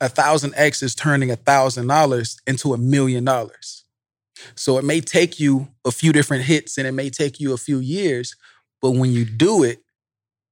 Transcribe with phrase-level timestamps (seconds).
[0.00, 3.84] a thousand X is turning a thousand dollars into a million dollars.
[4.54, 7.58] So it may take you a few different hits and it may take you a
[7.58, 8.36] few years,
[8.80, 9.80] but when you do it,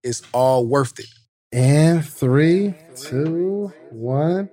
[0.02, 1.06] it's all worth it.
[1.52, 4.50] And three, two, one.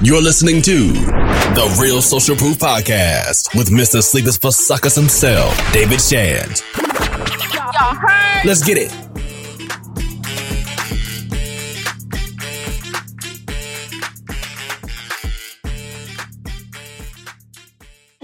[0.00, 4.02] You're listening to the Real Social Proof Podcast with Mr.
[4.02, 6.62] Sleep is for Suckers himself, David Shands.
[8.44, 9.07] Let's get it.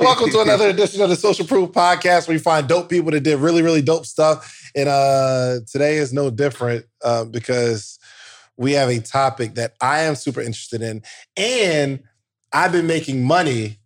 [0.05, 3.21] Welcome to another edition of the Social Proof Podcast, where you find dope people that
[3.21, 4.71] did really, really dope stuff.
[4.77, 7.99] And uh, today is no different uh, because
[8.59, 11.03] we have a topic that I am super interested in,
[11.39, 12.03] and
[12.53, 13.79] I've been making money.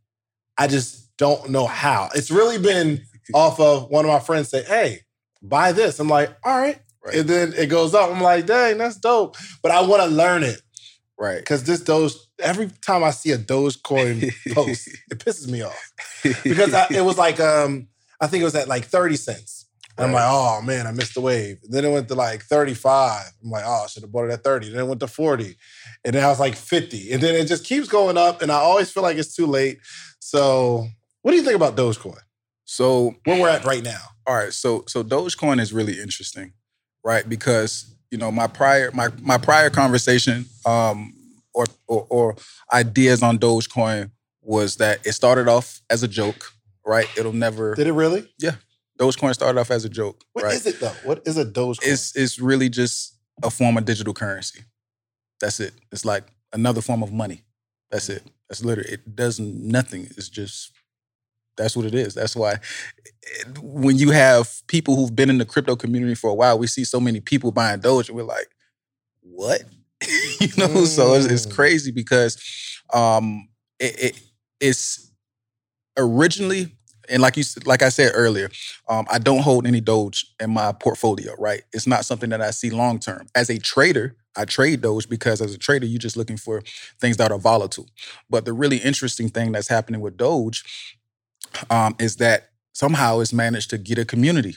[0.58, 2.08] I just don't know how.
[2.16, 3.00] It's really been
[3.32, 5.02] off of one of my friends say, "Hey,
[5.40, 7.14] buy this." I'm like, "All right,", Right.
[7.14, 8.10] and then it goes up.
[8.10, 10.60] I'm like, "Dang, that's dope," but I want to learn it
[11.16, 11.38] Right.
[11.38, 12.14] because this Doge.
[12.40, 15.92] Every time I see a Dogecoin post, it pisses me off
[16.44, 17.88] because I, it was like um
[18.20, 19.66] I think it was at like 30 cents.
[19.96, 21.58] And I'm like, oh man, I missed the wave.
[21.68, 23.32] then it went to like 35.
[23.42, 24.70] I'm like, oh, I should have bought it at 30.
[24.70, 25.56] Then it went to 40.
[26.04, 27.12] And then I was like 50.
[27.12, 28.40] And then it just keeps going up.
[28.40, 29.80] And I always feel like it's too late.
[30.20, 30.86] So
[31.22, 32.20] what do you think about Dogecoin?
[32.64, 33.98] So Where we're at right now.
[34.26, 36.52] all right, so so Dogecoin is really interesting,
[37.02, 37.26] right?
[37.26, 41.14] Because you know my prior my my prior conversation um
[41.58, 42.36] or or, or
[42.72, 44.10] ideas on Dogecoin
[44.42, 46.52] was that it started off as a joke,
[46.86, 47.06] right?
[47.18, 48.30] It'll never Did it really?
[48.38, 48.56] Yeah.
[48.98, 50.74] Dogecoin started off as a joke, What is right?
[50.74, 50.94] it though?
[51.04, 51.78] What is a Dogecoin?
[51.82, 54.60] It's it's really just a form of digital currency.
[55.40, 55.74] That's it.
[55.92, 57.44] It's like another form of money.
[57.90, 58.22] That's it.
[58.48, 60.04] That's literally it does nothing.
[60.16, 60.72] It's just
[61.56, 62.14] that's what it is.
[62.14, 62.52] That's why
[63.22, 66.66] it- when you have people who've been in the crypto community for a while, we
[66.66, 68.48] see so many people buying Doge, and we're like,
[69.20, 69.62] what?
[70.40, 71.54] you know, so it's, it's Mm.
[71.54, 72.36] crazy because
[72.92, 73.48] um
[73.78, 74.20] it, it
[74.60, 75.10] it's
[75.96, 76.74] originally
[77.10, 78.50] and like you like I said earlier,
[78.88, 81.34] um, I don't hold any Doge in my portfolio.
[81.38, 83.26] Right, it's not something that I see long term.
[83.34, 86.62] As a trader, I trade Doge because as a trader, you're just looking for
[87.00, 87.88] things that are volatile.
[88.28, 90.64] But the really interesting thing that's happening with Doge
[91.70, 94.56] um, is that somehow it's managed to get a community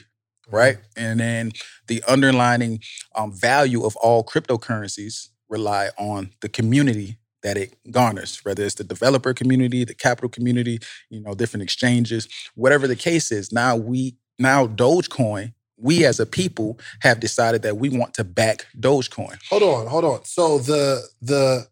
[0.50, 0.78] right?
[0.96, 1.52] And then
[1.88, 2.80] the underlining
[3.16, 8.84] um, value of all cryptocurrencies rely on the community that it garners, whether it's the
[8.84, 10.78] developer community, the capital community,
[11.10, 13.52] you know, different exchanges, whatever the case is.
[13.52, 18.66] Now we now Dogecoin, we as a people have decided that we want to back
[18.80, 19.38] Dogecoin.
[19.50, 20.24] Hold on, hold on.
[20.24, 21.66] So the the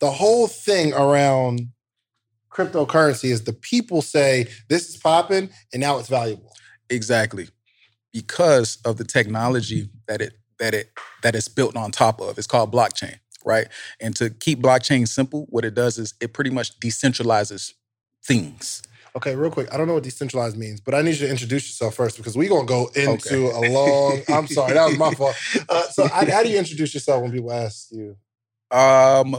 [0.00, 1.68] the whole thing around
[2.50, 6.52] cryptocurrency is the people say this is popping and now it's valuable.
[6.90, 7.48] Exactly.
[8.12, 10.90] Because of the technology that it that it
[11.22, 12.38] that it's built on top of.
[12.38, 13.66] It's called blockchain, right?
[14.00, 17.72] And to keep blockchain simple, what it does is it pretty much decentralizes
[18.24, 18.82] things.
[19.14, 19.72] Okay, real quick.
[19.72, 22.36] I don't know what decentralized means, but I need you to introduce yourself first because
[22.36, 24.22] we're gonna go into a long.
[24.28, 25.36] I'm sorry, that was my fault.
[25.68, 28.16] Uh, so, how, how do you introduce yourself when people ask you?
[28.70, 29.36] Um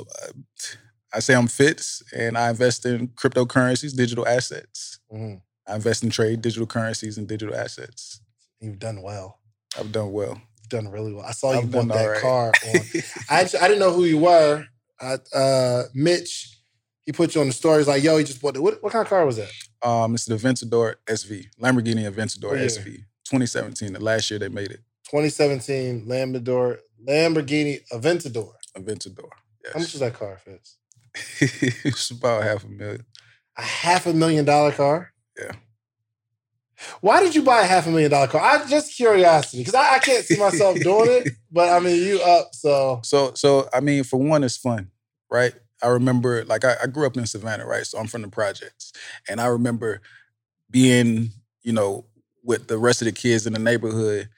[1.16, 5.00] I say I'm Fitz and I invest in cryptocurrencies, digital assets.
[5.12, 5.42] Mhm.
[5.68, 8.20] I invest in trade digital currencies and digital assets.
[8.60, 9.40] You've done well.
[9.80, 10.42] I've done well.
[10.74, 11.24] Done really well.
[11.24, 12.22] I saw you I've bought done that right.
[12.22, 12.52] car.
[12.68, 12.82] On,
[13.30, 14.66] I actually, I didn't know who you were.
[15.00, 16.58] I, uh, Mitch,
[17.06, 17.78] he put you on the story.
[17.78, 18.60] He's like, "Yo, he just bought it.
[18.60, 19.52] What, what kind of car was that?"
[19.84, 22.66] um, it's the Aventador SV, Lamborghini Aventador year?
[22.66, 22.86] SV,
[23.26, 23.94] 2017.
[23.94, 24.80] The last year they made it.
[25.12, 28.54] 2017 Lamborghini Lamborghini Aventador.
[28.76, 29.30] Aventador.
[29.72, 30.78] How much is that car, Fitz?
[31.40, 33.06] it's about half a million.
[33.58, 35.14] A half a million dollar car.
[35.38, 35.52] Yeah.
[37.02, 38.42] Why did you buy a half a million dollar car?
[38.42, 42.22] I just curiosity because I, I can't see myself doing it, but I mean you
[42.22, 43.00] up so.
[43.04, 44.90] So, so I mean, for one, it's fun,
[45.30, 45.54] right?
[45.82, 47.86] I remember, like, I, I grew up in Savannah, right?
[47.86, 48.94] So I'm from the projects,
[49.28, 50.02] and I remember
[50.70, 52.06] being, you know,
[52.44, 54.30] with the rest of the kids in the neighborhood,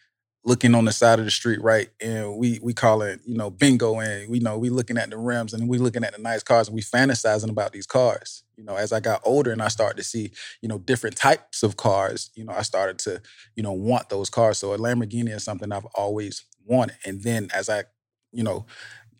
[0.46, 1.90] looking on the side of the street, right?
[2.00, 5.18] And we we call it, you know, bingo, and we know we looking at the
[5.18, 8.44] rims and we looking at the nice cars, and we fantasizing about these cars.
[8.56, 10.32] You know, as I got older and I started to see,
[10.62, 13.22] you know, different types of cars, you know, I started to,
[13.56, 14.60] you know, want those cars.
[14.60, 16.96] So a Lamborghini is something I've always wanted.
[17.06, 17.84] And then as I,
[18.32, 18.66] you know,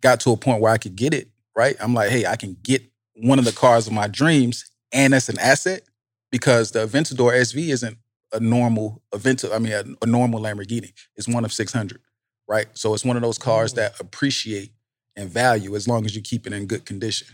[0.02, 1.76] got to a point where I could get it, right?
[1.82, 2.84] I'm like, hey, I can get
[3.16, 5.84] one of the cars of my dreams, and that's an asset
[6.32, 7.98] because the Aventador SV isn't
[8.36, 9.56] a normal Aventador.
[9.56, 10.92] I mean, a, a normal Lamborghini.
[11.16, 12.00] It's one of 600,
[12.48, 12.68] right?
[12.74, 13.76] So it's one of those cars Mm.
[13.78, 14.72] that appreciate
[15.16, 17.28] and value as long as you keep it in good condition.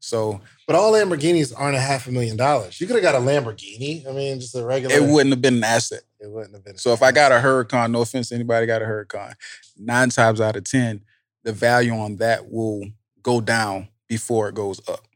[0.00, 2.80] So But all Lamborghinis aren't a half a million dollars.
[2.80, 4.06] You could have got a Lamborghini.
[4.06, 4.94] I mean, just a regular.
[4.94, 6.02] it wouldn't have been an asset.
[6.20, 6.76] It wouldn't have been.
[6.76, 9.34] So if I got a Huracan, no offense to anybody got a Huracan,
[9.78, 11.02] nine times out of ten,
[11.44, 12.84] the value on that will
[13.22, 15.06] go down before it goes up.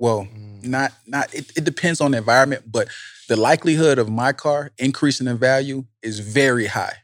[0.00, 0.64] Well, mm.
[0.64, 2.88] not not it, it depends on the environment, but
[3.28, 6.94] the likelihood of my car increasing in value is very high.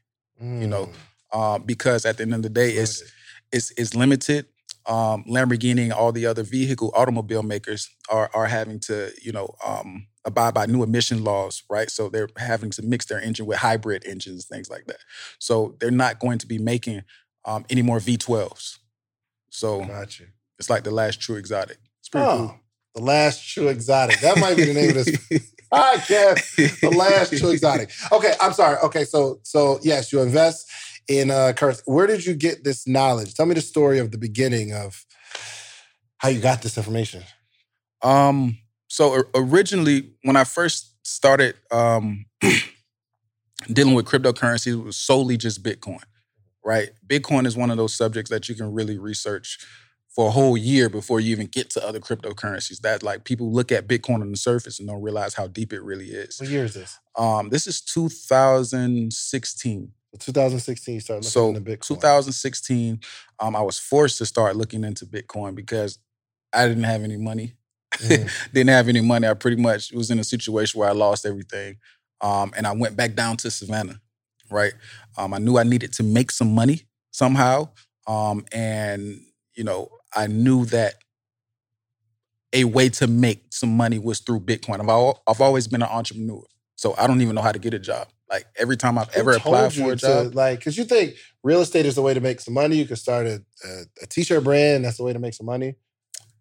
[0.43, 0.63] Mm.
[0.63, 0.91] You know,
[1.31, 3.05] uh, because at the end of the day, it's
[3.53, 4.47] it's it's limited.
[4.87, 9.55] Um, Lamborghini and all the other vehicle automobile makers are are having to you know
[9.65, 11.91] um, abide by new emission laws, right?
[11.91, 14.99] So they're having to mix their engine with hybrid engines, things like that.
[15.39, 17.03] So they're not going to be making
[17.45, 18.79] um, any more V12s.
[19.51, 20.25] So gotcha.
[20.59, 21.79] it's like the last true exotic.
[22.01, 22.61] It's pretty oh, cool.
[22.97, 24.21] The last true exotic.
[24.21, 25.11] That might be the name of this
[25.73, 26.81] podcast.
[26.81, 27.91] The last true exotic.
[28.11, 28.79] Okay, I'm sorry.
[28.85, 30.71] Okay, so so yes, you invest
[31.07, 31.83] in uh currency.
[31.85, 33.35] Where did you get this knowledge?
[33.35, 35.05] Tell me the story of the beginning of
[36.17, 37.23] how you got this information.
[38.01, 38.57] Um,
[38.89, 42.25] so originally, when I first started um,
[43.71, 46.03] dealing with cryptocurrency, it was solely just Bitcoin,
[46.65, 46.89] right?
[47.07, 49.59] Bitcoin is one of those subjects that you can really research
[50.17, 52.81] for a whole year before you even get to other cryptocurrencies.
[52.81, 55.83] That like people look at Bitcoin on the surface and don't realize how deep it
[55.83, 56.41] really is.
[56.41, 56.99] What year is this?
[57.17, 59.93] Um, this is 2016.
[60.19, 61.89] 2016, you started looking so into Bitcoin.
[61.89, 63.01] 2016,
[63.39, 65.99] um, I was forced to start looking into Bitcoin because
[66.55, 67.53] I didn't have any money.
[67.97, 68.31] Mm.
[68.55, 69.29] didn't have any money.
[69.29, 71.77] I pretty much was in a situation where I lost everything.
[72.23, 74.01] Um, and I went back down to Savannah,
[74.51, 74.73] right?
[75.19, 77.69] Um, I knew I needed to make some money somehow.
[78.07, 79.21] Um, and,
[79.55, 80.95] you know, I knew that
[82.53, 84.81] a way to make some money was through Bitcoin.
[84.81, 86.43] I've, I've always been an entrepreneur.
[86.77, 88.09] So I don't even know how to get a job.
[88.31, 91.15] Like every time I've Who ever applied for a job, to, like because you think
[91.43, 92.77] real estate is the way to make some money.
[92.77, 94.85] You could start a, a, a t-shirt brand.
[94.85, 95.77] That's the way to make some money.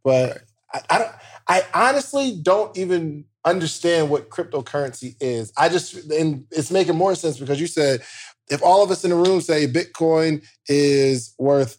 [0.03, 0.41] But right.
[0.73, 1.11] I, I, don't.
[1.47, 5.53] I honestly don't even understand what cryptocurrency is.
[5.57, 8.01] I just and it's making more sense because you said
[8.50, 11.77] if all of us in the room say Bitcoin is worth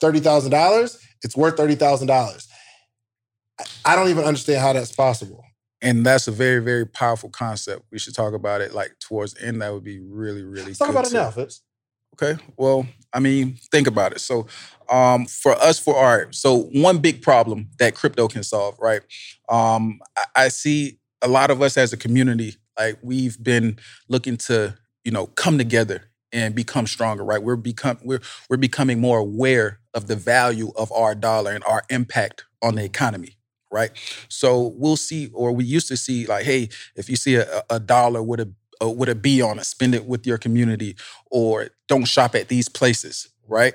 [0.00, 2.48] thirty thousand dollars, it's worth thirty thousand dollars.
[3.84, 5.42] I don't even understand how that's possible.
[5.82, 7.84] And that's a very, very powerful concept.
[7.90, 9.62] We should talk about it like towards the end.
[9.62, 11.16] That would be really, really Let's talk about too.
[11.16, 11.62] it now, Fitz.
[12.14, 12.42] Okay.
[12.56, 14.20] Well, I mean, think about it.
[14.20, 14.46] So,
[14.88, 19.02] um, for us, for art, so one big problem that crypto can solve, right?
[19.48, 23.78] Um, I, I see a lot of us as a community, like we've been
[24.08, 27.42] looking to, you know, come together and become stronger, right?
[27.42, 28.20] We're become we're
[28.50, 32.84] we're becoming more aware of the value of our dollar and our impact on the
[32.84, 33.36] economy,
[33.70, 33.90] right?
[34.28, 37.80] So we'll see, or we used to see, like, hey, if you see a, a
[37.80, 38.52] dollar with a
[38.82, 40.96] uh, with a B on it, spend it with your community,
[41.30, 43.74] or don't shop at these places, right?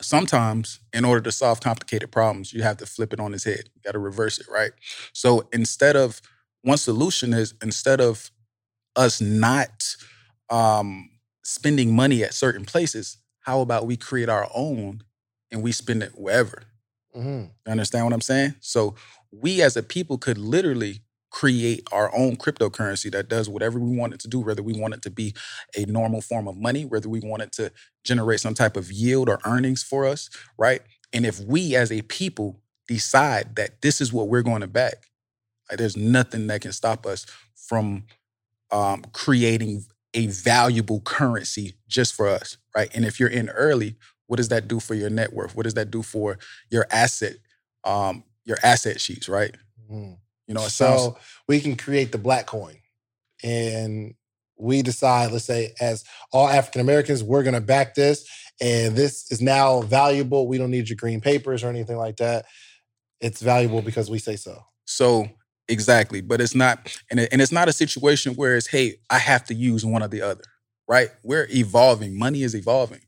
[0.00, 3.68] Sometimes, in order to solve complicated problems, you have to flip it on its head.
[3.74, 4.70] You got to reverse it, right?
[5.12, 6.20] So instead of
[6.62, 8.30] one solution is instead of
[8.96, 9.96] us not
[10.50, 11.10] um,
[11.48, 15.02] spending money at certain places, how about we create our own
[15.50, 16.64] and we spend it wherever?
[17.16, 17.44] Mm-hmm.
[17.66, 18.56] You understand what I'm saying?
[18.60, 18.96] So
[19.32, 21.00] we as a people could literally
[21.30, 24.92] create our own cryptocurrency that does whatever we want it to do, whether we want
[24.92, 25.34] it to be
[25.74, 27.72] a normal form of money, whether we want it to
[28.04, 30.28] generate some type of yield or earnings for us,
[30.58, 30.82] right?
[31.14, 35.06] And if we as a people decide that this is what we're going to back,
[35.70, 38.04] like there's nothing that can stop us from
[38.70, 39.84] um, creating
[40.14, 42.90] a valuable currency just for us, right?
[42.94, 43.96] And if you're in early,
[44.26, 45.56] what does that do for your net worth?
[45.56, 46.38] What does that do for
[46.70, 47.36] your asset,
[47.84, 49.54] um, your asset sheets, right?
[49.90, 50.18] Mm.
[50.46, 52.76] You know, so sounds- we can create the black coin,
[53.42, 54.14] and
[54.56, 58.26] we decide, let's say, as all African Americans, we're going to back this,
[58.60, 60.48] and this is now valuable.
[60.48, 62.46] We don't need your green papers or anything like that.
[63.20, 64.64] It's valuable because we say so.
[64.84, 65.28] So
[65.68, 69.18] exactly, but it's not, and, it, and it's not a situation where it's, hey, I
[69.18, 70.44] have to use one or the other,
[70.88, 71.08] right?
[71.22, 72.18] We're evolving.
[72.18, 73.00] Money is evolving,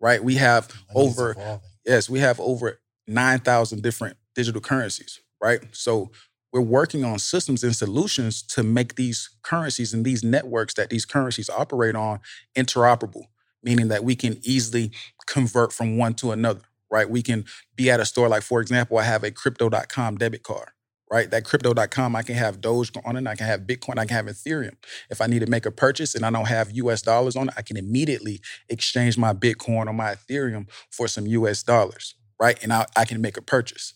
[0.00, 0.22] right?
[0.22, 5.60] We have Money over, yes, we have over nine thousand different digital currencies, right?
[5.72, 6.10] So
[6.52, 11.04] we're working on systems and solutions to make these currencies and these networks that these
[11.04, 12.20] currencies operate on
[12.56, 13.24] interoperable,
[13.62, 14.90] meaning that we can easily
[15.26, 17.08] convert from one to another, right?
[17.08, 17.44] We can
[17.76, 20.70] be at a store, like for example, I have a crypto.com debit card,
[21.10, 21.30] right?
[21.30, 24.26] That crypto.com, I can have Doge on it, I can have Bitcoin, I can have
[24.26, 24.76] Ethereum.
[25.10, 27.54] If I need to make a purchase and I don't have US dollars on it,
[27.56, 32.62] I can immediately exchange my Bitcoin or my Ethereum for some US dollars, right?
[32.62, 33.94] And I, I can make a purchase.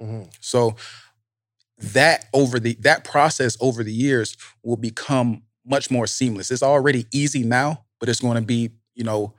[0.00, 0.28] Mm-hmm.
[0.40, 0.76] So
[1.78, 6.50] that over the that process over the years will become much more seamless.
[6.50, 9.34] It's already easy now, but it's going to be, you know,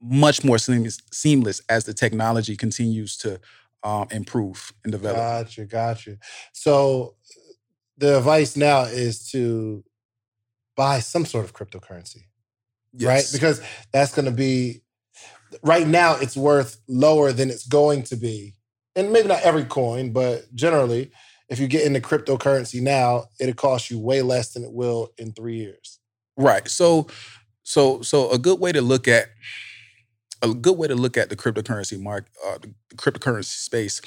[0.00, 3.40] much more seamless, seamless as the technology continues to
[3.82, 5.16] um, improve and develop.
[5.16, 6.16] Gotcha, gotcha.
[6.52, 7.14] So
[7.96, 9.84] the advice now is to
[10.76, 12.26] buy some sort of cryptocurrency,
[12.92, 13.08] yes.
[13.08, 13.24] right?
[13.32, 13.60] Because
[13.92, 14.82] that's going to be
[15.62, 18.54] right now it's worth lower than it's going to be.
[18.96, 21.10] And maybe not every coin, but generally,
[21.48, 25.32] if you get into cryptocurrency now, it'll cost you way less than it will in
[25.32, 25.98] three years.
[26.36, 26.68] Right.
[26.68, 27.06] So,
[27.62, 29.28] so, so a good way to look at
[30.42, 34.00] a good way to look at the cryptocurrency market, uh, the cryptocurrency space,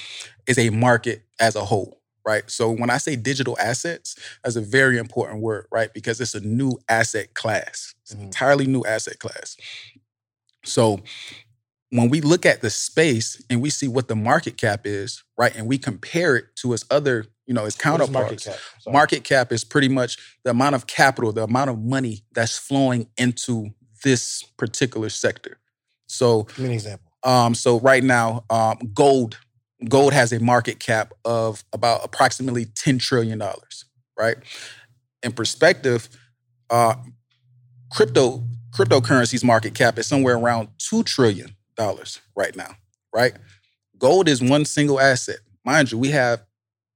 [0.48, 2.00] is a market as a whole.
[2.24, 2.50] Right.
[2.52, 5.92] So when I say digital assets, that's a very important word, right?
[5.92, 7.96] Because it's a new asset class.
[8.04, 8.24] It's an Mhm.
[8.26, 9.58] entirely new asset class.
[10.64, 11.02] So
[11.90, 15.56] when we look at the space and we see what the market cap is, right,
[15.56, 18.12] and we compare it to its other, you know, its counterparts.
[18.14, 18.60] market cap?
[18.88, 23.08] Market cap is pretty much the amount of capital, the amount of money that's flowing
[23.18, 23.74] into
[24.04, 25.58] this particular sector.
[26.12, 27.12] So, Give me an example.
[27.24, 29.38] um, so right now, um, gold,
[29.88, 33.86] gold has a market cap of about approximately ten trillion dollars.
[34.18, 34.38] Right.
[35.24, 36.10] In perspective,
[36.70, 36.96] uh,
[37.92, 42.76] crypto cryptocurrencies market cap is somewhere around two trillion dollars right now.
[43.14, 43.34] Right.
[43.98, 45.40] Gold is one single asset.
[45.66, 46.44] Mind you, we have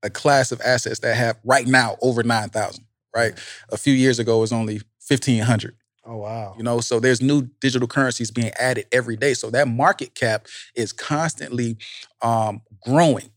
[0.03, 2.86] a class of assets that have right now over nine thousand.
[3.15, 3.34] Right.
[3.69, 5.75] A few years ago, it was only fifteen hundred.
[6.05, 6.53] Oh wow.
[6.57, 9.33] You know, so there's new digital currencies being added every day.
[9.33, 11.77] So that market cap is constantly
[12.21, 13.31] um, growing.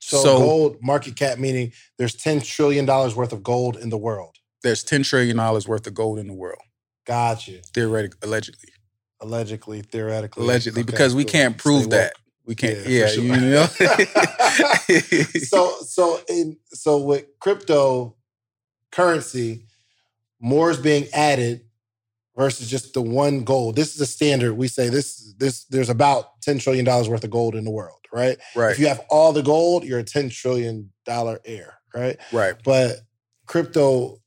[0.00, 3.98] So, So- gold market cap meaning there's ten trillion dollars worth of gold in the
[3.98, 4.36] world.
[4.62, 6.62] There's ten trillion dollars worth of gold in the world,
[7.06, 7.60] Gotcha.
[7.74, 8.68] theoretically, allegedly,
[9.20, 11.32] Allegedly, theoretically, allegedly, Okay, because we cool.
[11.32, 12.12] can't prove that.
[12.44, 12.86] We can't.
[12.88, 13.66] Yeah, Yeah, for you know.
[15.48, 18.16] so so in so with crypto
[18.90, 19.66] currency,
[20.40, 21.62] more is being added
[22.36, 23.76] versus just the one gold.
[23.76, 24.54] This is a standard.
[24.54, 27.98] We say this this there's about ten trillion dollars worth of gold in the world,
[28.12, 28.38] right?
[28.54, 32.16] right, If you have all the gold, you're a ten trillion dollar heir, right?
[32.32, 32.54] right.
[32.64, 33.00] But
[33.46, 34.18] crypto,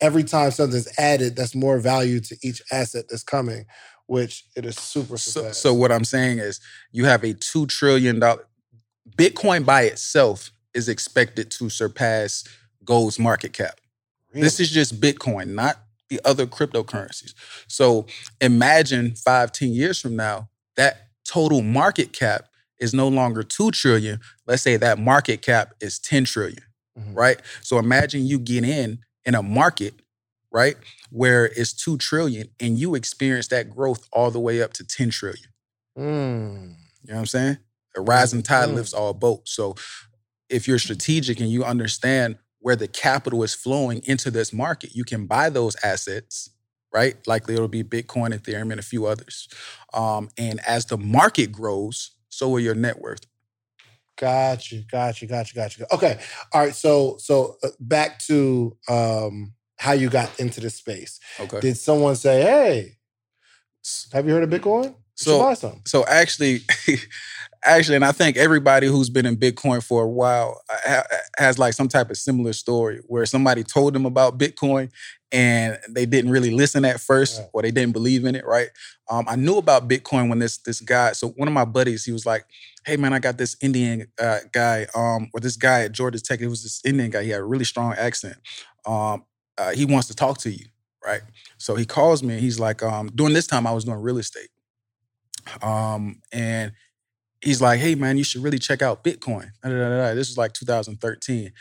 [0.00, 3.66] every time something's added, that's more value to each asset that's coming,
[4.06, 6.60] which it is super So, so what I'm saying is,
[6.92, 8.46] you have a two trillion dollar
[9.16, 12.44] Bitcoin by itself is expected to surpass
[12.84, 13.80] gold's market cap.
[14.32, 17.34] This is just Bitcoin, not the other cryptocurrencies.
[17.68, 18.06] So
[18.40, 22.46] imagine five, ten years from now, that total market cap
[22.78, 24.20] is no longer 2 trillion.
[24.46, 26.62] Let's say that market cap is 10 trillion,
[26.98, 27.16] Mhm.
[27.16, 27.40] right?
[27.62, 29.94] So imagine you get in in a market,
[30.52, 30.76] right,
[31.10, 35.10] where it's 2 trillion and you experience that growth all the way up to 10
[35.10, 35.48] trillion.
[35.96, 36.74] Mm.
[37.02, 37.58] You know what I'm saying?
[37.96, 38.74] A rising tide Mhm.
[38.74, 39.52] lifts all boats.
[39.52, 39.76] So
[40.48, 45.04] if you're strategic and you understand where the capital is flowing into this market, you
[45.04, 46.48] can buy those assets,
[46.94, 47.14] right?
[47.26, 49.48] Likely it'll be Bitcoin, Ethereum, and a few others.
[49.92, 53.26] Um, and as the market grows, so will your net worth.
[54.16, 55.84] Got you, got you, got you, got you.
[55.92, 56.18] Okay,
[56.54, 56.74] all right.
[56.74, 61.20] So, so uh, back to um, how you got into this space.
[61.38, 61.60] Okay.
[61.60, 62.92] Did someone say, "Hey,
[64.14, 64.86] have you heard of Bitcoin?
[64.86, 66.62] You So- buy some." So actually,
[67.64, 71.02] actually, and I think everybody who's been in Bitcoin for a while uh,
[71.38, 74.90] has like some type of similar story where somebody told them about Bitcoin
[75.32, 78.44] and they didn't really listen at first or they didn't believe in it.
[78.46, 78.68] Right?
[79.10, 81.12] Um, I knew about Bitcoin when this this guy.
[81.12, 82.44] So one of my buddies, he was like,
[82.86, 86.40] "Hey man, I got this Indian uh, guy, um, or this guy at Georgia Tech.
[86.40, 87.24] It was this Indian guy.
[87.24, 88.36] He had a really strong accent.
[88.86, 89.24] Um,
[89.58, 90.66] uh, he wants to talk to you."
[91.04, 91.20] Right.
[91.58, 94.16] So he calls me and he's like, um, during this time I was doing real
[94.16, 94.48] estate.
[95.62, 96.72] Um, and
[97.44, 99.50] he's like, hey man, you should really check out Bitcoin.
[99.62, 101.52] This was like 2013.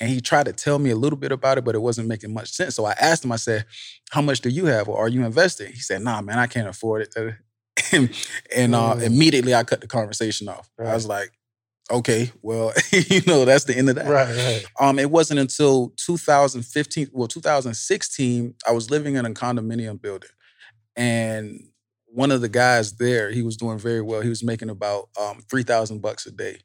[0.00, 2.32] And he tried to tell me a little bit about it, but it wasn't making
[2.34, 2.74] much sense.
[2.74, 3.64] So I asked him, I said,
[4.10, 5.72] how much do you have or are you investing?
[5.72, 7.14] He said, nah, man, I can't afford it.
[7.92, 8.10] and
[8.54, 9.02] and, uh, Mm.
[9.04, 10.68] immediately I cut the conversation off.
[10.78, 11.30] I was like,
[11.90, 14.08] okay, well, you know, that's the end of that.
[14.08, 14.64] Right, right.
[14.80, 20.30] Um, it wasn't until 2015, well, 2016, I was living in a condominium building,
[20.96, 21.60] and
[22.16, 24.22] one of the guys there, he was doing very well.
[24.22, 26.60] He was making about um, three thousand bucks a day,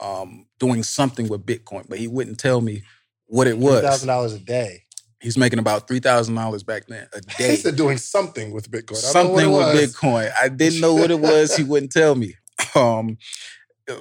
[0.00, 2.82] um, doing something with Bitcoin, but he wouldn't tell me
[3.26, 3.82] what it was.
[3.82, 4.84] thousand dollars a day.
[5.20, 7.50] He's making about three thousand dollars back then a day.
[7.50, 9.04] He said doing something with Bitcoin.
[9.06, 9.94] I don't know what something it with.
[9.94, 10.32] Bitcoin.
[10.40, 11.54] I didn't know what it was.
[11.54, 12.34] He wouldn't tell me.
[12.74, 13.16] Um,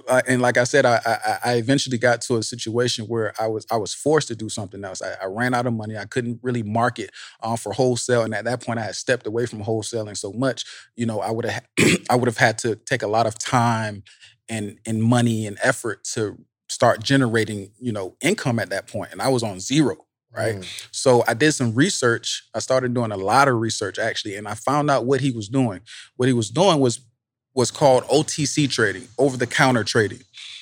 [0.08, 3.48] uh, and like I said, I, I I eventually got to a situation where I
[3.48, 5.02] was I was forced to do something else.
[5.02, 5.98] I, I ran out of money.
[5.98, 7.12] I couldn't really market
[7.44, 10.66] um, for wholesale, and at that point, I had stepped away from wholesaling so much.
[10.96, 11.66] You know, I would have
[12.10, 14.04] I would have had to take a lot of time
[14.50, 16.38] and and money and effort to
[16.68, 19.98] start generating you know income at that point, and I was on zero.
[20.36, 20.56] Right.
[20.56, 20.88] Mm.
[20.92, 22.44] So I did some research.
[22.54, 25.48] I started doing a lot of research actually, and I found out what he was
[25.48, 25.80] doing.
[26.18, 27.00] What he was doing was
[27.56, 30.20] was called OTC trading, over the counter trading,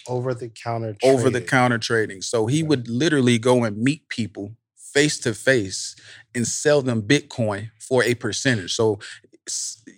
[0.07, 0.95] Over the counter.
[1.03, 2.21] Over the counter trading.
[2.21, 5.95] So he would literally go and meet people face to face
[6.35, 8.73] and sell them Bitcoin for a percentage.
[8.73, 8.99] So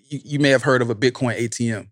[0.10, 1.90] you, you may have heard of a Bitcoin ATM.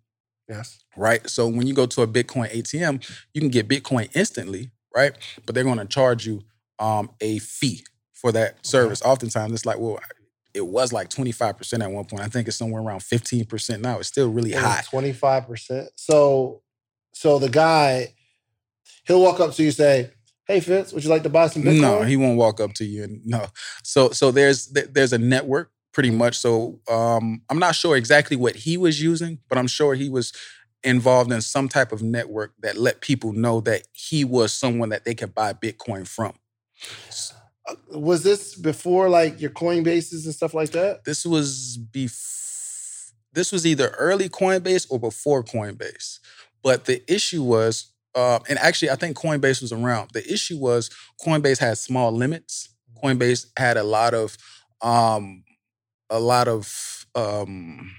[0.47, 0.79] Yes.
[0.95, 1.27] Right.
[1.29, 5.13] So when you go to a Bitcoin ATM, you can get Bitcoin instantly, right?
[5.45, 6.41] But they're going to charge you
[6.79, 7.83] um, a fee
[8.13, 9.01] for that service.
[9.01, 9.09] Okay.
[9.09, 9.99] Oftentimes, it's like, well,
[10.53, 12.23] it was like 25% at one point.
[12.23, 13.99] I think it's somewhere around 15% now.
[13.99, 14.81] It's still really high.
[14.81, 15.87] 25%.
[15.95, 16.61] So
[17.15, 18.13] so the guy,
[19.05, 20.11] he'll walk up to you and say,
[20.45, 21.81] Hey Fitz, would you like to buy some Bitcoin?
[21.81, 23.47] No, he won't walk up to you and no.
[23.83, 26.37] So so there's there's a network pretty much.
[26.37, 30.33] So um, I'm not sure exactly what he was using, but I'm sure he was
[30.83, 35.05] involved in some type of network that let people know that he was someone that
[35.05, 36.33] they could buy Bitcoin from.
[37.31, 37.39] Uh,
[37.89, 41.03] was this before like your Coinbases and stuff like that?
[41.05, 42.31] This was before.
[43.33, 46.19] This was either early Coinbase or before Coinbase.
[46.61, 50.11] But the issue was, uh, and actually, I think Coinbase was around.
[50.13, 50.91] The issue was
[51.25, 52.69] Coinbase had small limits.
[53.03, 54.37] Coinbase had a lot of
[54.81, 55.43] um,
[56.09, 57.91] a lot of um,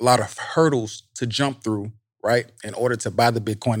[0.00, 3.80] a lot of hurdles to jump through, right, in order to buy the Bitcoin.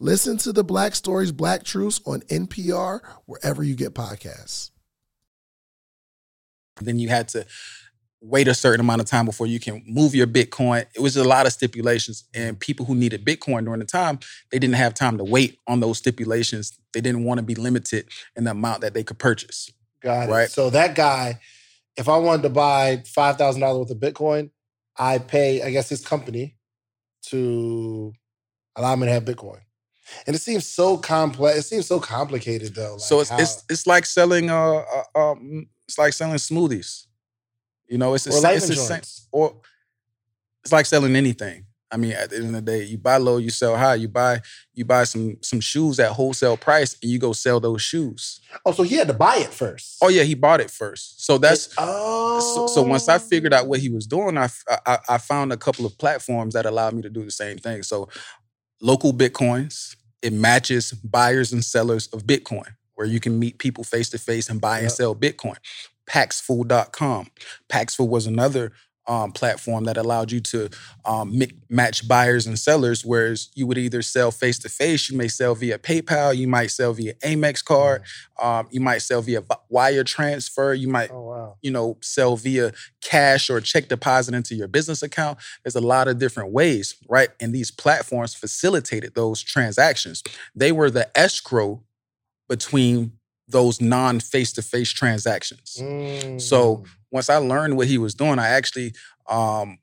[0.00, 4.70] Listen to the Black Stories, Black Truths on NPR, wherever you get podcasts.
[6.80, 7.46] Then you had to
[8.20, 10.86] wait a certain amount of time before you can move your Bitcoin.
[10.94, 14.58] It was a lot of stipulations, and people who needed Bitcoin during the time, they
[14.58, 16.78] didn't have time to wait on those stipulations.
[16.92, 19.70] They didn't want to be limited in the amount that they could purchase.
[20.00, 20.32] Got it.
[20.32, 20.50] Right.
[20.50, 21.40] So that guy,
[21.96, 24.50] if I wanted to buy five thousand dollars worth of Bitcoin,
[24.96, 26.56] I pay, I guess, his company
[27.26, 28.12] to
[28.76, 29.60] allow me to have Bitcoin.
[30.26, 31.58] And it seems so complex.
[31.58, 32.92] It seems so complicated though.
[32.92, 33.38] Like so it's how...
[33.38, 34.82] it's it's like selling uh,
[35.14, 37.06] uh um it's like selling smoothies.
[37.88, 38.56] You know, it's the same.
[38.56, 39.00] It's the same.
[39.32, 39.56] Or
[40.62, 41.64] it's like selling anything.
[41.90, 43.94] I mean, at the end of the day, you buy low, you sell high.
[43.94, 44.40] You buy
[44.74, 48.40] you buy some some shoes at wholesale price, and you go sell those shoes.
[48.66, 49.96] Oh, so he had to buy it first.
[50.02, 51.24] Oh yeah, he bought it first.
[51.24, 52.16] So that's oh.
[52.38, 54.48] So, so, once I figured out what he was doing, I,
[54.86, 57.82] I I found a couple of platforms that allowed me to do the same thing.
[57.82, 58.08] So
[58.80, 64.10] local bitcoins, it matches buyers and sellers of Bitcoin, where you can meet people face
[64.10, 64.82] to face and buy yep.
[64.82, 65.56] and sell Bitcoin.
[66.06, 67.28] Paxful.com.
[67.68, 68.72] Paxful was another
[69.08, 70.68] um, platform that allowed you to
[71.06, 71.40] um,
[71.70, 75.54] match buyers and sellers, whereas you would either sell face to face, you may sell
[75.54, 78.02] via PayPal, you might sell via Amex card,
[78.38, 78.44] mm.
[78.44, 81.56] um, you might sell via wire transfer, you might, oh, wow.
[81.62, 85.38] you know, sell via cash or check deposit into your business account.
[85.64, 87.30] There's a lot of different ways, right?
[87.40, 90.22] And these platforms facilitated those transactions.
[90.54, 91.82] They were the escrow
[92.46, 93.12] between
[93.48, 95.78] those non face to face transactions.
[95.80, 96.40] Mm.
[96.40, 98.94] So once I learned what he was doing, I actually
[99.28, 99.78] um,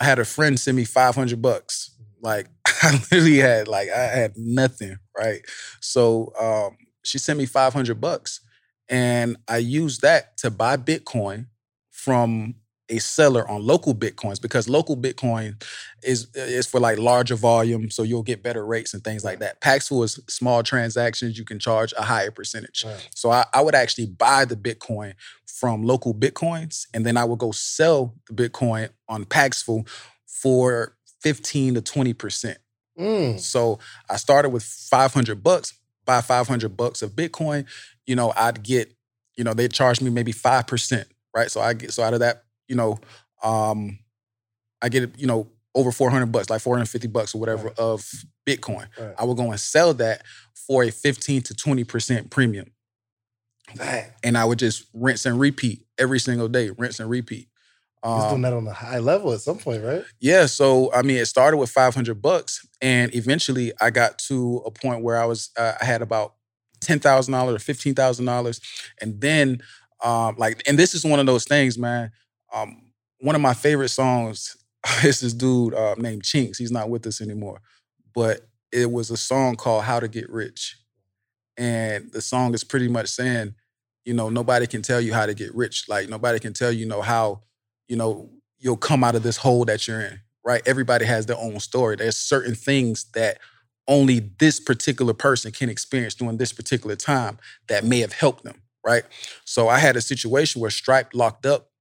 [0.00, 1.90] I had a friend send me 500 bucks.
[2.20, 5.42] Like I literally had like I had nothing, right?
[5.80, 8.40] So um, she sent me 500 bucks
[8.88, 11.46] and I used that to buy Bitcoin
[11.90, 12.56] from
[12.92, 15.60] a seller on local bitcoins because local bitcoin
[16.02, 19.60] is is for like larger volume so you'll get better rates and things like that
[19.60, 23.08] paxful is small transactions you can charge a higher percentage right.
[23.14, 25.14] so I, I, would actually buy the bitcoin
[25.46, 29.86] from local bitcoins and then i would go sell the bitcoin on paxful
[30.26, 32.58] for 15 to 20 percent
[32.98, 33.38] mm.
[33.40, 33.78] so
[34.08, 35.74] i started with 500 bucks
[36.04, 37.66] buy 500 bucks of bitcoin
[38.06, 38.92] you know i'd get
[39.36, 41.50] you know, they charge me maybe five percent, right?
[41.50, 42.98] So I get so out of that, you know,
[43.42, 43.98] um,
[44.80, 47.78] I get you know over 400 bucks, like 450 bucks or whatever Right.
[47.78, 48.04] of
[48.46, 48.86] Bitcoin.
[48.98, 49.14] Right.
[49.18, 50.22] I would go and sell that
[50.66, 52.72] for a 15 to 20 percent premium,
[53.74, 54.06] Dang.
[54.22, 57.48] and I would just rinse and repeat every single day, rinse and repeat.
[58.04, 60.02] He's Um, doing that on a high level at some point, right?
[60.20, 64.70] Yeah, so I mean, it started with 500 bucks, and eventually I got to a
[64.72, 66.34] point where I was uh, I had about
[66.80, 68.60] ten thousand dollars or fifteen thousand dollars,
[69.00, 69.62] and then
[70.02, 72.10] um, like, and this is one of those things, man.
[72.52, 72.82] Um,
[73.20, 74.56] one of my favorite songs
[75.04, 76.58] is this dude uh, named Chinx.
[76.58, 77.60] He's not with us anymore,
[78.14, 80.76] but it was a song called "How to Get Rich,"
[81.56, 83.54] and the song is pretty much saying,
[84.04, 85.88] you know, nobody can tell you how to get rich.
[85.88, 87.42] Like nobody can tell you, you know, how
[87.88, 90.62] you know, you'll come out of this hole that you're in, right?
[90.66, 91.96] Everybody has their own story.
[91.96, 93.38] There's certain things that
[93.88, 97.38] only this particular person can experience during this particular time
[97.68, 99.02] that may have helped them, right?
[99.44, 101.71] So I had a situation where Stripe locked up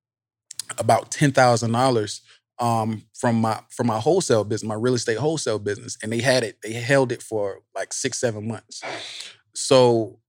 [0.79, 2.21] about ten thousand dollars
[2.59, 6.43] um, from my from my wholesale business, my real estate wholesale business, and they had
[6.43, 6.57] it.
[6.63, 8.81] They held it for like six, seven months.
[9.55, 10.19] So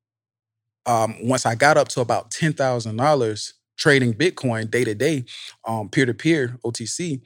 [0.86, 5.24] um, once I got up to about ten thousand dollars trading Bitcoin day to day,
[5.66, 7.22] um, peer to peer OTC,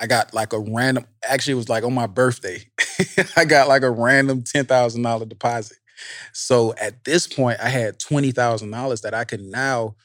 [0.00, 1.06] I got like a random.
[1.28, 2.60] Actually, it was like on my birthday.
[3.36, 5.78] I got like a random ten thousand dollar deposit.
[6.32, 9.96] So at this point, I had twenty thousand dollars that I could now.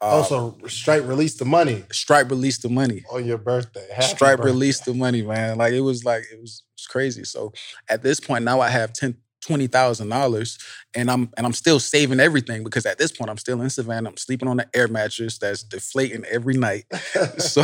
[0.00, 3.02] Also, Stripe released the money Stripe released the money.
[3.10, 3.86] on your birthday.
[3.94, 4.52] Happy Stripe birthday.
[4.52, 5.56] released the money, man.
[5.58, 7.24] Like it was like it was, it was crazy.
[7.24, 7.52] So
[7.88, 10.58] at this point now I have ten twenty thousand dollars,
[10.94, 14.10] and I'm and I'm still saving everything because at this point I'm still in Savannah.
[14.10, 16.84] I'm sleeping on an air mattress that's deflating every night.
[17.38, 17.62] so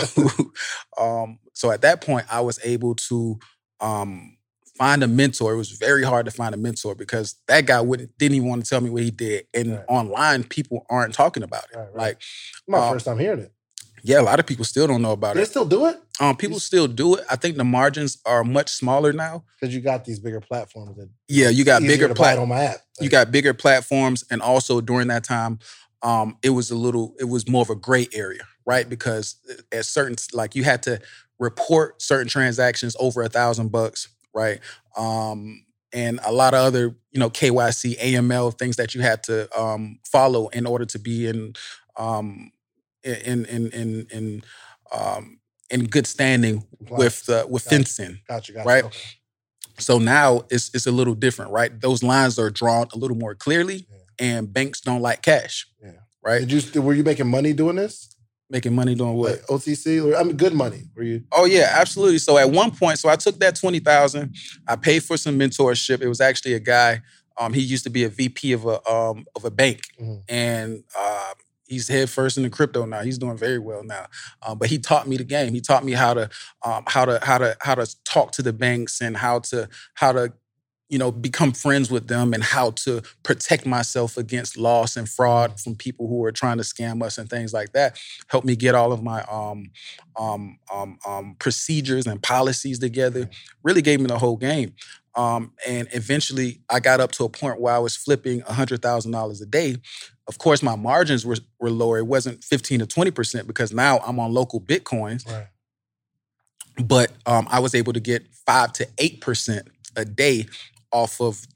[1.00, 3.38] um so at that point I was able to
[3.80, 4.36] um
[4.80, 5.52] find a mentor.
[5.52, 8.64] It was very hard to find a mentor because that guy wouldn't didn't even want
[8.64, 9.46] to tell me what he did.
[9.52, 9.84] And Right.
[9.88, 11.76] online people aren't talking about it.
[11.76, 11.96] Right, right.
[11.96, 12.22] Like
[12.66, 13.52] my uh, first time hearing it.
[14.02, 15.44] yeah, a lot of people still don't know about They it.
[15.44, 17.24] They still do it Um, people still do it.
[17.30, 19.44] I think the margins are much smaller now.
[19.60, 20.98] because you got these bigger platforms.
[21.28, 22.80] Yeah, you got bigger plat- on my app.
[23.02, 25.58] you got bigger platforms, and also during that time,
[26.02, 28.88] um, it was a little, it was more of a gray area, right?
[28.88, 29.36] Because
[29.72, 30.98] at certain, like you had to
[31.38, 34.60] report certain transactions over a thousand bucks, right?
[34.96, 39.48] Um, and a lot of other, you know, KYC, AML things that you had to
[39.60, 41.54] um, follow in order to be in,
[41.96, 42.52] um,
[43.02, 44.42] in in in in
[44.92, 45.40] um,
[45.70, 47.76] in good standing with uh, with Gotcha.
[47.76, 48.18] FinCEN.
[48.28, 48.68] Gotcha, gotcha.
[48.68, 48.84] right?
[48.84, 48.98] Okay.
[49.78, 51.78] So now it's it's a little different, right?
[51.80, 54.28] Those lines are drawn a little more clearly, Yeah.
[54.36, 55.92] and banks don't like cash, Yeah.
[56.22, 56.46] right?
[56.46, 58.14] Did you were you making money doing this?
[58.50, 59.30] Making money doing what?
[59.30, 60.04] Like OTC?
[60.04, 60.82] Or, I mean, good money.
[60.96, 61.22] Were you?
[61.30, 62.18] Oh yeah, absolutely.
[62.18, 64.34] So at one point, so I took that twenty thousand.
[64.66, 66.00] I paid for some mentorship.
[66.02, 67.00] It was actually a guy.
[67.38, 70.22] Um, he used to be a VP of a um of a bank, Mhm.
[70.28, 71.34] and um,
[71.68, 73.02] he's head first in the crypto now.
[73.02, 74.06] He's doing very well now.
[74.42, 75.54] Um, but he taught me the game.
[75.54, 76.28] He taught me how to
[76.64, 80.10] um, how to how to how to talk to the banks and how to how
[80.10, 80.32] to
[80.90, 85.59] you know become friends with them and how to protect myself against loss and fraud
[85.59, 87.98] from people who are trying to scam us and things like that.
[88.26, 89.70] Helped me get all of my um
[90.16, 93.31] um um, um procedures and policies together.
[93.62, 94.74] Really gave me the whole game.
[95.16, 99.46] Um, and eventually I got up to a point where I was flipping $100,000 a
[99.46, 99.76] day.
[100.29, 101.98] Of course, my margins were, were lower.
[101.98, 105.48] It wasn't 15 to 20% because now I'm on local Bitcoins, Right.
[106.85, 110.46] but um, I was able to get five to 8% a day
[110.92, 111.46] off of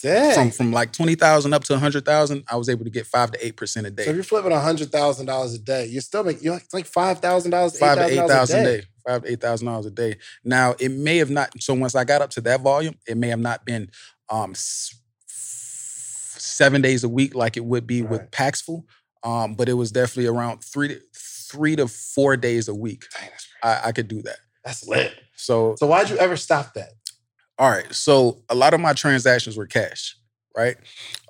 [0.00, 0.34] Dang.
[0.34, 2.44] from, from like 20,000 up to 100,000.
[2.48, 4.04] I was able to get five to 8% a day.
[4.04, 6.86] so if you're flipping hundred thousand dollars a day, you're still making you it's like
[6.86, 8.80] five thousand dollars, Five to eight eight thousand thousand a day.
[8.80, 8.86] day.
[9.06, 10.16] Five to eight thousand dollars a day.
[10.44, 11.50] Now it may have not.
[11.60, 13.90] So once I got up to that volume, it may have not been
[14.30, 14.52] um,
[15.26, 18.84] seven days a week like it would be with Paxful,
[19.24, 23.06] um, but it was definitely around three to three to four days a week.
[23.18, 23.48] Dang, that's.
[23.62, 24.36] I, I could do that.
[24.64, 25.14] that's lit.
[25.34, 26.90] So So why'd you ever stop that?
[27.58, 27.92] All right.
[27.94, 30.16] So a lot of my transactions were cash,
[30.56, 30.76] right?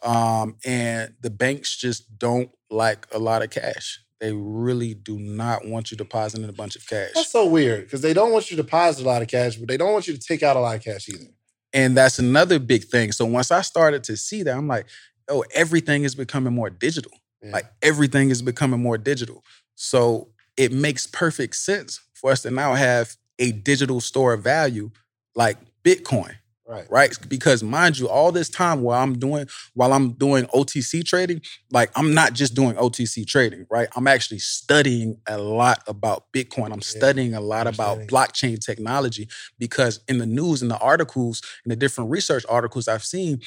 [0.02, 4.00] Um, and the banks just don't like a lot of cash.
[4.20, 7.10] They really do not want you depositing a bunch of cash.
[7.14, 9.68] That's so weird because they don't want you to deposit a lot of cash, but
[9.68, 11.30] they don't want you to take out a lot of cash either.
[11.72, 13.12] And that's another big thing.
[13.12, 14.86] So once I started to see that, I'm like,
[15.28, 17.12] oh, everything is becoming more digital.
[17.42, 17.52] Yeah.
[17.52, 19.44] Like everything is becoming more digital.
[19.76, 24.90] So it makes perfect sense for us to now have a digital store of value
[25.36, 25.58] like
[25.88, 26.34] Bitcoin,
[26.66, 26.86] right.
[26.90, 27.16] right?
[27.28, 31.90] Because mind you, all this time while I'm doing while I'm doing OTC trading, like
[31.96, 33.88] I'm not just doing OTC trading, right?
[33.96, 36.72] I'm actually studying a lot about Bitcoin.
[36.72, 41.72] I'm studying a lot about blockchain technology because in the news and the articles and
[41.72, 43.40] the different research articles I've seen,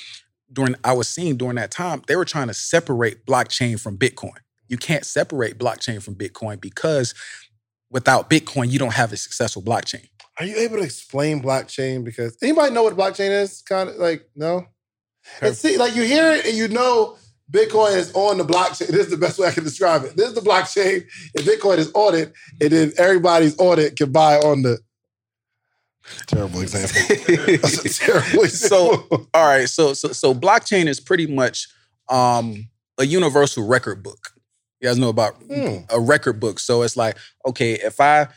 [0.51, 4.39] during I was seeing during that time, they were trying to separate blockchain from Bitcoin.
[4.67, 7.13] You can't separate blockchain from Bitcoin because
[7.91, 10.07] without Bitcoin, you don't have a successful blockchain.
[10.39, 12.03] Are you able to explain blockchain?
[12.03, 13.61] Because anybody know what blockchain is?
[13.61, 14.65] Kind of like no.
[15.41, 17.17] And see, like you hear it and you know
[17.51, 18.87] Bitcoin is on the blockchain.
[18.91, 20.15] This is the best way I can describe it.
[20.15, 24.11] This is the blockchain, and Bitcoin is on it, and then everybody's on it can
[24.11, 24.79] buy on the.
[26.25, 26.99] Terrible example.
[27.61, 28.47] That's a terrible example.
[28.47, 31.67] So, all right, so so so blockchain is pretty much
[32.09, 34.30] um, a universal record book.
[34.81, 35.77] You guys know about Hmm.
[35.89, 36.59] a record book.
[36.59, 37.15] So it's like,
[37.45, 38.27] okay, if I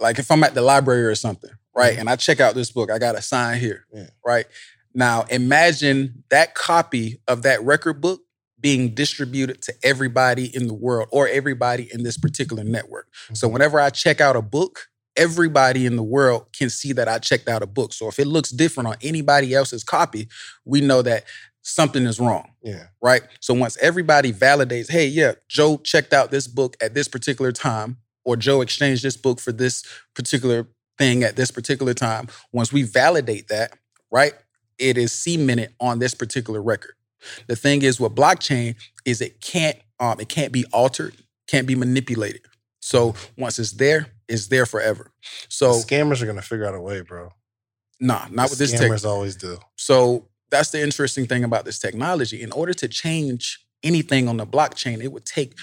[0.00, 2.90] like if I'm at the library or something, right, and I check out this book,
[2.90, 4.08] I got a sign here, Yeah.
[4.26, 4.46] right?
[4.94, 8.20] Now imagine that copy of that record book
[8.60, 13.06] being distributed to everybody in the world or everybody in this particular network.
[13.32, 14.86] So whenever I check out a book,
[15.16, 17.92] everybody in the world can see that I checked out a book.
[17.92, 20.28] So if it looks different on anybody else's copy,
[20.64, 21.24] we know that
[21.62, 22.84] something is wrong yeah.
[23.00, 23.22] right?
[23.40, 27.98] So once everybody validates, hey, yeah, Joe checked out this book at this particular time,
[28.24, 32.28] or Joe exchanged this book for this particular thing at this particular time.
[32.52, 33.76] Once we validate that,
[34.10, 34.34] right,
[34.78, 36.94] it is cemented on this particular record.
[37.46, 41.14] The thing is with blockchain is it can't um, it can't be altered,
[41.46, 42.42] can't be manipulated.
[42.80, 45.12] So once it's there, it's there forever.
[45.48, 47.30] So The scammers are gonna figure out a way, bro.
[48.00, 48.80] nah, not with this tech.
[48.80, 49.58] Scammers always do.
[49.76, 52.40] So that's the interesting thing about this technology.
[52.42, 55.58] In order to change anything on the blockchain, it would take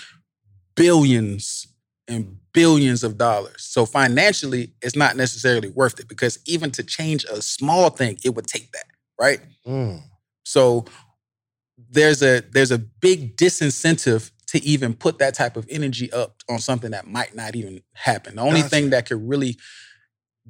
[0.76, 1.68] billions
[2.08, 3.62] and billions of dollars.
[3.62, 8.36] So financially, it's not necessarily worth it because even to change a small thing, it
[8.36, 8.86] would take that,
[9.20, 9.40] right?
[9.66, 10.02] Mm.
[10.44, 10.86] So
[11.90, 16.58] there's a there's a big disincentive to even put that type of energy up on
[16.58, 18.36] something that might not even happen.
[18.36, 18.70] The only Gotcha.
[18.70, 19.58] thing that could really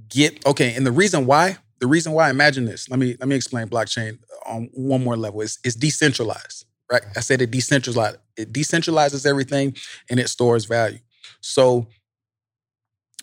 [0.08, 2.89] get okay, and the reason why, the reason why, I imagine this.
[2.89, 5.42] Let me let me explain blockchain on one more level.
[5.42, 7.04] It's it's decentralized, right?
[7.15, 8.18] I said it decentralized.
[8.38, 9.76] It decentralizes everything
[10.10, 11.00] and it stores value.
[11.42, 11.88] So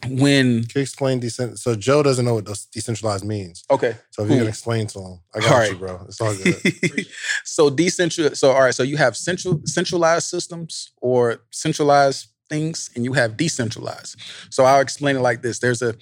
[0.09, 1.59] when Can you explain decent?
[1.59, 3.65] So Joe doesn't know what decentralized means.
[3.71, 5.79] okay, So if you can explain to him, I got All you, right.
[5.79, 6.05] bro.
[6.07, 7.07] It's all good.
[7.45, 8.37] so decentral.
[8.37, 8.75] So all right.
[8.75, 14.21] So you have central centralized systems or centralized things, and you have decentralized.
[14.51, 15.59] So I'll explain it like this.
[15.59, 15.95] There's a.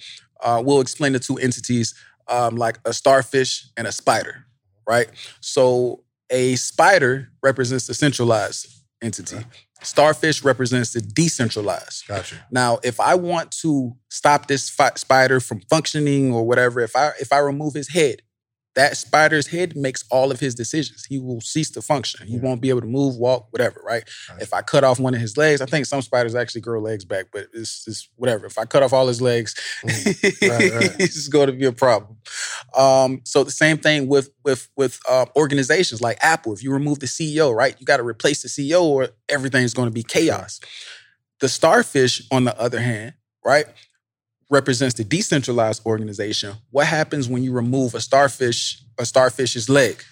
[0.43, 1.95] Uh, we'll explain the two entities
[2.27, 4.45] um, like a starfish and a spider,
[4.87, 5.07] right?
[5.41, 8.67] So a spider represents the centralized
[9.01, 9.37] entity.
[9.81, 12.07] Starfish represents the decentralized.
[12.07, 12.37] got you.
[12.49, 17.11] Now, if I want to stop this fi- spider from functioning or whatever, if I
[17.19, 18.21] if I remove his head,
[18.75, 21.05] that spider's head makes all of his decisions.
[21.05, 22.27] He will cease to function.
[22.27, 22.41] He Yeah.
[22.41, 23.81] won't be able to move, walk, whatever.
[23.85, 24.03] Right?
[24.29, 24.41] Right.
[24.41, 27.05] If I cut off one of his legs, I think some spiders actually grow legs
[27.05, 28.45] back, but it's just whatever.
[28.45, 30.49] If I cut off all his legs, Mm.
[30.49, 30.95] Right, right.
[30.99, 32.17] it's going to be a problem.
[32.75, 36.53] Um, so the same thing with with with uh, organizations like Apple.
[36.53, 39.87] If you remove the CEO, right, you got to replace the CEO, or everything's going
[39.87, 40.59] to be chaos.
[41.39, 43.65] The starfish, on the other hand, right,
[44.49, 46.55] represents the decentralized organization.
[46.71, 50.03] What happens when you remove a starfish, a starfish's leg?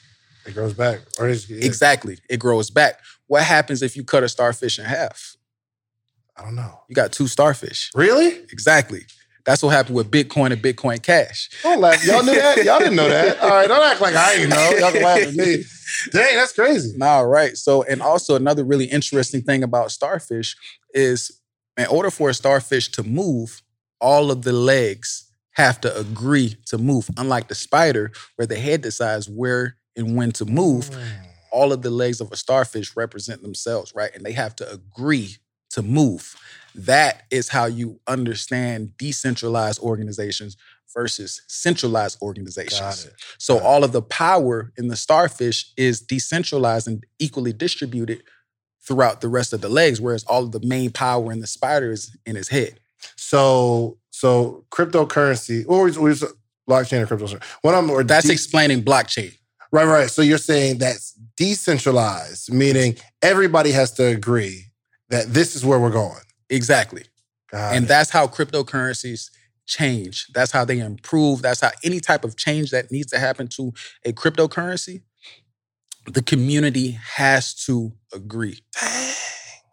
[0.46, 1.02] It grows back.
[1.20, 3.00] Yeah, Exactly, it grows back.
[3.28, 5.36] What happens if you cut a starfish in half?
[6.36, 6.82] I don't know.
[6.90, 7.92] You got two starfish.
[7.96, 8.28] Really?
[8.52, 9.02] Exactly.
[9.46, 11.50] That's what happened with Bitcoin and Bitcoin Cash.
[11.64, 12.04] Don't laugh.
[12.06, 12.64] Y'all knew that?
[12.64, 13.40] Y'all didn't know that.
[13.42, 14.70] All right, don't act like I didn't know.
[14.80, 15.64] Y'all can laugh at me.
[16.12, 16.98] Dang, that's crazy.
[16.98, 17.56] Nah, right.
[17.58, 20.56] So, and also another really interesting thing about starfish
[20.94, 21.42] is
[21.78, 23.62] in order for a starfish to move,
[24.04, 27.10] all of the legs have to agree to move.
[27.18, 31.02] Unlike the spider, where the head decides where and when to move, Mm.
[31.52, 34.12] all of the legs of a starfish represent themselves, right?
[34.16, 35.38] And they have to agree
[35.70, 36.36] to move.
[36.76, 40.58] That is how you understand decentralized organizations
[40.94, 43.08] versus centralized organizations.
[43.38, 43.66] So Got it.
[43.68, 48.24] all of the power in the starfish is decentralized and equally distributed
[48.86, 51.92] throughout the rest of the legs, whereas all of the main power in the spider
[51.92, 52.80] is in his head.
[53.16, 56.12] So, so cryptocurrency, or we, we
[56.70, 57.44] blockchain or cryptocurrency.
[57.62, 59.36] What I'm, or That's de- explaining blockchain.
[59.72, 60.10] right, right.
[60.10, 64.66] So you're saying that's decentralized, meaning everybody has to agree
[65.10, 66.22] that this is where we're going.
[66.50, 67.04] Exactly.
[67.52, 67.88] Got and it.
[67.88, 69.30] that's how cryptocurrencies
[69.66, 70.28] change.
[70.34, 71.42] That's how they improve.
[71.42, 73.74] That's how any type of change that needs to happen to
[74.06, 75.02] a cryptocurrency,
[76.06, 78.60] the community has to agree.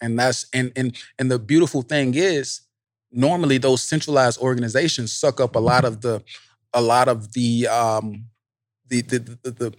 [0.01, 2.63] And that's and and and the beautiful thing is
[3.13, 6.23] normally those centralized organizations suck up a lot of the
[6.73, 8.27] a lot of the um
[8.89, 9.75] the the the, the,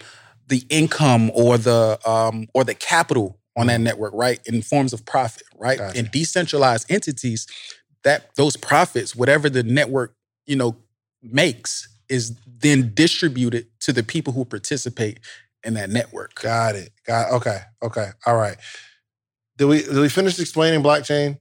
[0.48, 4.40] the income or the um or the capital on that network, right?
[4.46, 5.78] In forms of profit, right?
[5.78, 6.00] Gotcha.
[6.00, 7.48] In decentralized entities,
[8.04, 10.16] that those profits, whatever the network,
[10.46, 10.78] you know,
[11.22, 15.20] makes is then distributed to the people who participate
[15.64, 16.36] in that network.
[16.36, 16.92] Got it.
[17.06, 17.60] Got okay.
[17.84, 18.10] Okay.
[18.26, 18.58] All right.
[19.58, 21.38] Did we did we finish explaining blockchain?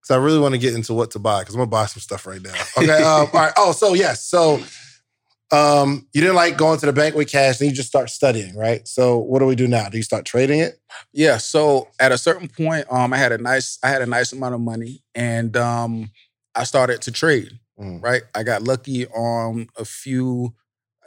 [0.00, 2.00] Because I really want to get into what to buy because I'm gonna buy some
[2.00, 2.54] stuff right now.
[2.76, 3.02] Okay.
[3.02, 3.52] um, all right.
[3.56, 4.24] Oh, so yes.
[4.24, 4.60] So
[5.50, 8.54] um, you didn't like going to the bank with cash, then you just start studying,
[8.56, 8.86] right?
[8.86, 9.88] So what do we do now?
[9.88, 10.78] Do you start trading it?
[11.12, 11.38] Yeah.
[11.38, 14.54] So at a certain point, um, I had a nice, I had a nice amount
[14.54, 16.10] of money, and um,
[16.54, 17.58] I started to trade.
[17.80, 18.02] Mm.
[18.02, 18.22] Right.
[18.34, 20.52] I got lucky on a few.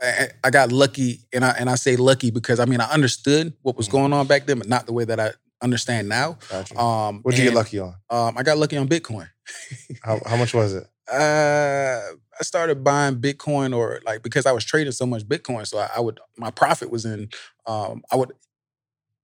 [0.02, 3.54] I, I got lucky, and I and I say lucky because I mean I understood
[3.62, 3.92] what was Mhm.
[3.92, 6.38] going on back then, but not the way that I understand now.
[6.50, 6.80] Gotcha.
[6.80, 7.96] Um, What'd you get lucky on?
[8.10, 9.28] Um, I got lucky on Bitcoin.
[10.04, 10.88] How, how much was it?
[11.12, 12.00] Uh,
[12.40, 15.90] I started buying Bitcoin or like because I was trading so much Bitcoin, so I,
[15.98, 17.30] I would my profit was in.
[17.68, 18.32] Um, I would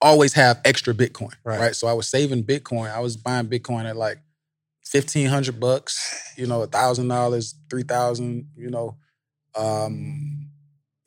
[0.02, 1.60] always have extra Bitcoin, Right.
[1.60, 1.76] right.
[1.76, 2.94] So I was saving Bitcoin.
[2.94, 4.20] I was buying Bitcoin at like
[4.84, 8.98] fifteen hundred bucks, you know, a thousand dollars, three thousand, you know.
[9.56, 10.37] Um,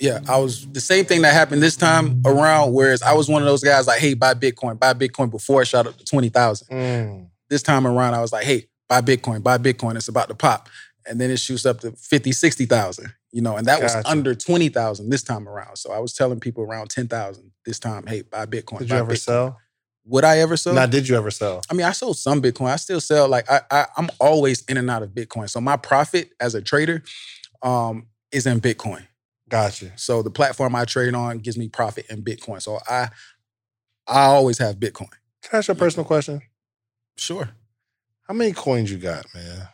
[0.01, 2.73] yeah, I was the same thing that happened this time around.
[2.73, 5.67] Whereas I was one of those guys like, hey, buy Bitcoin, buy Bitcoin before it
[5.67, 7.29] shot up to twenty thousand Mm.
[7.49, 9.97] this time around, I was like, hey, buy Bitcoin, buy Bitcoin.
[9.97, 10.69] It's about to pop.
[11.07, 15.09] And then it shoots up to 50, 60,000, you know, and that was under 20,000
[15.09, 15.77] this time around.
[15.77, 18.81] So I was telling people around 10,000 this time, hey, buy Bitcoin.
[18.81, 19.19] Did buy you ever Bitcoin.
[19.19, 19.59] sell?
[20.05, 20.75] Would I ever sell?
[20.75, 21.63] now, did you ever sell?
[21.71, 22.71] I mean, I sold some Bitcoin.
[22.71, 25.49] I still sell like I, I I'm always in and out of Bitcoin.
[25.49, 27.03] So my profit as a trader
[27.63, 29.07] um is in Bitcoin.
[29.51, 29.93] Gotcha.
[29.97, 32.63] So the platform I trade on gives me profit in Bitcoin.
[32.63, 33.11] So I
[34.07, 35.11] I always have Bitcoin.
[35.43, 36.41] Can I ask you a personal question?
[37.17, 37.51] Sure.
[38.27, 39.69] How many coins you got, man?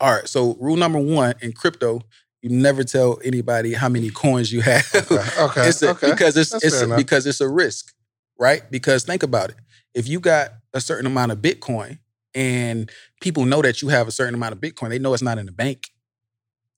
[0.00, 0.26] All right.
[0.26, 2.00] So rule number one in crypto,
[2.40, 4.88] you never tell anybody how many coins you have.
[4.94, 5.14] Okay.
[5.38, 5.60] Okay.
[5.68, 6.10] it's a, okay.
[6.10, 7.92] because it's That's it's a, because it's a risk,
[8.38, 8.62] right?
[8.70, 9.56] Because think about it.
[9.94, 11.98] If you got a certain amount of Bitcoin
[12.34, 15.36] and people know that you have a certain amount of Bitcoin, they know it's not
[15.36, 15.90] in the bank,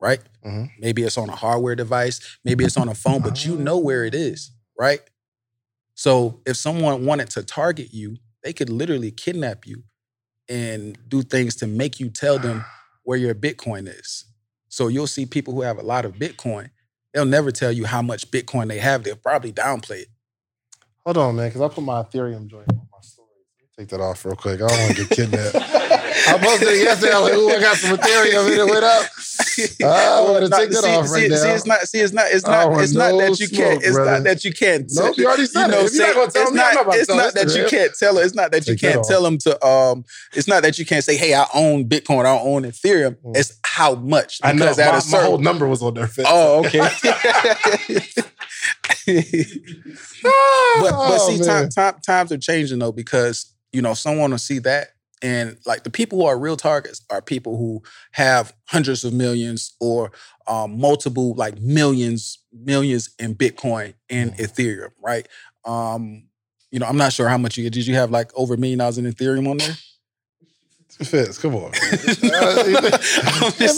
[0.03, 0.21] right?
[0.45, 0.71] Mhm.
[0.79, 4.05] Maybe it's on a hardware device, maybe it's on a phone, but you know where
[4.05, 5.01] it is, right?
[5.95, 9.85] So if someone wanted to target you, they could literally kidnap you
[10.49, 12.65] and do things to make you tell them
[13.05, 14.25] where your Bitcoin is.
[14.69, 16.71] So you'll see people who have a lot of Bitcoin,
[17.15, 19.05] they'll never tell you how much Bitcoin they have.
[19.05, 20.09] They'll probably downplay it.
[21.05, 23.29] Hold on, man, because I put my Ethereum joint on my story.
[23.79, 24.61] Take that off real quick.
[24.61, 25.55] I don't want to get kidnapped.
[26.29, 27.13] I posted it yesterday.
[27.13, 29.07] I was like, ooh, I got some Ethereum and it went up.
[29.85, 31.55] Ah, I'm gonna take that see, off see, right see, now.
[31.55, 31.81] it's not.
[31.81, 32.27] See, it's not.
[32.31, 32.71] It's not.
[32.71, 33.83] want It's not that you can't.
[33.83, 34.11] It's brother.
[34.13, 34.91] not that you can't.
[34.95, 35.75] Nope, you already said it.
[35.75, 36.73] If you're not gonna tell it's me, not.
[36.73, 38.23] to It's not that you can't tell her.
[38.25, 39.67] It's not that you can't tell them to.
[39.67, 40.05] Um.
[40.33, 42.25] It's not that you can't say, "Hey, I own Bitcoin.
[42.25, 43.37] I own Ethereum." Mm.
[43.37, 44.39] It's how much.
[44.43, 44.67] I know.
[44.67, 45.27] My, at my certain.
[45.27, 46.27] whole number was on their face.
[46.29, 46.79] Oh, okay.
[50.23, 50.25] but
[50.81, 51.47] but Oh, see, man.
[51.47, 54.89] time, time, times are changing though because you know someone will see that,
[55.23, 57.83] and like the people who are real targets are people who
[58.13, 60.11] have hundreds of millions or
[60.47, 64.41] um, multiple like millions, millions in Bitcoin and Mhm.
[64.41, 65.29] Ethereum, right?
[65.65, 66.25] Um,
[66.71, 67.87] you know, I'm not sure how much you did.
[67.87, 69.77] You have like over a million dollars in Ethereum on there?
[71.05, 71.71] Fitz, come on.
[71.75, 72.23] If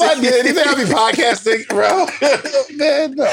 [0.00, 2.06] I did, you think I'd be podcasting, bro?
[2.76, 3.24] man, no.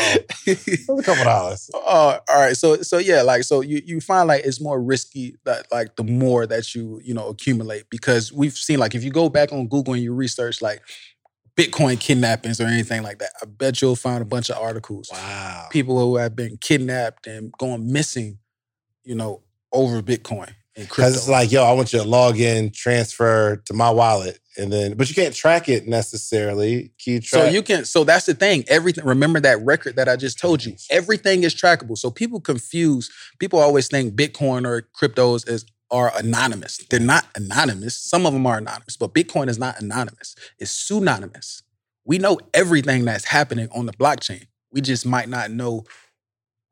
[0.45, 1.69] That's a couple dollars.
[1.73, 2.55] Uh, all right.
[2.55, 6.03] So so yeah, like so you you find like it's more risky that like the
[6.03, 9.67] more that you you know accumulate because we've seen like if you go back on
[9.67, 10.81] Google and you research like
[11.55, 15.09] Bitcoin kidnappings or anything like that, I bet you'll find a bunch of articles.
[15.11, 15.67] Wow.
[15.69, 18.39] People who have been kidnapped and going missing,
[19.03, 20.53] you know, over Bitcoin.
[20.75, 24.71] Because it's like, yo, I want you to log in, transfer to my wallet, and
[24.71, 26.91] then, but you can't track it necessarily.
[27.03, 27.83] Can you So you can.
[27.85, 28.63] So that's the thing.
[28.67, 29.05] Everything.
[29.05, 30.75] Remember that record that I just told you.
[30.89, 31.97] Everything is trackable.
[31.97, 33.09] So people confuse.
[33.39, 36.77] People always think Bitcoin or cryptos is are anonymous.
[36.89, 37.97] They're not anonymous.
[37.97, 40.35] Some of them are anonymous, but Bitcoin is not anonymous.
[40.57, 41.63] It's pseudonymous.
[42.05, 44.47] We know everything that's happening on the blockchain.
[44.71, 45.83] We just might not know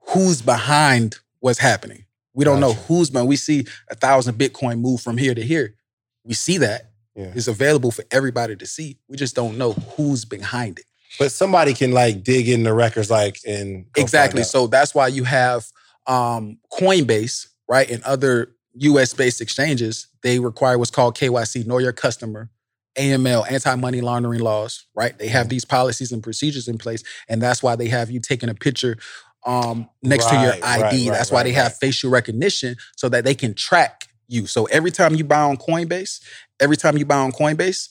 [0.08, 2.06] who's behind what's happening.
[2.34, 2.86] We don't know Gotcha.
[2.86, 3.28] who's behind.
[3.28, 5.76] We see a thousand Bitcoin move from here to here.
[6.24, 6.92] We see that.
[7.16, 7.34] Yeah.
[7.36, 8.98] It's available for everybody to see.
[9.08, 10.86] We just don't know who's behind it.
[11.18, 14.44] But somebody can like dig in the records, like and exactly.
[14.44, 15.66] So that's why you have
[16.06, 19.14] um, Coinbase, right, and other U.S.
[19.14, 20.08] based exchanges.
[20.22, 22.50] They require what's called KYC, know your customer,
[22.96, 25.18] AML, anti money laundering laws, right?
[25.18, 28.50] They have these policies and procedures in place, and that's why they have you taking
[28.50, 28.98] a picture
[29.46, 30.62] um, next to your ID.
[30.64, 31.78] right, right, that's why right, they have right.
[31.80, 34.46] facial recognition so that they can track you.
[34.48, 36.22] So every time you buy on Coinbase,
[36.60, 37.90] every time you buy on Coinbase,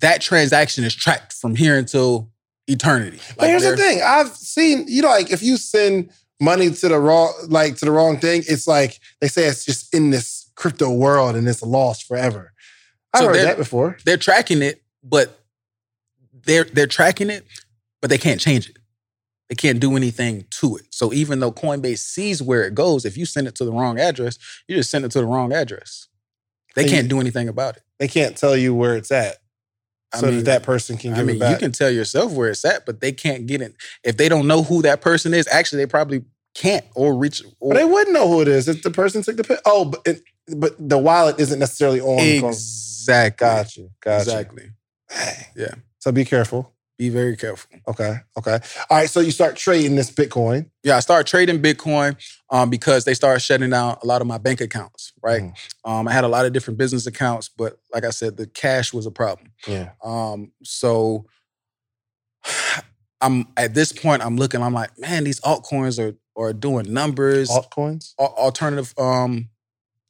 [0.00, 2.30] that transaction is tracked from here until
[2.66, 3.18] eternity.
[3.38, 6.10] But here's the thing: I've seen, you know, like if you send
[6.40, 9.94] money to the wrong, like to the wrong thing, it's like they say it's just
[9.94, 12.52] in this crypto world and it's lost forever.
[13.12, 13.96] I've So heard that before.
[14.04, 15.38] they're tracking it, but
[16.44, 17.46] they're they're tracking it,
[18.00, 18.76] but they can't change it.
[19.48, 20.86] They can't do anything to it.
[20.90, 23.98] So even though Coinbase sees where it goes, if you send it to the wrong
[24.00, 24.38] address,
[24.68, 26.08] you just send it to the wrong address.
[26.74, 27.82] They can't do anything about it.
[28.00, 29.36] They can't tell you where it's at,
[30.12, 31.50] I so mean, that that person can I give mean, it back.
[31.52, 33.74] you can tell yourself where it's at, but they can't get it.
[34.02, 36.24] If they don't know who that person is, actually, they probably
[36.56, 37.42] can't or reach.
[37.60, 39.60] Or, but they wouldn't know who it is if the person took the pic.
[39.64, 40.22] Oh, but it,
[40.56, 42.18] but the wallet isn't necessarily on.
[42.20, 43.46] exactly.
[43.46, 43.80] Gotcha.
[43.82, 43.90] you.
[44.00, 44.64] Got Exactly.
[44.64, 45.20] you.
[45.54, 45.74] Yeah.
[46.00, 46.73] So be careful.
[47.04, 47.68] Be very careful.
[47.86, 48.16] Okay.
[48.38, 48.58] Okay.
[48.88, 49.10] All right.
[49.10, 50.70] So you start trading this Bitcoin.
[50.82, 52.16] Yeah, I started trading Bitcoin
[52.48, 55.12] um, because they started shutting down a lot of my bank accounts.
[55.22, 55.42] Right.
[55.42, 55.54] Mhm.
[55.84, 58.94] Um, I had a lot of different business accounts, but like I said, the cash
[58.94, 59.52] was a problem.
[59.66, 59.90] Yeah.
[60.02, 61.26] Um, so
[63.20, 67.50] I'm at this point, I'm looking, I'm like, man, these altcoins are are doing numbers.
[67.50, 68.14] Altcoins.
[68.18, 69.50] al- alternative um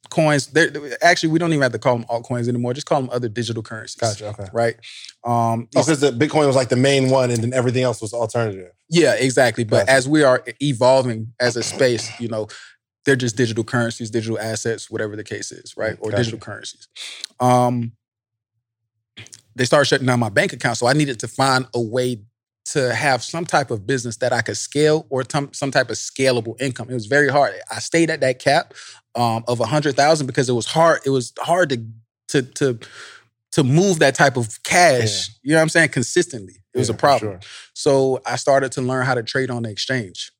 [0.09, 0.47] coins.
[0.47, 2.73] They're, actually, we don't even have to call them altcoins anymore.
[2.73, 3.99] Just call them other digital currencies.
[3.99, 4.27] Gotcha.
[4.29, 4.47] Okay.
[4.53, 4.75] Right.
[5.23, 8.13] Um, Oh, because the Bitcoin was like the main one, and then everything else was
[8.13, 8.71] alternative.
[8.89, 9.63] yeah, exactly.
[9.63, 9.91] But Gotcha.
[9.91, 12.47] as we are evolving as a space, you know,
[13.05, 15.95] they're just digital currencies, digital assets, whatever the case is, right?
[15.99, 16.17] Or Gotcha.
[16.23, 16.87] digital currencies.
[17.39, 17.91] Um,
[19.55, 22.21] they started shutting down my bank account, so I needed to find a way
[22.65, 25.97] to have some type of business that I could scale or some some type of
[25.97, 26.89] scalable income.
[26.89, 27.53] It was very hard.
[27.71, 28.73] I stayed at that cap
[29.15, 31.01] um, of a hundred thousand because it was hard.
[31.05, 31.85] It was hard to
[32.29, 32.79] to to
[33.51, 35.29] to move that type of cash.
[35.43, 35.89] You know what I'm saying?
[35.89, 37.33] Consistently, it was a problem.
[37.33, 37.39] sure.
[37.73, 40.31] So I started to learn how to trade on the exchange.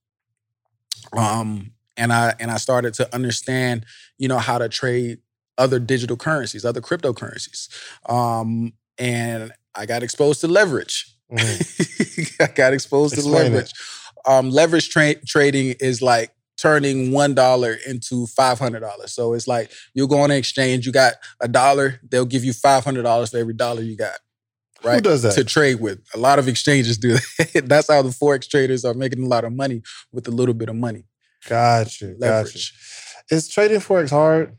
[1.14, 3.86] Um, and I and I started to understand,
[4.18, 5.20] you know, how to trade
[5.58, 7.70] other digital currencies, other cryptocurrencies.
[8.10, 11.15] Um, and I got exposed to leverage.
[11.32, 12.42] Mhm.
[12.42, 13.72] I got exposed Explain to leverage.
[14.28, 19.14] Um, leverage tra- trading is like turning one dollar into five hundred dollars.
[19.14, 22.54] So it's like you go on an exchange, you got a dollar, they'll give you
[22.54, 24.16] five hundred dollars for every dollar you got.
[24.84, 24.96] Right?
[24.96, 25.34] Who does that?
[25.34, 26.00] to trade with.
[26.14, 27.64] A lot of exchanges do that.
[27.66, 30.70] That's how the forex traders are making a lot of money with a little bit
[30.70, 31.06] of money.
[31.48, 32.08] Gotcha.
[32.08, 32.18] Gotcha.
[32.20, 32.74] Leverage.
[33.32, 34.56] Is trading forex hard?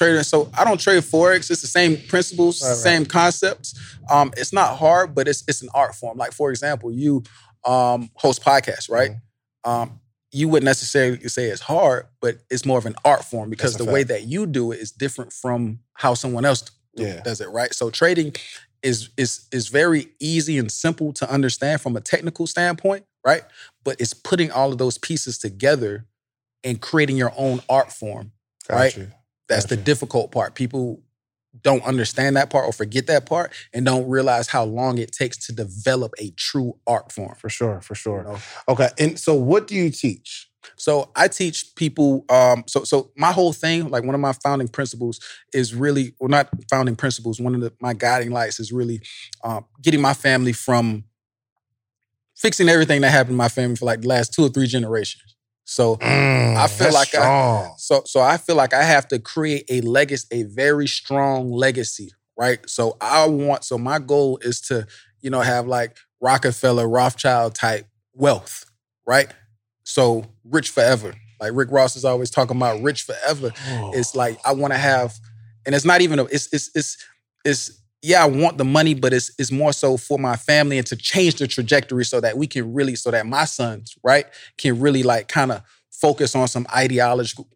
[0.00, 0.22] Trading.
[0.22, 1.50] So I don't trade forex.
[1.50, 2.76] It's the same principles, Right, right.
[2.78, 3.78] same concepts.
[4.10, 6.16] Um, it's not hard, but it's it's an art form.
[6.16, 7.22] Like for example, you
[7.66, 9.10] um, host podcasts, right?
[9.10, 9.70] Mm-hmm.
[9.70, 10.00] Um,
[10.32, 13.84] you wouldn't necessarily say it's hard, but it's more of an art form because the
[13.84, 16.62] way that you do it is different from how someone else
[16.96, 17.20] do- Yeah.
[17.20, 17.74] does it, right?
[17.74, 18.34] So trading
[18.82, 23.42] is is is very easy and simple to understand from a technical standpoint, right?
[23.84, 26.06] But it's putting all of those pieces together
[26.64, 28.32] and creating your own art form.
[28.70, 28.94] Right.
[28.96, 29.12] Gotcha.
[29.50, 30.54] That's the difficult part.
[30.54, 31.02] People
[31.62, 35.46] don't understand that part or forget that part and don't realize how long it takes
[35.46, 37.34] to develop a true art form.
[37.36, 37.80] For sure.
[37.80, 38.22] For you sure.
[38.22, 38.38] know?
[38.68, 38.88] Okay.
[38.98, 40.48] And so, what do you teach?
[40.76, 42.24] So I teach people.
[42.28, 45.18] Um, so so my whole thing, like one of my founding principles,
[45.52, 47.40] is really, well, not founding principles.
[47.40, 49.00] One of the, my guiding lights is really
[49.42, 51.04] um, getting my family from
[52.36, 55.34] fixing everything that happened in my family for like the last two or three generations.
[55.70, 57.18] So Mm, I feel like I-
[57.78, 62.10] so so I feel like I have to create a legacy, a very strong legacy,
[62.36, 62.58] right?
[62.68, 64.86] So I want so my goal is to,
[65.20, 68.64] you know, have like Rockefeller, Rothschild type wealth,
[69.06, 69.28] right?
[69.84, 71.14] So rich forever.
[71.40, 73.52] Like Rick Ross is always talking about rich forever.
[73.94, 75.14] It's like I want to have,
[75.64, 76.96] and it's not even a, it's it's it's
[77.44, 80.86] it's yeah, I want the money, but it's it's more so for my family and
[80.86, 84.26] to change the trajectory so that we can really, so that my sons, right,
[84.56, 87.46] can really like kind of focus on some ideological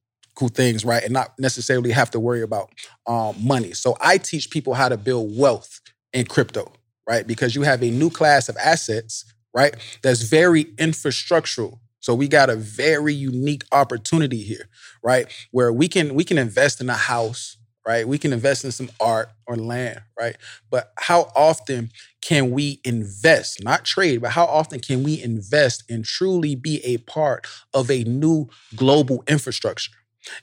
[0.48, 2.70] things, right, and not necessarily have to worry about
[3.06, 3.72] um, money.
[3.72, 5.80] So I teach people how to build wealth
[6.12, 6.70] in crypto,
[7.08, 9.24] right, because you have a new class of assets,
[9.54, 11.78] right, that's very infrastructural.
[12.00, 14.68] So we got a very unique opportunity here,
[15.02, 17.56] right, where we can we can invest in a house,
[17.86, 18.06] right?
[18.08, 20.36] We can invest in some art or land, right?
[20.70, 21.90] But how often
[22.22, 26.98] can we invest, not trade, but how often can we invest and truly be a
[26.98, 29.92] part of a new global infrastructure?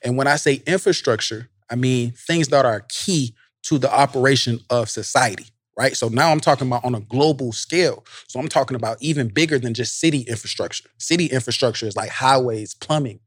[0.04, 3.34] And when I say infrastructure, I mean things that are key
[3.64, 5.46] to the operation of society,
[5.78, 5.96] right?
[5.96, 8.06] So now I'm talking about on a global scale.
[8.28, 10.90] So I'm talking about even bigger than just city infrastructure.
[10.98, 13.20] City infrastructure is like highways, plumbing,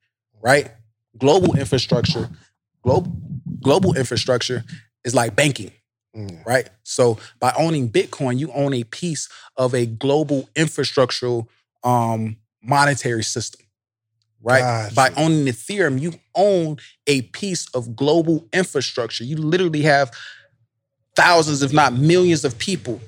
[0.43, 0.71] right?
[1.19, 2.29] Global infrastructure,
[2.85, 3.12] global
[3.62, 4.62] global infrastructure
[5.05, 5.72] is like banking,
[6.16, 6.47] Mm.
[6.47, 6.68] right?
[6.85, 11.49] So by owning Bitcoin, you own a piece of a global infrastructural
[11.82, 13.66] um, monetary system,
[14.43, 14.61] right?
[14.61, 14.95] Gotcha.
[14.95, 16.76] By owning Ethereum, you own
[17.09, 19.24] a piece of global infrastructure.
[19.24, 20.12] You literally have
[21.16, 23.01] thousands, if not millions, of people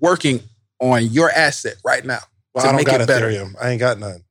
[0.00, 0.40] working
[0.80, 2.18] on your asset right now
[2.54, 3.28] Well, to I don't make got it better.
[3.30, 3.54] Ethereum.
[3.60, 4.24] I ain't got none.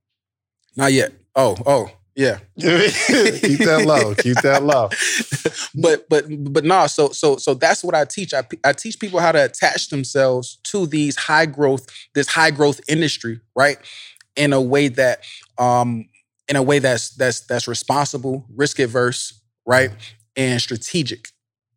[0.75, 1.13] Not yet.
[1.35, 2.39] Oh, oh, yeah.
[2.59, 4.13] Keep that low.
[4.15, 4.89] Keep that low.
[5.81, 9.19] but but but no so so so that's what i teach I, I teach people
[9.19, 13.77] how to attach themselves to these high growth this high growth industry right
[14.35, 15.23] in a way that
[15.57, 16.05] um
[16.47, 19.91] in a way that's that's that's responsible, risk adverse, right?
[20.35, 21.29] And strategic,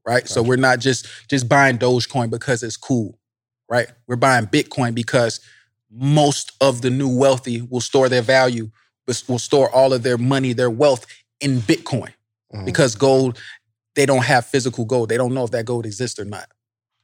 [0.07, 0.27] right?
[0.29, 3.19] So we're not just just buying Dogecoin because it's cool,
[3.69, 3.89] right?
[4.07, 5.41] We're buying Bitcoin because
[5.91, 8.71] most of the new wealthy will store their value,
[9.29, 11.07] will store all of their money, their wealth
[11.41, 12.13] in Bitcoin.
[12.55, 12.65] Mhm.
[12.65, 13.39] Because gold,
[13.95, 15.09] they don't have physical gold.
[15.09, 16.49] They don't know if that gold exists or not,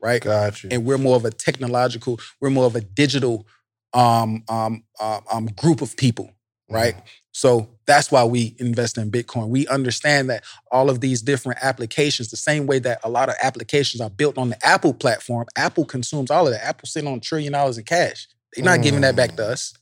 [0.01, 0.23] right?
[0.23, 0.69] Got you.
[0.73, 3.47] and we're more of a technological, we're more of a digital
[3.95, 6.31] um, um, uh, um, group of people,
[6.71, 6.95] right?
[7.33, 9.49] So that's why we invest in Bitcoin.
[9.49, 13.35] We understand that all of these different applications, the same way that a lot of
[13.43, 16.65] applications are built on the Apple platform, Apple consumes all of that.
[16.65, 18.29] Apple sitting on a trillion dollars in cash.
[18.55, 19.75] They're not giving that back to us.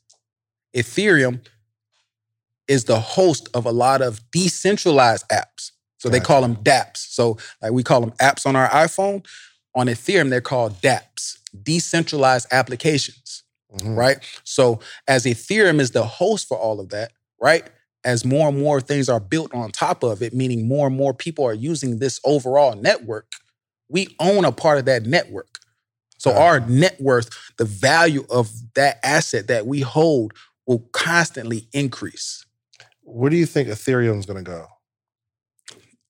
[0.77, 1.41] Ethereum
[2.71, 5.73] is the host of a lot of decentralized apps.
[5.99, 6.99] So they call them dApps.
[6.99, 9.27] So like we call them apps on our iPhone.
[9.75, 13.43] On Ethereum, they're called dApps, decentralized applications,
[13.75, 13.97] Mhm.
[13.97, 14.19] right?
[14.45, 17.69] So as Ethereum is the host for all of that, right?
[18.05, 21.13] As more and more things are built on top of it, meaning more and more
[21.13, 23.27] people are using this overall network,
[23.89, 25.59] we own a part of that network.
[26.19, 26.43] So Gotcha.
[26.43, 30.35] our net worth, the value of that asset that we hold
[30.67, 32.45] will constantly increase.
[33.11, 34.67] Where do you think Ethereum's going to go?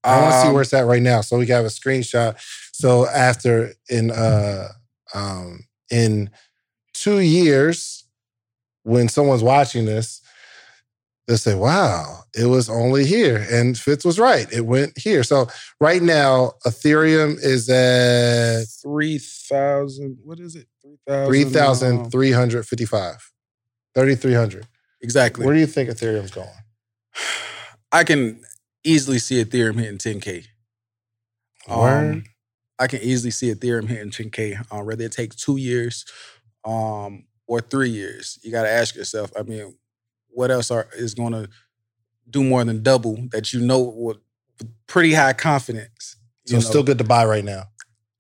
[0.03, 1.68] I want to see Um, where it's at right now, so we can have a
[1.68, 2.36] screenshot.
[2.72, 4.68] So after in uh
[5.12, 6.30] um in
[6.94, 8.05] two years,
[8.82, 10.22] when someone's watching this,
[11.26, 14.51] they'll say, "Wow, it was only here," and Fitz was right.
[14.51, 15.22] It went here.
[15.22, 15.48] So
[15.80, 20.18] right now, Ethereum is at three thousand.
[20.24, 20.66] What is it?
[20.82, 21.28] Three thousand.
[21.30, 23.30] three thousand three hundred fifty-five.
[23.94, 24.66] Thirty-three hundred.
[25.03, 25.44] Exactly.
[25.44, 26.48] Where do you think Ethereum's going?
[27.93, 28.43] I can
[28.85, 30.47] easily see Ethereum hitting 10k.
[31.68, 32.12] Word.
[32.14, 32.25] Um,
[32.79, 34.66] I can easily see Ethereum hitting 10k.
[34.71, 36.05] Uh, whether it takes two years,
[36.64, 39.33] um, or three years, you got to ask yourself.
[39.37, 39.75] I mean,
[40.29, 41.49] what else are is going to
[42.29, 44.18] do more than double that you know with
[44.59, 46.16] with pretty high confidence?
[46.47, 47.64] So know, still good to buy right now.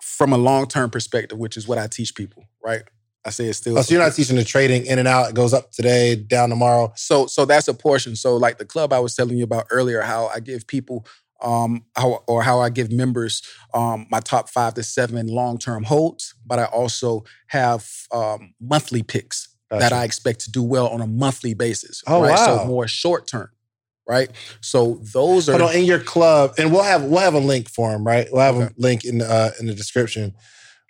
[0.00, 2.44] from a long term perspective, which is what I teach people.
[2.62, 2.82] Right?
[3.24, 3.78] I say it's still.
[3.78, 5.30] Oh, so you're not teaching the trading in and out.
[5.30, 6.92] It goes up today, down tomorrow.
[6.96, 8.16] So so that's a portion.
[8.16, 11.06] So like the club I was telling you about earlier, how I give people
[11.42, 13.42] um how or how I give members
[13.72, 19.02] um my top five to seven long term holds, but I also have um monthly
[19.02, 22.02] picks that I expect to do well on a monthly basis.
[22.06, 22.30] Oh, right?
[22.30, 22.58] wow.
[22.58, 23.50] So more short term.
[24.08, 24.30] Right.
[24.60, 27.68] So those are Hold on, in your club, and we'll have we'll have a link
[27.70, 28.26] for them, right?
[28.32, 30.34] We'll have a link in the, uh, in the description.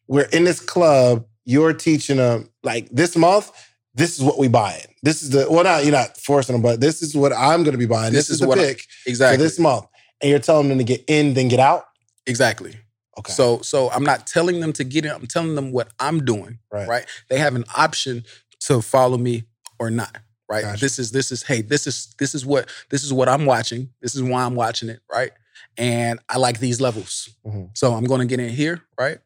[0.08, 1.26] We're in this club.
[1.44, 3.50] You're teaching them like this month.
[3.94, 4.84] This is what we buying.
[5.02, 7.72] This is the well, not you're not forcing them, but this is what I'm going
[7.72, 8.12] to be buying.
[8.12, 9.86] This, This is, is the what I- pick exactly for this month,
[10.20, 11.84] and you're telling them to get in, then get out.
[12.26, 12.76] exactly.
[13.18, 16.24] Okay, So so I'm not telling them to get in, I'm telling them what I'm
[16.24, 16.58] doing.
[16.72, 17.06] right, right?
[17.28, 18.24] They have an option
[18.60, 19.44] to follow me
[19.80, 20.16] or not,
[20.48, 20.62] right?
[20.62, 20.80] Gotcha.
[20.80, 23.90] This is this is hey, this is this is what this is what I'm watching.
[24.00, 25.32] This is why I'm watching it, right?
[25.80, 27.30] And I like these levels.
[27.46, 27.70] Mhm.
[27.74, 29.18] So I'm going to get in here, right?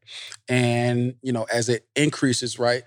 [0.49, 2.85] And you know, as it increases, right?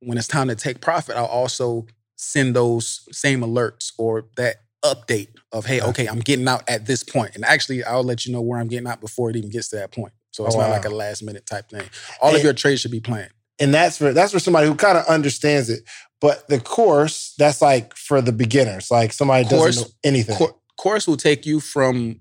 [0.00, 1.86] When it's time to take profit, I'll also
[2.16, 7.02] send those same alerts or that update of hey, okay, I'm getting out at this
[7.02, 7.34] point.
[7.36, 9.76] And actually, I'll let you know where I'm getting out before it even gets to
[9.76, 10.12] that point.
[10.32, 10.72] So it's Oh, not wow.
[10.76, 11.88] like a last minute type thing.
[12.20, 13.30] All And- of your trades should be planned.
[13.58, 15.82] And that's for that's for somebody who kind of understands it.
[16.20, 20.36] But the course, that's like for the beginners, like somebody Course- doesn't know anything.
[20.36, 22.20] Cour- course will take you from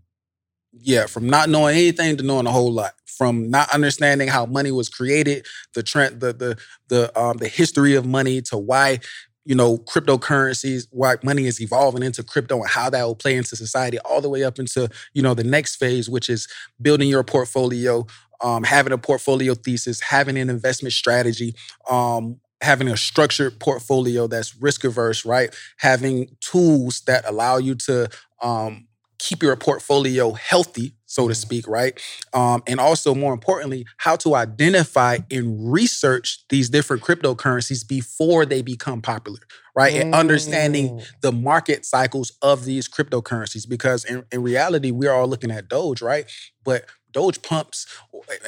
[0.79, 2.93] yeah from not knowing anything to knowing a whole lot.
[3.05, 6.57] From not understanding how money was created the trend the the
[6.89, 8.99] the um the history of money to why
[9.45, 13.55] you know cryptocurrencies why money is evolving into crypto and how that will play into
[13.55, 16.47] society all the way up into you know the next phase which is
[16.81, 18.05] building your portfolio
[18.41, 21.55] um having a portfolio thesis having an investment strategy
[21.89, 25.55] um having a structured portfolio that's risk averse right?
[25.77, 28.09] Having tools that allow you to
[28.41, 28.87] um,
[29.25, 31.99] keep your portfolio healthy, so to speak, right?
[32.33, 38.61] Um, and also, more importantly, how to identify and research these different cryptocurrencies before they
[38.61, 39.39] become popular,
[39.75, 39.93] right?
[39.95, 41.05] And understanding Mm.
[41.21, 46.01] the market cycles of these cryptocurrencies because in, in reality, we're all looking at Doge,
[46.03, 46.29] right?
[46.63, 47.87] But Doge pumps,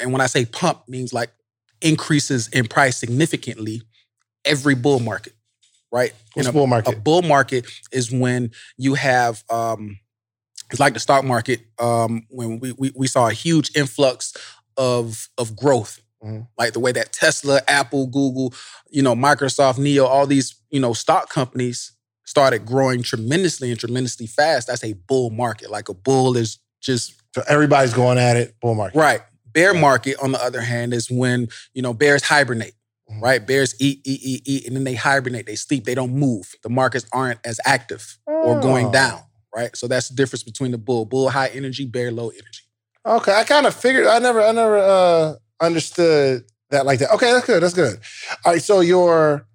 [0.00, 1.30] and when I say pump, means like
[1.80, 3.82] increases in price significantly
[4.44, 5.34] every bull market,
[5.90, 6.12] right?
[6.34, 7.02] What's a- bull a market?
[7.04, 9.98] bull market is when you have um
[10.70, 14.34] it's like the stock market um when we we, we saw a huge influx
[14.76, 16.48] of of growth Mhm.
[16.58, 18.52] like the way that tesla apple google
[18.90, 21.92] you know microsoft NIO all these you know stock companies
[22.24, 27.14] started growing tremendously and tremendously fast that's a bull market like a bull is just
[27.34, 28.54] So everybody's going at it.
[28.60, 28.98] Bull market.
[28.98, 29.20] right
[29.52, 32.74] bear market on the other hand is when you know bears hibernate
[33.10, 33.22] Mhm.
[33.22, 33.46] right?
[33.46, 36.54] Bears eat, eat, eat, eat, and then they hibernate, they sleep, they don't move.
[36.62, 38.92] The markets aren't as active or going Oh.
[38.92, 39.22] down,
[39.54, 39.76] right?
[39.76, 41.04] So that's the difference between the bull.
[41.04, 42.62] Bull high energy, bear low energy.
[43.06, 44.06] Okay, I kind of figured.
[44.06, 47.12] I never, I never uh, understood that like that.
[47.12, 47.62] Okay, that's good.
[47.62, 47.98] That's good.
[48.44, 49.46] All right, so your,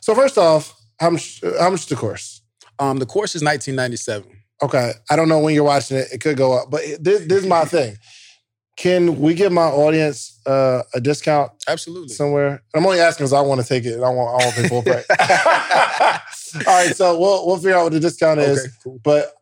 [0.00, 1.40] so first off, how much?
[1.58, 2.42] How much is the course?
[2.78, 4.30] Um, the course is 1997.
[4.62, 6.08] Okay, I don't know when you're watching it.
[6.12, 7.96] It could go up, but this, this is my thing.
[8.76, 12.08] Can we give my audience uh, a discount Absolutely.
[12.08, 12.62] somewhere?
[12.74, 13.94] I'm only asking because I want to take it.
[13.94, 16.66] and I want, I want to pay full price.
[16.66, 18.60] All right, so we'll we'll figure out what the discount is.
[18.60, 19.00] okay, cool.
[19.02, 19.32] But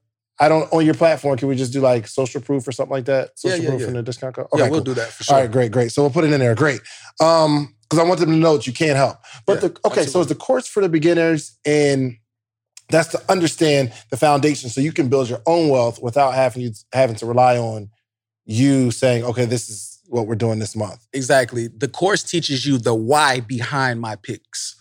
[0.40, 1.36] I don't on your platform.
[1.36, 3.38] Can we just do like social proof or something like that?
[3.38, 3.86] Social yeah, proof yeah.
[3.88, 4.46] and the discount code.
[4.54, 4.80] yeah, we'll cool.
[4.84, 5.34] do that for sure.
[5.36, 5.90] All right, great, great.
[5.92, 6.54] So we'll put it in there.
[6.54, 6.80] Great.
[7.20, 9.18] Um, because I want them to know that you can't help.
[9.46, 10.34] But Yeah, the okay, so it's absolutely.
[10.34, 12.16] the course for the beginners, and
[12.88, 16.72] that's to understand the foundation, so you can build your own wealth without having you
[16.92, 17.90] having to rely on
[18.46, 21.06] you saying, okay, this is what we're doing this month.
[21.12, 21.68] Exactly.
[21.68, 24.76] The course teaches you the why behind my picks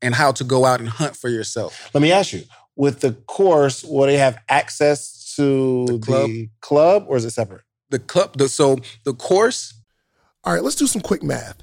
[0.00, 1.90] and how to go out and hunt for yourself.
[1.94, 2.42] Let me ask you:
[2.74, 6.30] with the course, will they have access to the The club?
[6.60, 7.62] club, or is it separate?
[7.90, 9.74] The club, the, so the course,
[10.44, 11.62] All right, let's do some quick math.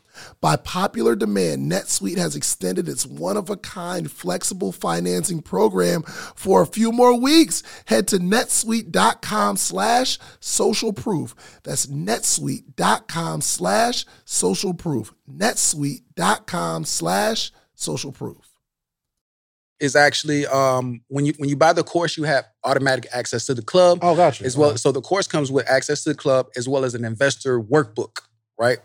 [0.39, 6.61] By popular demand, NetSuite has extended its one of a kind flexible financing program for
[6.61, 7.63] a few more weeks.
[7.85, 11.35] Head to netsuite.com slash social proof.
[11.63, 15.13] That's netsuite.com slash social proof.
[15.29, 18.37] netsuite.com slash social proof.
[19.79, 23.55] is actually um, when you when you buy the course, you have automatic access to
[23.55, 24.45] the club Oh, gotcha.
[24.45, 24.77] as well.
[24.77, 28.19] So the course comes with access to the club as well as an investor workbook,
[28.59, 28.77] right?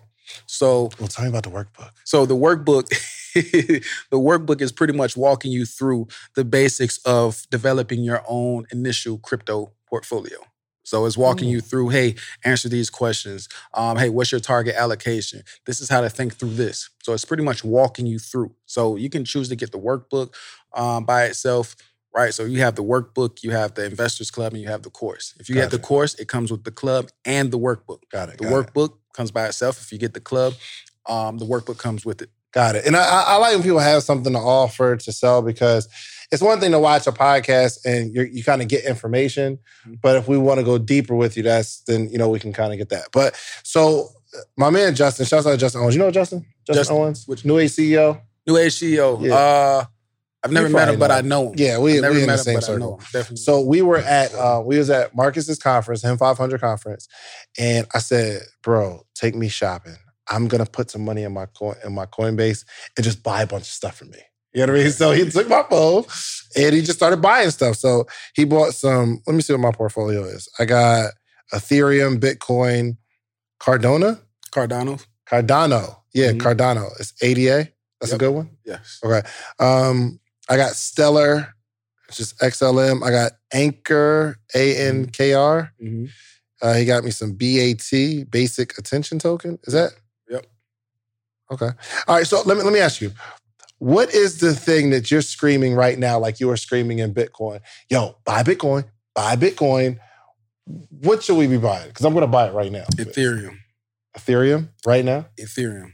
[0.47, 1.91] So Well, tell me about the workbook.
[2.05, 2.89] So the workbook,
[3.35, 9.19] the workbook is pretty much walking you through the basics of developing your own initial
[9.19, 10.39] crypto portfolio.
[10.87, 12.15] So it's walking you through, hey,
[12.45, 13.49] answer these questions.
[13.75, 15.43] Um, hey, what's your target allocation?
[15.65, 16.91] This is how to think through this.
[17.03, 18.55] So it's pretty much walking you through.
[18.67, 20.35] So you can choose to get the workbook
[20.75, 21.75] um, by itself,
[22.15, 22.33] right?
[22.33, 25.35] So you have the workbook, you have the investors club, and you have the course.
[25.41, 28.03] If you get the course, it comes with the club and the workbook.
[28.13, 28.39] Got it.
[28.39, 28.73] The got it.
[29.17, 29.81] Comes by itself.
[29.81, 30.55] If you get the club,
[31.09, 32.31] um, the workbook comes with it.
[32.53, 32.87] Got it.
[32.87, 35.89] And I, I like when people have something to offer to sell because
[36.33, 40.01] it's one thing to watch a podcast and you're, you kind of get information, Mhm.
[40.01, 42.53] but if we want to go deeper with you, that's then you know we can
[42.53, 43.09] kind of get that.
[43.13, 45.95] But so uh, my man Justin, shouts out to Justin Owens.
[45.95, 46.41] You know Justin?
[46.67, 48.21] Justin, Justin, Owens, which- New Age CEO.
[48.47, 49.23] New Age CEO.
[49.25, 49.35] Yeah.
[49.35, 49.85] Uh,
[50.47, 51.55] I've never met him, but I know him.
[51.57, 52.99] Yeah, we we in met the him, same but I know circle.
[52.99, 53.05] him.
[53.13, 53.37] Definitely.
[53.39, 57.09] So we were at uh, we was at Marcus's conference, him 500 conference,
[57.59, 59.97] and I said, "Bro, take me shopping.
[60.29, 62.65] I'm gonna put some money in my coin in my Coinbase
[62.97, 64.19] and just buy a bunch of stuff for me."
[64.55, 64.93] You know what I mean?
[64.93, 66.05] So he took my phone
[66.57, 67.77] and he just started buying stuff.
[67.77, 69.21] So he bought some.
[69.27, 70.49] Let me see what my portfolio is.
[70.59, 71.13] I got
[71.53, 72.97] Ethereum, Bitcoin,
[73.61, 74.21] Cardona,
[74.53, 75.05] Cardano.
[75.29, 75.97] Cardano.
[76.15, 76.39] Yeah, Mhm.
[76.41, 76.89] Cardano.
[77.01, 77.69] It's ADA.
[78.01, 78.51] That's a good one.
[78.65, 78.99] Yes.
[79.05, 79.27] Okay.
[79.59, 81.55] Um, I got Stellar,
[82.09, 83.03] it's just XLM.
[83.03, 85.73] I got Ankr, A N K R.
[85.83, 86.11] Mhm.
[86.63, 89.59] Uh, he got me some BAT, Basic Attention Token.
[89.65, 89.93] Is that?
[90.31, 90.47] Yep.
[91.53, 91.71] Okay.
[92.09, 92.27] All right.
[92.27, 93.13] So let me let me ask you,
[93.79, 97.61] what is the thing that you're screaming right now, like you are screaming in Bitcoin?
[97.91, 98.85] Yo, buy Bitcoin,
[99.15, 99.99] buy Bitcoin.
[100.65, 101.89] What should we be buying?
[101.89, 102.85] Because I'm going to buy it right now.
[102.97, 103.59] Ethereum.
[104.19, 105.27] Ethereum right now.
[105.41, 105.93] Ethereum.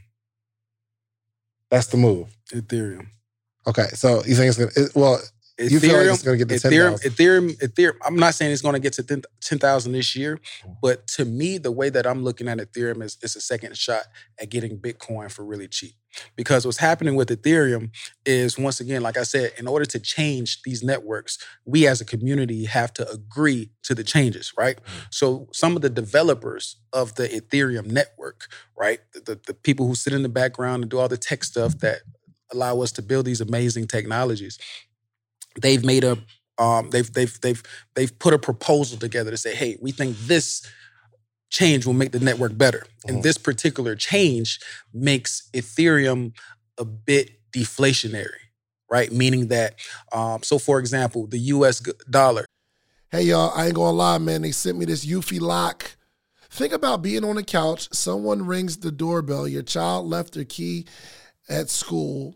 [1.69, 2.35] That's the move.
[2.51, 3.07] Ethereum.
[3.67, 3.87] Okay.
[3.93, 4.71] So you think it's gonna?
[4.75, 5.19] It, well,
[5.59, 7.11] Ethereum, You feel like it's gonna get to Ethereum, 10,000?
[7.11, 7.93] Ethereum, Ethereum.
[8.03, 10.77] I'm not saying it's going to get to 10,000 this year, Mm.
[10.81, 14.05] but to me, the way that I'm looking at Ethereum is it's a second shot
[14.41, 15.93] at getting Bitcoin for really cheap.
[16.35, 17.91] Because what's happening with Ethereum
[18.25, 22.05] is, once again, like I said, in order to change these networks, we as a
[22.05, 24.79] community have to agree to the changes, right?
[25.11, 30.13] So some of the developers of the Ethereum network, right, the, the people who sit
[30.13, 32.01] in the background and do all the tech stuff that
[32.53, 34.57] allow us to build these amazing technologies,
[35.61, 36.17] they've made a
[36.59, 37.63] um, they've they've they've
[37.95, 40.67] they've put a proposal together to say, hey, we think this
[41.49, 43.23] change will make the network better, and Mhm.
[43.23, 44.59] this particular change
[44.93, 46.33] makes Ethereum
[46.77, 48.39] a bit deflationary,
[48.89, 49.11] right?
[49.11, 49.75] Meaning that,
[50.11, 51.79] um, so for example, the U.S.
[52.09, 52.45] dollar
[53.11, 54.41] Hey y'all, I ain't gonna lie, man.
[54.41, 55.95] They sent me this Eufy lock.
[56.49, 60.85] Think about being on the couch, someone rings the doorbell, your child left their key
[61.47, 62.35] at school,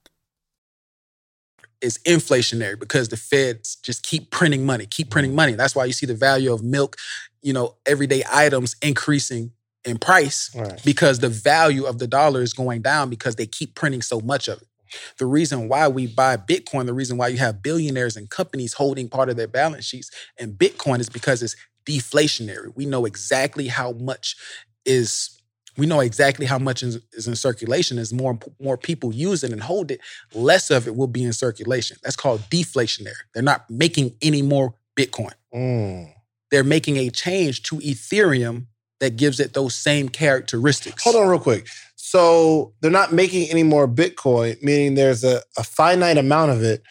[1.81, 5.53] Is inflationary because the feds just keep printing money, keep printing money.
[5.53, 6.95] That's why you see the value of milk,
[7.41, 9.51] you know, everyday items increasing
[9.83, 10.79] in price Right.
[10.85, 14.47] because the value of the dollar is going down because they keep printing so much
[14.47, 14.67] of it.
[15.17, 19.09] The reason why we buy Bitcoin, the reason why you have billionaires and companies holding
[19.09, 21.55] part of their balance sheets in Bitcoin is because it's
[21.85, 22.71] deflationary.
[22.75, 24.35] We know exactly how much
[24.85, 25.40] is
[25.77, 27.97] we know exactly how much is, is in circulation.
[27.97, 29.99] As more more people use it and hold it,
[30.33, 31.97] less of it will be in circulation.
[32.03, 33.13] That's called deflationary.
[33.33, 35.33] They're not making any more Bitcoin.
[35.53, 36.13] Mm.
[36.49, 38.65] They're making a change to Ethereum
[38.99, 41.03] that gives it those same characteristics.
[41.03, 41.67] Hold on, real quick.
[41.95, 46.83] So they're not making any more Bitcoin, meaning there's a, a finite amount of it,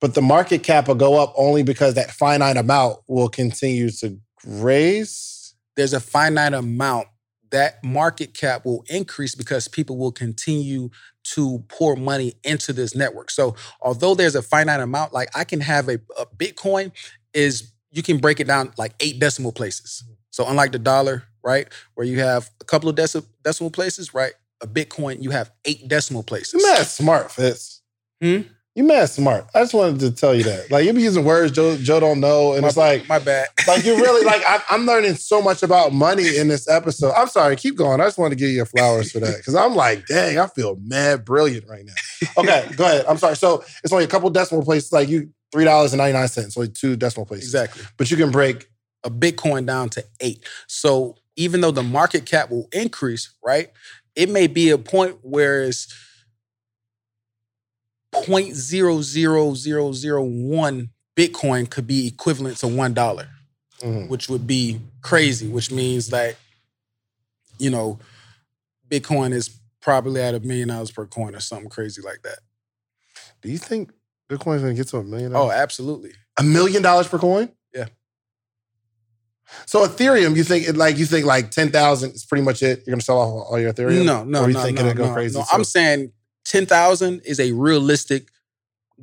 [0.00, 4.18] but the market cap will go up only because that finite amount will continue to
[4.44, 5.54] raise.
[5.76, 7.08] There's a finite amount
[7.56, 10.90] that market cap will increase because people will continue
[11.24, 13.30] to pour money into this network.
[13.30, 16.92] So although there's a finite amount, like I can have a, a Bitcoin
[17.32, 20.04] is you can break it down like eight decimal places.
[20.30, 24.34] So unlike the dollar, right, where you have a couple of deci- decimal places, right?
[24.60, 26.60] A Bitcoin, you have eight decimal places.
[26.60, 27.80] You mad smart, Fitz.
[28.22, 28.42] Hmm?
[28.76, 29.46] You mad smart.
[29.54, 30.70] I just wanted to tell you that.
[30.70, 33.48] Like you be using words Joe, Joe don't know, and my, it's like my bad.
[33.66, 37.12] like you're really like I, I'm learning so much about money in this episode.
[37.16, 38.00] I'm sorry, keep going.
[38.00, 40.46] I just wanted to give you your flowers for that because I'm like, dang, I
[40.48, 41.94] feel mad brilliant right now.
[42.36, 43.06] Okay, go ahead.
[43.08, 43.36] I'm sorry.
[43.36, 46.56] So it's only a couple decimal places, like you three dollars and ninety nine cents,
[46.56, 47.46] only two decimal places.
[47.46, 47.82] exactly.
[47.96, 48.68] But you can break.
[49.04, 50.44] a Bitcoin down to eight.
[50.66, 53.70] So even though the market cap will increase, right?
[54.16, 55.94] it may be a point where it's
[58.12, 63.28] 0.00001 Bitcoin could be equivalent to one dollar,
[63.82, 64.08] Mhm.
[64.08, 65.48] which would be crazy.
[65.48, 66.36] Which means that
[67.58, 67.98] you know,
[68.90, 69.48] Bitcoin is
[69.80, 72.40] probably at a million dollars per coin or something crazy like that.
[73.40, 73.92] Do you think
[74.28, 75.54] Bitcoin's gonna get to a million Oh, dollars?
[75.56, 76.12] absolutely.
[76.38, 77.50] a million dollars per coin?
[77.74, 77.86] Yeah.
[79.64, 82.82] So Ethereum, you think it like you think like ten thousand is pretty much it?
[82.86, 84.04] You're gonna sell off all your Ethereum?
[84.04, 85.38] No, no, or you no, think no, it'll go no, crazy?
[85.38, 85.44] no.
[85.44, 85.48] too?
[85.52, 86.12] I'm saying
[86.46, 88.28] ten thousand is a realistic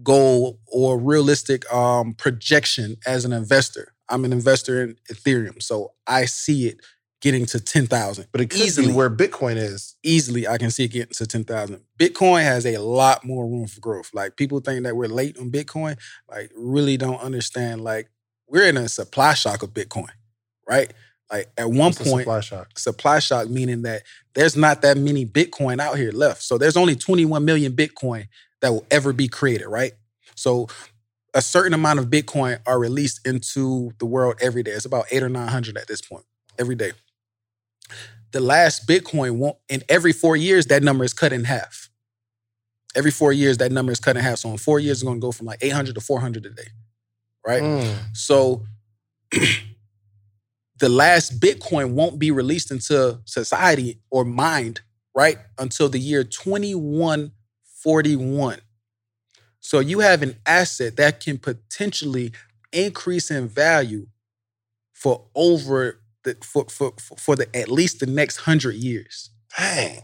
[0.02, 3.94] goal or realistic um, projection as an investor.
[4.10, 6.80] I'm an investor in Ethereum, so I see it
[7.22, 8.28] getting to ten thousand.
[8.32, 8.88] but it could easily.
[8.88, 9.96] be where Bitcoin is.
[10.04, 11.82] Easily, I can see it getting to ten thousand.
[11.98, 14.10] Bitcoin has a lot more room for growth.
[14.14, 15.98] Like people think that we're late on Bitcoin,
[16.30, 17.84] like really don't understand.
[17.84, 18.10] Like
[18.48, 20.12] we're in a supply shock of Bitcoin,
[20.68, 20.92] right?
[21.32, 22.78] Like at one What's point, supply shock.
[22.78, 24.04] supply shock, meaning that
[24.34, 26.42] there's not that many Bitcoin out here left.
[26.42, 28.28] So there's only 21 million Bitcoin
[28.62, 29.94] that will ever be created, right?
[30.36, 30.68] So
[31.34, 34.72] a certain amount of Bitcoin are released into the world every day.
[34.72, 36.26] It's about eight or 900 at this point,
[36.58, 36.92] every day.
[38.32, 41.90] The last Bitcoin won't, in every four years, that number is cut in half.
[42.96, 44.40] Every four years, that number is cut in half.
[44.40, 46.68] So in four years, it's going to go from like 800 to 400 a day,
[47.46, 47.62] right?
[47.62, 47.96] Mm.
[48.14, 48.64] So
[50.80, 54.82] the last Bitcoin won't be released into society or mined,
[55.16, 55.38] right?
[55.58, 58.60] Until the year 2141.
[59.60, 62.32] So you have an asset that can potentially
[62.72, 64.08] increase in value
[64.94, 69.30] for over the for for for, the at least the next hundred years.
[69.58, 70.02] Dang.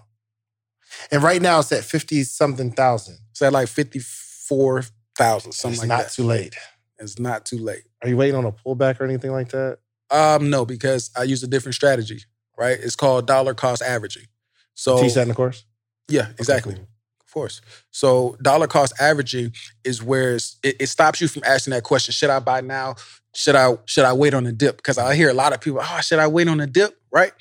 [1.12, 3.18] And right now it's at fifty something thousand.
[3.32, 6.12] It's at like 54,000, something It's like not that.
[6.12, 6.56] too late.
[7.00, 7.84] it's not too late.
[8.02, 9.80] Are you waiting on a pullback or anything like that?
[10.12, 12.22] Um, no, because I use a different strategy,
[12.58, 12.78] right?
[12.80, 14.26] It's called dollar cost averaging.
[14.74, 15.66] So that in the course.
[16.08, 16.76] yeah, exactly.
[16.76, 17.62] Of course.
[17.92, 19.54] So dollar cost averaging
[19.84, 22.96] is where it's, it, it stops you from asking that question: Should I buy now?
[23.36, 24.78] Should I should I wait on a dip?
[24.78, 27.00] Because I hear a lot of people, oh, should I wait on a dip?
[27.12, 27.34] Right.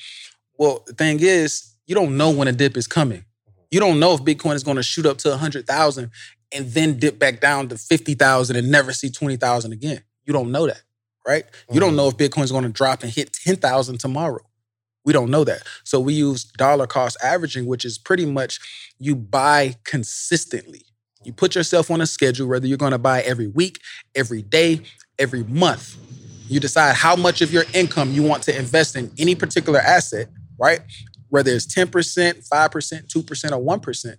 [0.59, 3.25] Well, the thing is, you don't know when a dip is coming.
[3.71, 6.11] You don't know if Bitcoin is going to shoot up to hundred thousand
[6.53, 10.03] and then dip back down to fifty thousand and never see twenty thousand again.
[10.25, 10.83] You don't know that,
[11.29, 11.45] right?
[11.71, 11.97] You don't Mhm.
[11.97, 14.41] know if Bitcoin's going to drop and hit ten thousand tomorrow.
[15.05, 15.63] We don't know that.
[15.85, 18.59] So we use dollar cost averaging, which is pretty much
[18.99, 20.85] you buy consistently.
[21.25, 23.81] You put yourself on a schedule, whether you're going to buy every week,
[24.15, 24.81] every day,
[25.19, 25.97] every month.
[26.49, 30.29] You decide how much of your income you want to invest in any particular asset,
[30.59, 30.81] right?
[31.29, 34.17] Whether it's 10%, 5%, 2%, or 1%.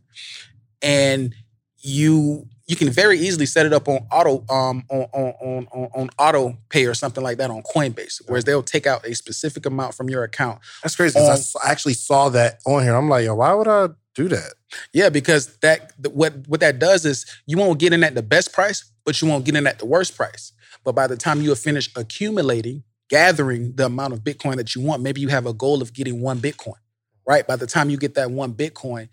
[0.82, 1.34] And
[1.80, 6.10] you you can very easily set it up on auto um on on on on,
[6.20, 9.96] auto pay or something like that on Coinbase, whereas they'll take out a specific amount
[9.96, 11.20] from your account That's crazy.
[11.20, 12.96] 'cause I s- I actually saw that on here.
[12.96, 14.54] I'm like, yo, why would I do that?
[14.94, 18.54] Yeah, because that what what that does is you won't get in at the best
[18.54, 20.54] price, but you won't get in at the worst price.
[20.84, 24.82] But by the time you have finished accumulating, gathering the amount of Bitcoin that you
[24.82, 26.80] want, maybe you have a goal of getting one Bitcoin,
[27.28, 27.46] right?
[27.48, 29.10] By the time you get that one Bitcoin,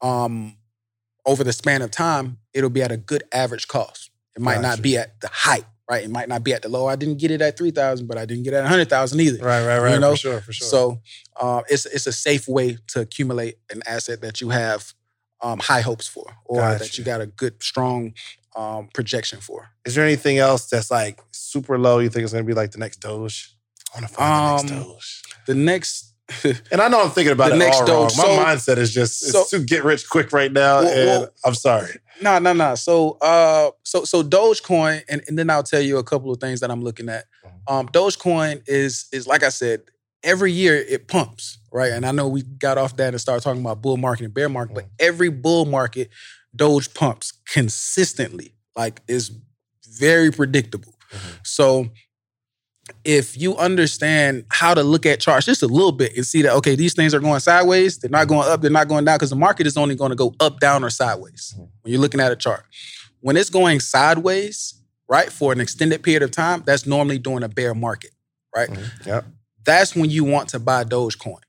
[0.00, 0.56] um,
[1.30, 4.10] over the span of time, it'll be at a good average cost.
[4.36, 4.68] It might Gotcha.
[4.68, 6.04] not be at the height, right?
[6.04, 6.86] It might not be at the low.
[6.86, 9.20] I didn't get it at three thousand, but I didn't get it at hundred thousand
[9.20, 9.44] either.
[9.44, 9.94] Right, right, right.
[9.94, 10.12] You know?
[10.12, 10.68] for sure, for sure.
[10.68, 11.00] So
[11.40, 14.94] uh, it's it's a safe way to accumulate an asset that you have
[15.42, 18.14] um, high hopes for, or that you got a good strong
[18.56, 19.70] um, projection for.
[19.86, 21.98] is there anything else that's like super low?
[22.00, 23.54] You think it's gonna be like the next Doge?
[23.94, 25.22] I want to find the Um, next Doge.
[25.46, 26.09] The next,
[26.72, 28.04] And I know I'm thinking about the it next all wrong.
[28.04, 31.06] My So- mindset is just it's so- to get rich quick right now, Well, and
[31.22, 31.98] well- I'm sorry.
[32.22, 32.74] no, no, no.
[32.74, 36.60] So, uh, so so Dogecoin, and, and then I'll tell you a couple of things
[36.60, 37.24] that I'm looking at.
[37.44, 37.74] Mm-hmm.
[37.74, 39.82] Um, Dogecoin is is like I said,
[40.22, 41.92] every year it pumps, right?
[41.92, 44.48] And I know we got off that and started talking about bull market and bear
[44.48, 46.10] market, but every bull market,
[46.54, 48.54] Doge pumps consistently.
[48.76, 49.32] Like is
[49.88, 50.94] very predictable.
[51.42, 51.88] So
[53.04, 56.52] if you understand how to look at charts just a little bit and see that
[56.54, 59.30] okay, these things are going sideways, they're not going up, they're not going down, because
[59.30, 61.68] the market is only going to go up, down, or sideways Mhm.
[61.82, 62.64] when you're looking at a chart.
[63.20, 64.74] When it's going sideways,
[65.08, 68.12] right, for an extended period of time, that's normally during a bear market,
[68.54, 68.68] right?
[68.70, 69.06] Mhm.
[69.06, 69.24] Yep.
[69.64, 71.40] That's when you want to buy Dogecoin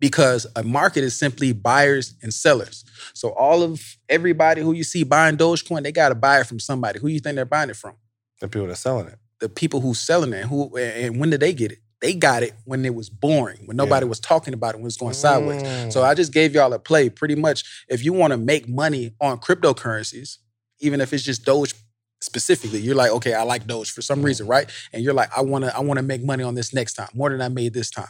[0.00, 2.84] because a market is simply buyers and sellers.
[3.14, 6.60] So all of everybody who you see buying Dogecoin, they got to buy it from
[6.60, 6.98] somebody.
[7.00, 7.94] Who you think they're buying it from?
[8.40, 9.18] The people that's selling it.
[9.40, 10.44] The people who selling it.
[10.46, 11.78] Who and when did they get it?
[12.00, 14.84] They got it when it was boring, when nobody was talking about it, when it
[14.84, 15.62] was going sideways.
[15.62, 15.92] Mm.
[15.92, 17.08] So I just gave y'all a play.
[17.08, 20.38] Pretty much, if you want to make money on cryptocurrencies,
[20.80, 21.74] even if it's just Doge
[22.20, 24.70] specifically, you're like, okay, I like Doge for some reason, right?
[24.92, 27.08] And you're like, I want to, I want to make money on this next time
[27.14, 28.06] more than I made this time.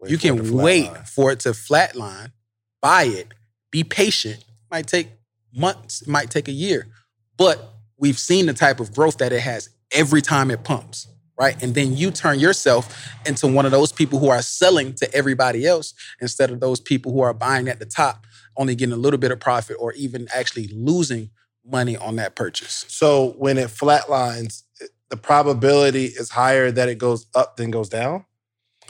[0.00, 1.08] Wait you for it to can wait flatline.
[1.08, 2.32] for it to flatline,
[2.80, 3.28] buy it,
[3.70, 4.44] be patient.
[4.70, 5.08] Might take
[5.54, 6.88] months, might take a year,
[7.36, 11.06] but we've seen the type of growth that it has every time it pumps,
[11.38, 11.60] right?
[11.62, 15.66] And then you turn yourself into one of those people who are selling to everybody
[15.66, 18.26] else instead of those people who are buying at the top,
[18.56, 21.30] only getting a little bit of profit or even actually losing
[21.64, 22.84] money on that purchase.
[22.88, 24.62] So when it flatlines,
[25.10, 28.24] the probability is higher that it goes up than goes down.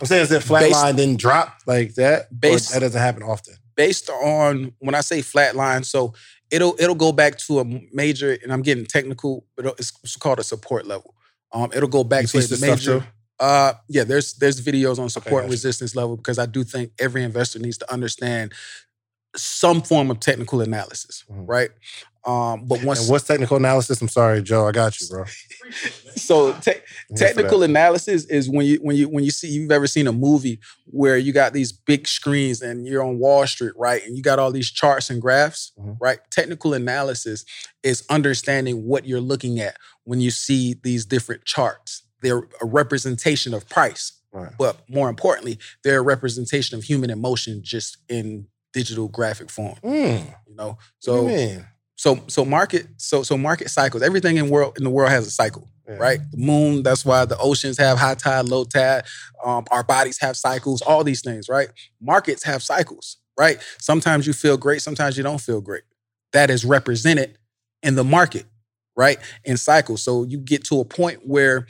[0.01, 2.29] I'm saying is it flatline then drop like that?
[2.39, 3.55] Based- that doesn't happen often.
[3.77, 6.13] based on when I say flatline, so
[6.51, 10.39] it'll it'll go back to a major, and I'm getting technical, but it's, it's called
[10.39, 11.15] a support level.
[11.53, 13.07] Um, it'll go back You to a major.
[13.41, 17.23] Uh, yeah, there's there's videos on support and resistance level because I do think every
[17.23, 18.53] investor needs to understand
[19.37, 21.45] some form of technical analysis, Mhm.
[21.49, 21.71] right?
[22.29, 24.03] Um, but once And what's technical analysis?
[24.03, 24.66] I'm sorry, Joe.
[24.68, 25.24] I got you, bro.
[26.16, 29.49] so te- I'm here for technical analysis is when you when you when you see
[29.49, 33.47] you've ever seen a movie where you got these big screens and you're on Wall
[33.47, 34.05] Street, right?
[34.05, 35.97] And you got all these charts and graphs, Mhm.
[36.01, 36.18] right?
[36.31, 37.45] Technical analysis
[37.83, 42.03] is understanding what you're looking at when you see these different charts.
[42.20, 44.53] They're a representation of price, Right.
[44.59, 49.76] but more importantly, they're a representation of human emotion just in digital graphic form.
[49.83, 51.66] Mm, You know, so do you mean?
[51.99, 54.03] So so market so so market cycles.
[54.03, 55.97] Everything in world in the world has a cycle Yeah.
[55.99, 56.21] right?
[56.31, 59.05] The moon, that's why the oceans have high tide, low tide.
[59.45, 61.69] Um, our bodies have cycles, all these things, right?
[62.01, 63.59] Markets have cycles, right?
[63.79, 65.83] Sometimes you feel great, sometimes you don't feel great.
[66.33, 67.37] That is represented
[67.83, 68.45] in the market,
[68.97, 69.19] right?
[69.45, 70.03] In cycles.
[70.03, 71.67] So you get to a point where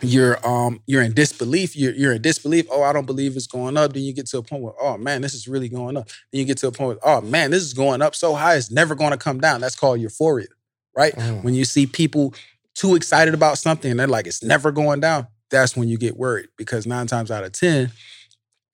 [0.00, 1.76] you're um you're in disbelief.
[1.76, 2.66] You're, you're in disbelief.
[2.70, 3.92] Oh, I don't believe it's going up.
[3.92, 6.08] Then you get to a point where, oh man, this is really going up.
[6.32, 8.56] Then you get to a point where, oh man, this is going up so high,
[8.56, 9.60] it's never going to come down.
[9.60, 10.48] That's called euphoria,
[10.96, 11.14] right?
[11.14, 11.44] Mm.
[11.44, 12.34] When you see people
[12.74, 16.16] too excited about something and they're like, it's never going down, that's when you get
[16.16, 17.90] worried because nine times out of 10,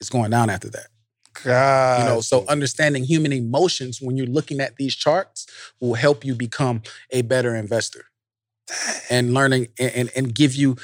[0.01, 0.87] it's going down after that.
[1.45, 2.01] God.
[2.01, 5.47] You know, so understanding human emotions when you're looking at these charts
[5.81, 8.07] will help you become a better investor
[9.11, 10.77] and learning and, and, and give you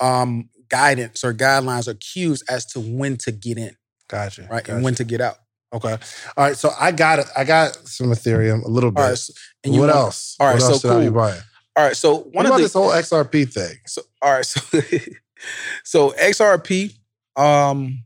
[0.00, 3.76] um, guidance or guidelines or cues as to when to get in,
[4.08, 4.42] gotcha.
[4.42, 4.64] right?
[4.64, 4.74] gotcha.
[4.76, 5.36] And when to get out.
[5.72, 5.92] Okay.
[6.36, 6.56] All right.
[6.56, 7.26] So I got it.
[7.36, 9.02] I got some Ethereum, a little bit.
[9.02, 9.18] All right.
[9.18, 9.32] So,
[9.64, 10.36] and you what want- else?
[10.38, 11.14] all right, What so else should I be cool.
[11.14, 11.40] buying?
[11.76, 11.96] All right.
[11.96, 13.76] So What one about the this whole XRP thing?
[13.86, 14.60] So all right, so
[15.84, 16.94] so XRP,
[17.36, 18.04] um,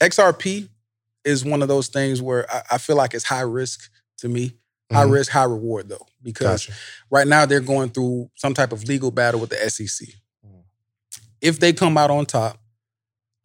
[0.00, 0.68] XRP
[1.24, 4.52] is one of those things where I, I feel like it's high risk to me.
[4.92, 5.12] High Mhm.
[5.12, 6.78] risk, high reward though, because Gotcha.
[7.10, 10.06] right now they're going through some type of legal battle with the SEC.
[11.40, 12.58] If they come out on top,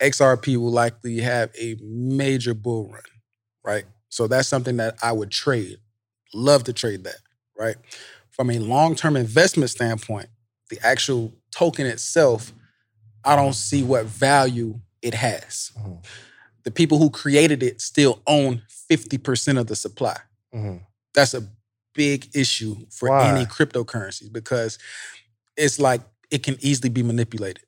[0.01, 3.01] XRP will likely have a major bull run,
[3.63, 3.85] right?
[4.09, 5.77] So that's something that I would trade.
[6.33, 7.17] Love to trade that,
[7.57, 7.75] right?
[8.31, 10.27] From a long-term investment standpoint,
[10.69, 12.53] the actual token itself,
[13.23, 15.71] I don't see what value it has.
[15.77, 16.03] Mhm.
[16.63, 20.17] The people who created it still own 50% of the supply
[20.53, 20.81] Mhm.
[21.13, 21.47] that's a
[21.93, 23.27] big issue for Why?
[23.29, 24.77] any cryptocurrencies because
[25.57, 27.63] it's like it can easily be manipulated.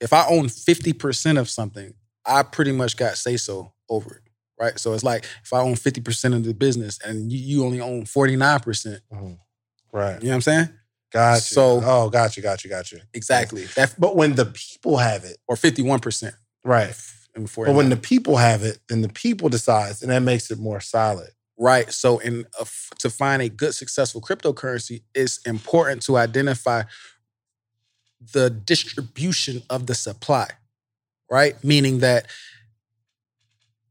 [0.00, 1.94] If I own 50% of something,
[2.24, 4.22] I pretty much got say so over it.
[4.58, 4.78] Right.
[4.78, 8.04] So it's like if I own 50% of the business and you, you only own
[8.06, 9.38] 49%, Mhm.
[9.92, 10.20] Right.
[10.20, 10.68] you know what I'm saying?
[11.12, 11.42] Gotcha.
[11.54, 13.00] So- oh, gotcha, gotcha, gotcha.
[13.14, 13.66] Exactly.
[13.76, 16.34] That But when the people have it, or 51%.
[16.64, 16.94] right.
[17.34, 20.58] And But when the people have it, then the people decides, and that makes it
[20.58, 21.28] more solid.
[21.58, 21.92] Right.
[21.92, 22.66] So, in a
[23.00, 26.84] to find a good, successful cryptocurrency, it's important to identify
[28.20, 30.48] the distribution of the supply.
[31.30, 31.62] Right.
[31.64, 32.26] Meaning that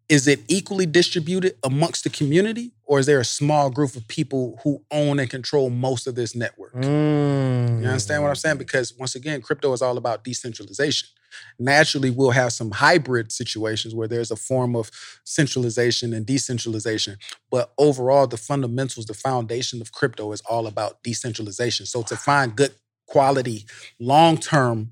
[0.08, 4.60] is it equally distributed amongst the community, or is there a small group of people
[4.64, 6.74] who own and control most of this network?
[6.76, 7.82] Mm.
[7.82, 8.58] You understand what I'm saying?
[8.58, 11.10] Because once again, crypto is all about decentralization.
[11.58, 14.92] Naturally, we'll have some hybrid situations where there's a form of
[15.24, 17.18] centralization and decentralization.
[17.50, 21.88] But overall, the fundamentals, the foundation of crypto is all about decentralization.
[21.88, 22.76] So to find good
[23.08, 23.66] quality,
[24.00, 24.92] long term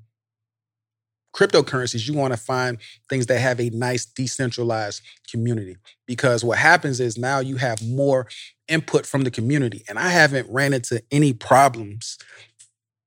[1.34, 5.76] cryptocurrencies, you want to find things that have a nice decentralized community.
[6.06, 8.28] Because what happens is now you have more
[8.68, 9.82] input from the community.
[9.88, 12.18] And I haven't ran into any problems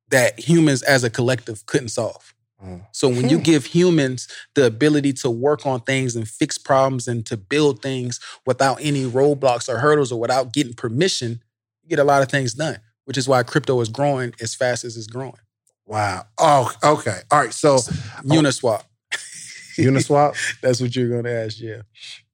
[0.09, 2.33] that humans as a collective couldn't solve.
[2.63, 2.85] Mm.
[2.91, 7.25] So when you give humans the ability to work on things and fix problems and
[7.25, 11.41] to build things without any roadblocks or hurdles or without getting permission,
[11.83, 14.83] you get a lot of things done, which is why crypto is growing as fast
[14.83, 15.39] as it's growing.
[15.85, 16.25] Wow.
[16.37, 17.19] Oh, okay.
[17.31, 17.53] All right.
[17.53, 17.77] So
[18.25, 18.83] Uniswap.
[19.77, 21.81] Uniswap, That's what you're going to ask, yeah.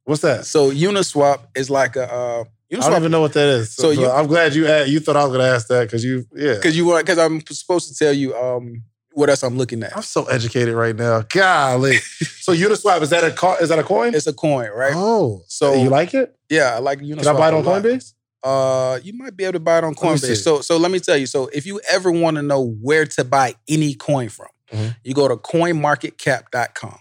[0.06, 0.46] what's that?
[0.46, 2.44] So Uniswap is like a uh,
[2.74, 3.76] I don't even know what that is.
[3.76, 6.04] So, So you- I'm glad you had, you thought I was gonna ask that because
[6.04, 6.56] you, yeah.
[6.56, 9.96] because you want because I'm supposed to tell you um what else I'm looking at?
[9.96, 11.22] I'm so educated right now.
[11.30, 11.98] Golly.
[11.98, 14.16] so Uniswap is that a co- is that a coin?
[14.16, 14.94] It's a coin, right?
[14.96, 16.36] Oh, So- you like it?
[16.50, 17.20] Yeah, I like Uniswap.
[17.20, 17.64] Can I buy it on.
[17.64, 18.14] Coinbase?
[18.44, 20.28] Uh, you might be able to buy it on Let me see.
[20.34, 20.44] Coinbase.
[20.44, 21.26] So, so let me tell you.
[21.26, 24.96] So, if you ever want to know where to buy any coin from, Mhm.
[25.04, 27.00] you go to CoinMarketCap.com.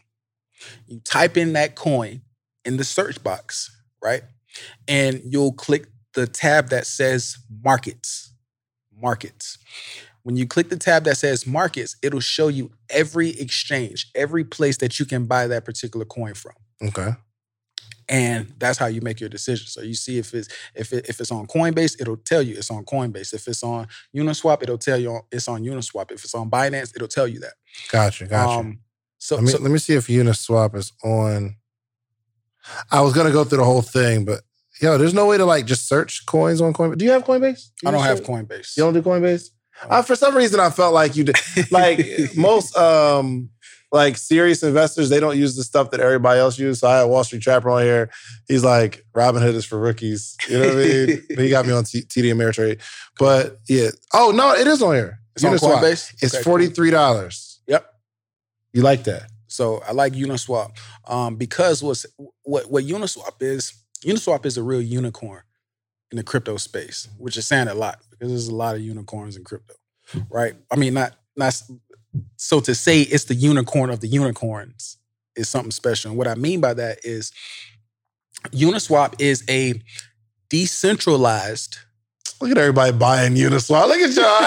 [0.86, 2.22] You type in that coin
[2.64, 3.70] in the search box,
[4.02, 4.22] right,
[4.86, 8.32] and you'll click the tab that says Markets.
[8.94, 9.58] Markets.
[10.22, 14.76] When you click the tab that says Markets, it'll show you every exchange, every place
[14.76, 17.14] that you can buy that particular coin from Okay.
[18.08, 19.66] And that's how you make your decision.
[19.66, 22.70] So you see if it's if it, if it's on Coinbase, it'll tell you it's
[22.70, 23.34] on Coinbase.
[23.34, 26.10] If it's on Uniswap, it'll tell you it's on Uniswap.
[26.10, 27.54] If it's on Binance, it'll tell you that.
[27.90, 28.26] Gotcha.
[28.26, 28.60] Gotcha.
[28.60, 28.80] Um,
[29.18, 31.56] so, let me so let me see if Uniswap is on.
[32.90, 34.42] I was gonna go through the whole thing, but
[34.80, 36.98] yo, there's no way to like just search coins on Coinbase.
[36.98, 37.70] Do you have Coinbase?
[37.82, 38.76] You I don't have Coinbase.
[38.76, 39.50] You don't do Coinbase?
[39.84, 39.96] Oh.
[39.96, 41.36] Uh, for some reason, I felt like you did.
[41.70, 43.50] Like most, um,
[43.92, 46.80] like serious investors, they don't use the stuff that everybody else uses.
[46.80, 48.10] So I had Wall Street Trapper on here.
[48.48, 50.36] He's like, Robinhood is for rookies.
[50.48, 51.22] You know what I mean?
[51.28, 52.80] But he got me on T- TD Ameritrade.
[53.18, 53.90] But yeah.
[54.14, 55.20] Oh no, it is on here.
[55.34, 55.80] It's on Uniswap.
[55.80, 56.22] Coinbase.
[56.22, 57.58] It's okay, $43.
[57.66, 57.94] Yep.
[58.72, 59.24] You like that?
[59.46, 62.06] So I like Uniswap um, because what's
[62.44, 63.74] what what Uniswap is.
[64.04, 65.42] Uniswap is a real unicorn
[66.10, 69.36] in the crypto space, which is saying a lot because there's a lot of unicorns
[69.36, 69.74] in crypto,
[70.30, 70.54] right?
[70.70, 71.60] I mean, not not
[72.36, 74.98] so to say it's the unicorn of the unicorns
[75.36, 76.10] is something special.
[76.10, 77.32] And what I mean by that is
[78.50, 79.74] Uniswap is a
[80.48, 81.78] decentralized
[82.42, 83.86] Look at everybody buying Uniswap.
[83.86, 84.42] Look at y'all.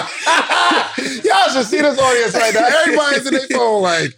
[1.24, 2.66] y'all should see this audience right now.
[2.82, 4.10] Everybody's in their phone like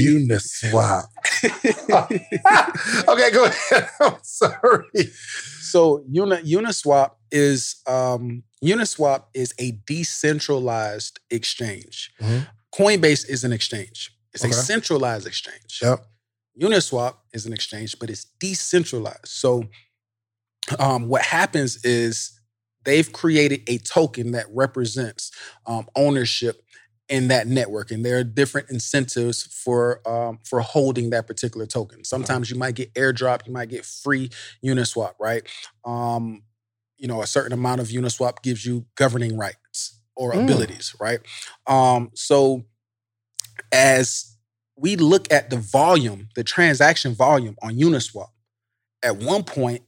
[0.00, 1.04] Uniswap.
[3.08, 3.88] okay, go ahead.
[4.00, 5.12] I'm sorry.
[5.60, 12.10] So Uni, Uniswap is um, Uniswap is a decentralized exchange.
[12.20, 12.48] Mhm.
[12.74, 14.12] Coinbase is an exchange.
[14.32, 14.50] It's Okay.
[14.52, 15.80] a centralized exchange.
[15.82, 16.06] Yep.
[16.60, 19.26] Uniswap is an exchange, but it's decentralized.
[19.26, 19.64] So
[20.78, 22.38] um, what happens is
[22.84, 25.30] they've created a token that represents
[25.66, 26.62] um, ownership
[27.08, 32.04] in that network, and there are different incentives for um, for holding that particular token.
[32.04, 34.30] Sometimes you might get airdrop, you might get free
[34.64, 35.42] Uniswap, right?
[35.84, 36.44] Um,
[36.98, 39.56] you know, a certain amount of Uniswap gives you governing rights
[40.16, 40.44] or Mm.
[40.44, 41.20] abilities, right?
[41.66, 42.64] Um, so
[43.72, 44.36] as
[44.76, 48.30] we look at the volume, the transaction volume on Uniswap,
[49.02, 49.82] at one point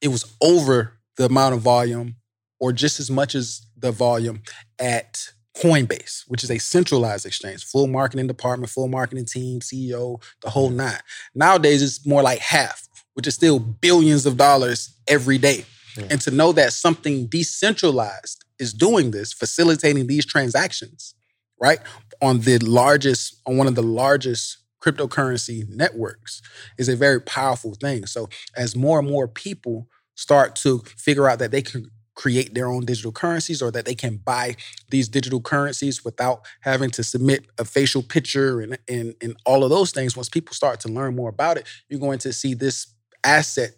[0.00, 2.16] it was over the amount of volume
[2.58, 4.42] or just as much as the volume
[4.78, 10.50] at Coinbase, which is a centralized exchange, full marketing department, full marketing team, CEO, the
[10.50, 11.00] whole nine.
[11.34, 15.64] Nowadays, it's more like half, which is still billions of dollars every day.
[15.96, 16.06] Yeah.
[16.10, 21.14] And to know that something decentralized is doing this, facilitating these transactions,
[21.60, 21.80] right?
[22.22, 26.40] On the largest, on one of the largest cryptocurrency networks
[26.78, 28.06] is a very powerful thing.
[28.06, 32.66] So as more and more people start to figure out that they can create their
[32.66, 34.54] own digital currencies or that they can buy
[34.90, 39.70] these digital currencies without having to submit a facial picture and, and, and all of
[39.70, 42.88] those things, once people start to learn more about it, you're going to see this
[43.24, 43.70] asset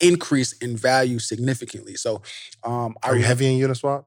[0.00, 1.94] increase in value significantly.
[1.94, 2.22] So
[2.64, 4.04] um, Are you heavy in Uniswap?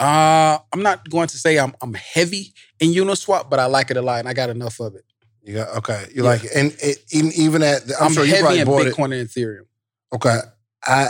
[0.00, 3.96] Uh, I'm not going to say I'm I'm heavy in Uniswap, but I like it
[3.96, 5.04] a lot and I got enough of it.
[5.42, 6.06] You got okay.
[6.14, 6.30] You Yeah.
[6.30, 6.50] like it.
[6.54, 8.94] and it, even even at I'm, I'm, sure you probably in bought it.
[8.94, 9.66] Bitcoin and Ethereum.
[10.14, 10.38] Okay.
[10.86, 11.08] I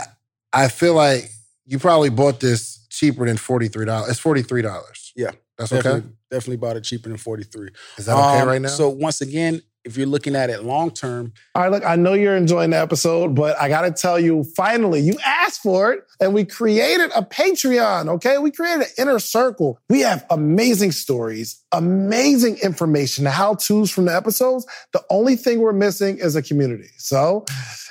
[0.51, 1.29] I feel like
[1.65, 4.09] you probably bought this cheaper than forty three dollars.
[4.11, 5.13] It's forty three dollars.
[5.15, 5.81] Yeah, That's okay.
[5.81, 7.69] Definitely, definitely bought it cheaper than 43.
[7.97, 8.69] Is that okay Um, right now?
[8.69, 12.13] So once again, if you're looking at it long term, All right, look, I know
[12.13, 16.05] you're enjoying the episode, but I got to tell you, finally, you asked for it
[16.19, 18.37] and we created a Patreon, okay?
[18.37, 19.79] We created an inner circle.
[19.89, 24.65] We have amazing stories, amazing information, how to's from the episodes.
[24.93, 26.89] The only thing we're missing is a community.
[26.97, 27.45] So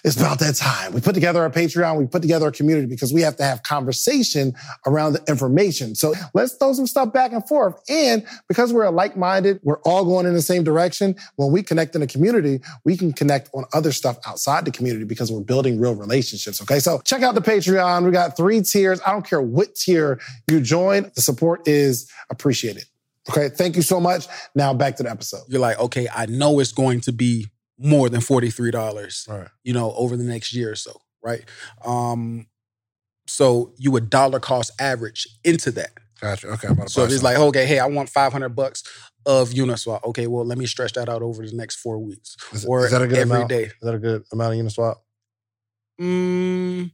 [0.04, 0.92] it's about that time.
[0.92, 3.62] We put together our Patreon, we put together a community because we have to have
[3.62, 4.54] conversation
[4.86, 5.94] around the information.
[5.94, 7.80] So let's throw some stuff back and forth.
[7.88, 11.14] And because we're like minded, we're all going in the same direction.
[11.36, 15.04] When we connect in a community, we can connect on other stuff outside the community
[15.04, 16.60] because we're building real relationships.
[16.62, 16.78] Okay.
[16.78, 18.04] So check out the Patreon.
[18.04, 19.00] We got three tiers.
[19.06, 22.84] I don't care what tier you join, the support is appreciated.
[23.30, 23.48] Okay.
[23.50, 24.26] Thank you so much.
[24.54, 25.42] Now back to the episode.
[25.48, 27.46] you're like, okay, I know it's going to be
[27.78, 29.48] more than $43, All right.
[29.64, 30.92] you know, over the next year or so,
[31.22, 31.44] right?
[31.84, 32.46] Um,
[33.26, 35.90] so you would dollar cost average into that.
[36.20, 36.48] Gotcha.
[36.48, 36.68] Okay.
[36.68, 38.84] I'm about to So if it's like, okay, hey, I want 500 bucks
[39.26, 40.04] of Uniswap.
[40.04, 42.90] Okay, well, let me stretch that out over the next four weeks is, or is
[42.92, 43.48] that a good every amount?
[43.48, 43.62] day.
[43.64, 44.96] Is that a good amount of Uniswap?
[46.00, 46.92] Mm,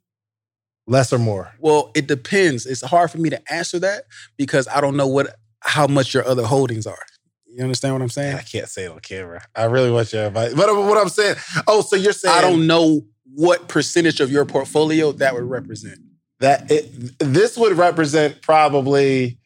[0.87, 1.53] Less or more?
[1.59, 2.67] well, it depends.
[2.67, 4.05] It's hard for me to answer that
[4.37, 6.99] because I don't know what how much your other holdings are.
[7.47, 8.37] You understand what I'm saying?
[8.37, 9.43] I can't say it on camera.
[9.55, 10.55] I really want your advice.
[10.55, 11.37] But what I'm saying,
[11.67, 13.03] oh, so you're saying I don't know
[13.35, 15.99] what percentage of your portfolio that would represent.
[16.41, 19.39] that it, this would represent probably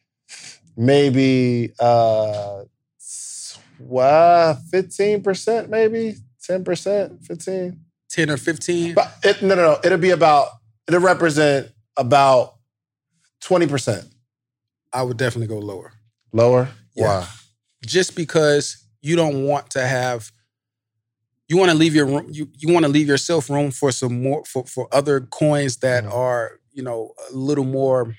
[0.75, 2.63] maybe uh
[3.79, 6.15] well, 15%, maybe
[6.47, 7.79] 10%, 15.
[8.09, 8.93] 10 or 15.
[8.93, 9.79] But it, no, no, no.
[9.83, 10.49] It'll be about,
[10.87, 12.55] it'll represent about
[13.41, 14.09] 20%
[14.93, 15.91] I would definitely go lower.
[16.33, 16.69] Lower.
[16.95, 17.21] Yeah.
[17.21, 17.27] Wow.
[17.85, 20.31] Just because you don't want to have
[21.49, 24.21] you want to leave your room you, you want to leave yourself room for some
[24.23, 26.13] more for, for other coins that Mhm.
[26.13, 28.15] are, you know, a little more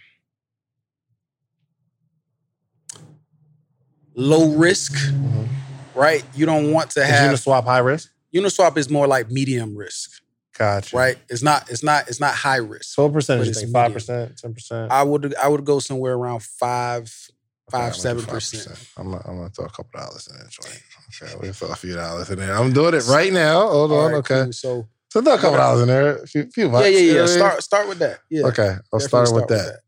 [4.15, 5.49] low risk, Mhm.
[5.95, 6.25] right?
[6.35, 8.11] You don't want to Is have Uniswap high risk?
[8.33, 10.21] Uniswap is more like medium risk,
[10.57, 10.97] Gotcha.
[10.97, 11.19] right?
[11.29, 12.95] It's not it's not it's not high risk.
[12.95, 13.41] So what percentage?
[13.41, 13.85] But You it's think medium.
[13.87, 14.93] five percent, ten percent?
[14.93, 17.13] I would I would go somewhere around five
[17.71, 18.79] five seven percent.
[18.97, 20.47] I'm gonna, I'm gonna throw a couple dollars in there.
[20.49, 20.83] Joint.
[21.23, 22.55] Okay, we'll throw a few dollars in there.
[22.55, 23.69] I'm doing it right now.
[23.69, 23.99] Hold on.
[23.99, 24.45] All right, okay.
[24.45, 24.53] cool.
[24.53, 26.17] So So throw a couple dollars in there.
[26.17, 26.91] A few, few bucks.
[26.91, 27.27] yeah, yeah, yeah.
[27.27, 28.21] Start start with that.
[28.31, 28.47] Yeah.
[28.47, 29.67] Okay, I'll definitely start with that.
[29.67, 29.81] that.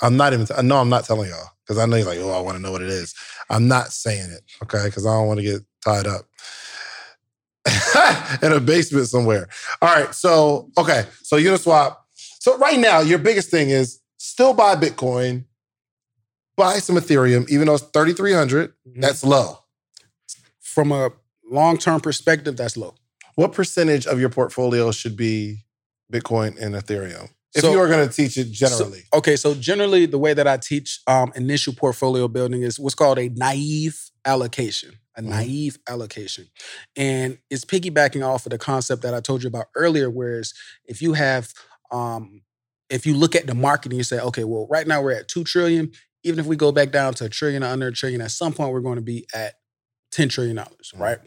[0.00, 0.46] I'm not even.
[0.56, 2.62] I know I'm not telling y'all because I know you're like, oh, I want to
[2.62, 3.14] know what it is.
[3.50, 4.84] I'm not saying it, okay?
[4.86, 6.26] Because I don't want to get tied up
[8.42, 9.48] in a basement somewhere.
[9.82, 11.96] All right, so okay, so Uniswap.
[12.14, 15.44] So right now, your biggest thing is still buy Bitcoin,
[16.58, 18.74] buy some Ethereum, even though it's 3,300.
[18.86, 19.00] Mhm.
[19.00, 19.60] That's low.
[20.60, 21.10] From a
[21.50, 22.94] long term perspective, that's low.
[23.36, 25.64] What percentage of your portfolio should be
[26.12, 27.30] Bitcoin and Ethereum?
[27.54, 30.34] If So- you are going to teach it generally, So- okay, so generally the way
[30.34, 34.98] that I teach um, initial portfolio building is what's called a naive allocation.
[35.16, 35.28] A Mhm.
[35.30, 36.48] naive allocation.
[36.94, 40.52] And it's piggybacking off of the concept that I told you about earlier, whereas
[40.84, 41.52] if you have
[41.90, 42.42] um,
[42.90, 45.28] if you look at the market and you say, okay, well, right now we're at
[45.28, 45.90] two trillion.
[46.24, 48.52] Even if we go back down to a trillion or under a trillion, at some
[48.52, 49.54] point we're going to be at
[50.12, 51.00] $10 trillion, dollars, Mhm.
[51.00, 51.18] right?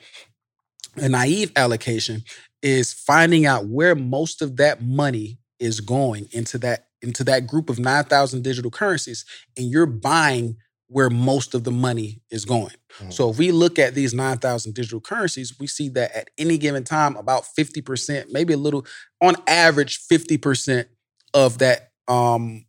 [0.97, 2.23] A naive allocation
[2.61, 7.67] is finding out where most of that money is going into that into that group
[7.69, 9.25] of 9,000 digital currencies
[9.57, 10.55] and you're buying
[10.87, 12.75] where most of the money is going.
[12.99, 13.11] Mhm.
[13.13, 16.83] So if we look at these 9,000 digital currencies, we see that at any given
[16.83, 18.85] time about 50%, maybe a little
[19.19, 20.89] on average 50%
[21.33, 22.65] of that um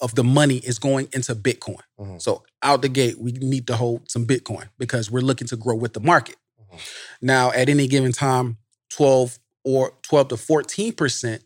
[0.00, 1.80] of the money is going into Bitcoin.
[1.98, 2.20] Mhm.
[2.20, 5.74] So out the gate, we need to hold some Bitcoin because we're looking to grow
[5.74, 6.36] with the market.
[6.60, 6.80] Mhm.
[7.22, 8.58] Now, at any given time,
[8.90, 11.42] 12 or 12 to 14%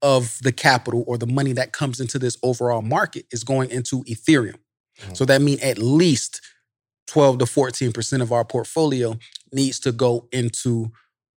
[0.00, 4.04] of the capital or the money that comes into this overall market is going into
[4.04, 4.58] Ethereum.
[5.00, 5.16] Mhm.
[5.16, 6.40] So that means at least
[7.06, 9.18] 12 to 14% of our portfolio
[9.52, 10.92] needs to go into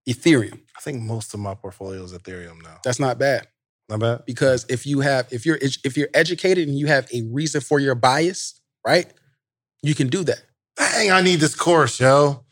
[0.09, 0.61] Ethereum.
[0.77, 2.81] I think most of my portfolio is Ethereum now.
[2.85, 3.49] That's not bad
[3.91, 4.23] Not bad.
[4.25, 7.81] because if you have if you're if you're educated and you have a reason for
[7.81, 9.13] your bias, right?
[9.83, 10.43] You can do that.
[10.77, 12.45] Dang, I need this course, yo.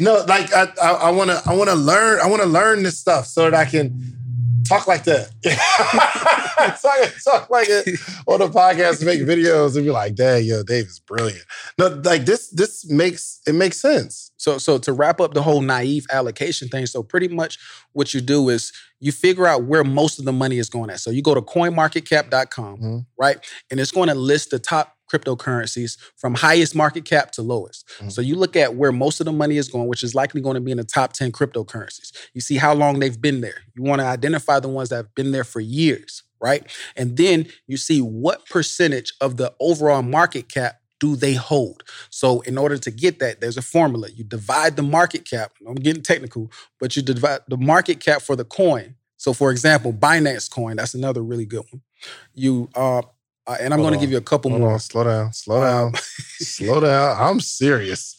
[0.00, 3.44] no, like I, I, I wanna, I wanna learn, I wanna learn this stuff so
[3.44, 4.17] that I can
[4.66, 5.30] talk like that.
[6.82, 7.88] talk, talk like it
[8.26, 11.44] on the podcast, make videos, and be like, "Dang, yo, Dave is brilliant."
[11.78, 14.30] No, like this, this makes it makes sense.
[14.36, 17.58] So, so to wrap up the whole naive allocation thing, so pretty much
[17.92, 21.00] what you do is you figure out where most of the money is going at.
[21.00, 23.06] So you go to coinmarketcap.com, Mhm.
[23.18, 23.38] right?
[23.70, 27.86] And it's going to list the top cryptocurrencies from highest market cap to lowest.
[28.00, 28.12] Mhm.
[28.12, 30.54] So you look at where most of the money is going, which is likely going
[30.54, 32.12] to be in the top 10 cryptocurrencies.
[32.34, 33.62] You see how long they've been there.
[33.74, 36.66] You want to identify the ones that have been there for years, right?
[36.96, 41.84] And then you see what percentage of the overall market cap do they hold.
[42.10, 44.08] So in order to get that, there's a formula.
[44.14, 45.52] You divide the market cap.
[45.66, 48.96] I'm getting technical, but you divide the market cap for the coin.
[49.16, 51.82] So for example, Binance coin, that's another really good one.
[52.34, 53.02] You uh,
[53.48, 54.72] uh, and I'm going to give you a couple Hold more.
[54.74, 55.94] on, slow down, slow down,
[56.38, 57.16] slow down.
[57.18, 58.16] I'm serious.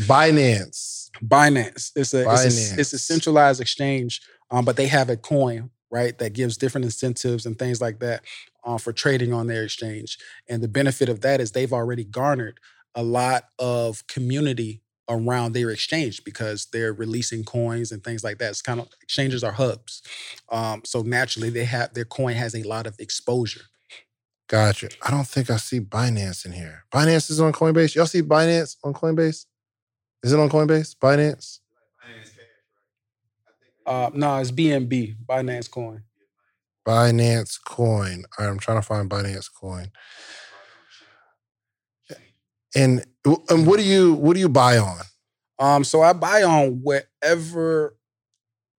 [0.00, 1.10] Binance.
[1.24, 1.92] Binance.
[1.96, 6.16] It's a, It's, a it's a centralized exchange, um, but they have a coin right
[6.18, 8.24] that gives different incentives and things like that
[8.64, 10.18] uh, for trading on their exchange.
[10.48, 12.58] And the benefit of that is they've already garnered
[12.94, 18.50] a lot of community around their exchange because they're releasing coins and things like that.
[18.50, 20.02] It's kind of exchanges are hubs,
[20.50, 23.62] um, so naturally they have their coin has a lot of exposure.
[24.52, 24.90] Gotcha.
[25.00, 26.84] I don't think I see Binance in here.
[26.92, 27.94] Binance is on Coinbase.
[27.94, 29.46] Y'all see Binance on Coinbase?
[30.22, 30.94] Is it on Coinbase?
[30.96, 31.60] Binance?
[33.86, 36.02] Uh, no, it's BNB Binance coin.
[36.86, 38.24] Binance Coin.
[38.38, 39.90] All right, I'm trying to find Binance Coin.
[42.76, 43.06] And
[43.48, 45.00] and what do you what do you buy on?
[45.58, 47.96] Um, so I buy on whatever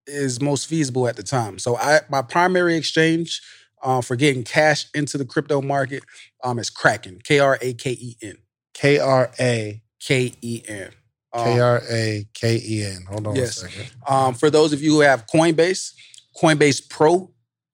[0.06, 1.58] is most feasible at the time.
[1.58, 3.42] So I my primary exchange
[3.84, 6.02] uh, for getting cash into the crypto market
[6.42, 8.38] um, is Kraken, K R A K E N,
[8.72, 10.90] K R A K E N.
[11.32, 13.04] Um, K R A K E N.
[13.08, 13.58] Hold on Yes.
[13.62, 13.90] a second.
[14.08, 15.92] Um, for those of you who have Coinbase,
[16.40, 17.30] Coinbase Pro,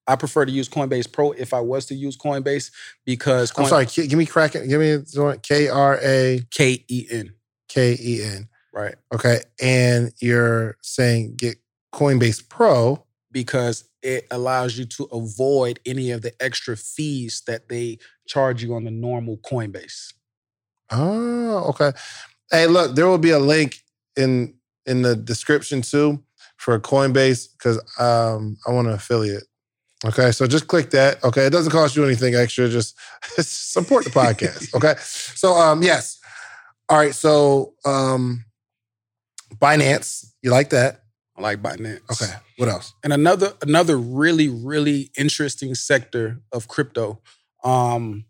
[0.06, 2.70] I prefer to use Coinbase Pro if I was to use Coinbase
[3.04, 3.86] because I'm sorry.
[3.86, 4.68] Give me it.
[4.68, 7.34] Give me K R A K E N,
[7.68, 8.48] K E N.
[8.72, 8.94] right?
[9.14, 11.58] Okay, and you're saying get
[11.94, 13.04] Coinbase Pro.
[13.32, 18.74] Because it allows you to avoid any of the extra fees that they charge you
[18.74, 20.12] on the normal Coinbase.
[20.90, 21.92] Oh, okay.
[22.50, 23.78] Hey, look, there will be a link
[24.16, 24.54] in
[24.86, 26.22] in the description too
[26.56, 29.44] for Coinbase because um, I want to affiliate.
[30.04, 31.22] Okay, so just click that.
[31.22, 32.68] Okay, it doesn't cost you anything extra.
[32.68, 32.96] Just
[33.38, 34.74] support the podcast.
[34.74, 36.18] Okay, so um, yes.
[36.88, 38.44] All right, so um,
[39.56, 41.02] Binance, you like that?
[41.36, 42.00] I like Binance.
[42.10, 42.92] Okay, what else?
[43.02, 47.20] And another another really really interesting sector of crypto.
[47.64, 48.24] Um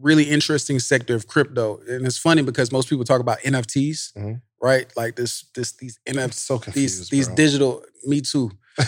[0.00, 1.80] really interesting sector of crypto.
[1.88, 4.40] And it's funny because most people talk about NFTs, Mhm.
[4.60, 4.90] right?
[4.96, 7.36] Like this this these NFTs so these these bro.
[7.36, 8.50] digital me too.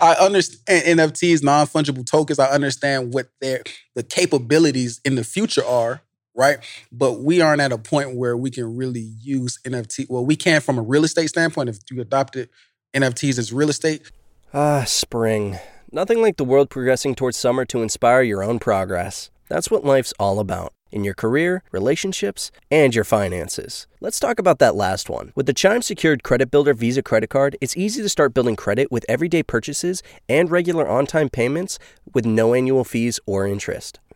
[0.00, 2.38] I understand NFTs, non-fungible tokens.
[2.38, 3.62] I understand what their
[3.94, 6.00] the capabilities in the future are,
[6.34, 6.58] right?
[6.92, 10.08] But we aren't at a point where we can really use NFT.
[10.08, 12.48] Well, we can from a real estate standpoint if you adopted
[12.94, 14.10] NFTs as real estate.
[14.52, 15.58] Ah, spring.
[15.92, 19.30] Nothing like the world progressing towards summer to inspire your own progress.
[19.48, 23.86] That's what life's all about in your career, relationships, and your finances.
[24.00, 25.32] Let's talk about that last one.
[25.34, 28.90] With the Chime Secured Credit Builder Visa credit card, it's easy to start building credit
[28.90, 31.78] with everyday purchases and regular on time payments
[32.12, 34.00] with no annual fees or interest.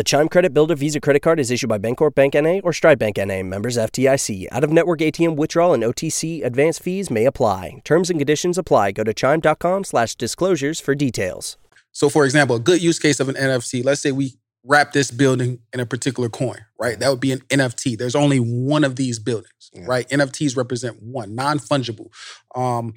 [0.00, 2.98] The Chime Credit Builder Visa Credit Card is issued by Bancorp Bank NA or Stride
[2.98, 4.46] Bank NA, members FDIC.
[4.50, 7.82] Out of network ATM withdrawal and OTC advance fees may apply.
[7.84, 8.92] Terms and conditions apply.
[8.92, 11.58] Go to chime.com slash disclosures for details.
[11.92, 15.10] So, for example, a good use case of an NFT, let's say we wrap this
[15.10, 16.98] building in a particular coin, right?
[16.98, 17.98] That would be an NFT.
[17.98, 19.84] There's only one of these buildings, Yeah.
[19.86, 20.08] right?
[20.08, 22.08] NFTs represent one, non-fungible.
[22.54, 22.94] Um,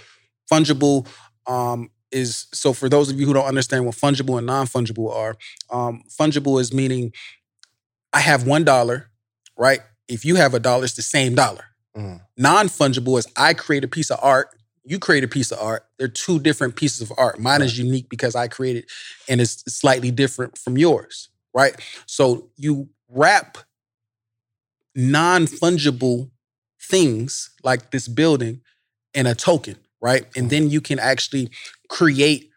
[0.50, 1.06] fungible
[1.48, 5.36] um, is so for those of you who don't understand what fungible and non-fungible are,
[5.70, 7.12] um, fungible is meaning
[8.14, 9.10] I have one dollar,
[9.58, 9.82] right?
[10.08, 11.66] If you have a dollar, it's the same dollar.
[11.98, 12.22] Mm.
[12.38, 14.50] Non-fungible is I create a piece of art,
[14.84, 15.86] you create a piece of art.
[15.98, 17.40] They're two different pieces of art.
[17.40, 18.86] Mine is unique because I created
[19.30, 21.74] and it's slightly different from yours, right?
[22.06, 23.58] So you wrap
[24.96, 26.30] non-fungible
[26.82, 28.62] things like this building
[29.14, 30.26] in a token, right?
[30.36, 31.50] And then you can actually
[31.90, 32.52] create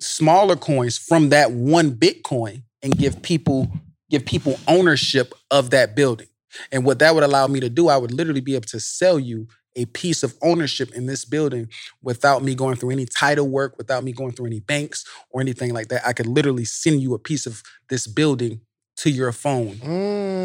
[0.00, 3.72] smaller coins from that one Bitcoin and give people
[4.10, 6.28] give people ownership of that building.
[6.70, 9.18] And what that would allow me to do, I would literally be able to sell
[9.18, 11.68] you a piece of ownership in this building
[12.02, 15.72] without me going through any title work, without me going through any banks or anything
[15.72, 16.06] like that.
[16.06, 18.60] I could literally send you a piece of this building
[18.98, 19.80] to your phone.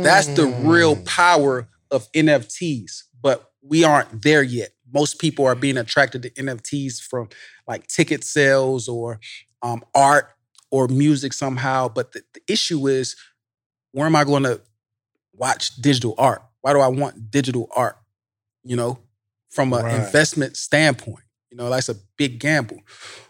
[0.01, 1.05] That's the real Mm.
[1.05, 4.71] power of NFTs, but we aren't there yet.
[4.93, 7.29] Most people are being attracted to NFTs from
[7.67, 9.19] like ticket sales or
[9.61, 10.29] um, art
[10.71, 11.87] or music somehow.
[11.89, 13.15] But the, the issue is,
[13.91, 14.61] where am I going to
[15.33, 16.41] watch digital art?
[16.61, 17.97] Why do I want digital art?
[18.63, 18.99] You know,
[19.49, 19.95] from an Right.
[20.05, 22.79] investment standpoint, you know, that's a big gamble.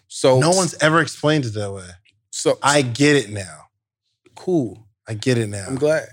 [0.08, 1.88] So No one's ever explained it that way.
[2.32, 3.66] so I get it now.
[4.36, 4.88] cool.
[5.08, 5.66] I get it now.
[5.68, 6.08] I'm glad.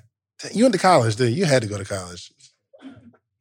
[0.53, 1.27] You went to college, you?
[1.27, 2.33] You had to go to college.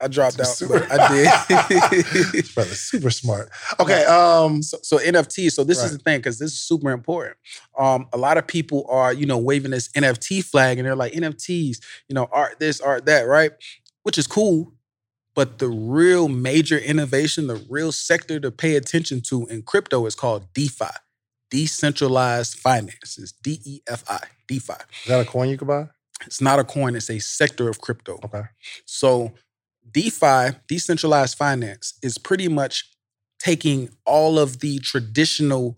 [0.04, 2.54] I dropped out, Super- I did.
[2.56, 3.50] Brother, super smart.
[3.80, 4.04] Okay.
[4.06, 4.62] Um.
[4.62, 5.52] so, so NFT.
[5.52, 7.38] So this is the thing because this is super important.
[7.78, 11.14] Um, a lot of people are you know waving this NFT flag and they're like
[11.14, 11.78] NFTs,
[12.08, 13.52] you know, art this, art that, right?
[14.04, 14.74] Which is cool,
[15.36, 20.16] but the real major innovation, the real sector to pay attention to in crypto is
[20.16, 20.86] called DeFi,
[21.50, 24.74] decentralized finances, D E F I, DeFi.
[24.74, 25.88] Is that a coin you could buy?
[26.26, 28.20] It's not a coin; it's a sector of crypto.
[28.24, 28.44] Okay.
[28.86, 29.34] So
[29.94, 32.90] DeFi, decentralized finance, is pretty much
[33.40, 35.78] taking all of the traditional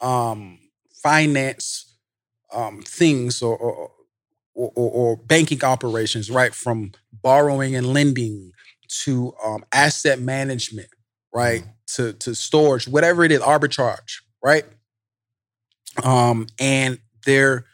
[0.00, 0.58] um,
[1.02, 1.96] finance
[2.52, 3.90] um, things or, or,
[4.54, 6.54] or, or- banking operations, right?
[6.54, 8.52] From borrowing and lending
[9.04, 10.88] to um, asset management,
[11.34, 11.64] right?
[11.96, 14.64] To, to storage, whatever it is, arbitrage, right?
[16.02, 17.66] Um, and they're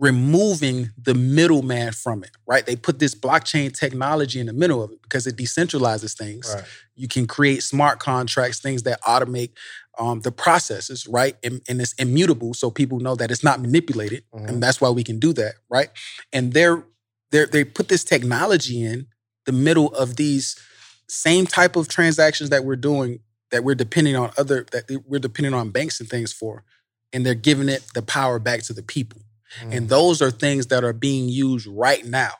[0.00, 2.64] removing the middleman from it, right?
[2.64, 6.50] They put this blockchain technology in the middle of it because it decentralizes things.
[6.52, 6.64] Right.
[6.96, 9.50] You can create smart contracts, things that automate
[9.98, 11.36] um, the processes, right?
[11.44, 14.46] And, and, it's immutable, so people know that it's not manipulated, mm-hmm.
[14.46, 15.90] and that's why we can do that, right?
[16.32, 16.84] And they're
[17.30, 19.06] they they put this technology in
[19.44, 20.58] the middle of these
[21.08, 23.20] same type of transactions that we're doing
[23.50, 26.64] that we're depending on other that we're depending on banks and things for,
[27.12, 29.20] and they're giving it the power back to the people.
[29.60, 32.32] And those are things that are being used right now.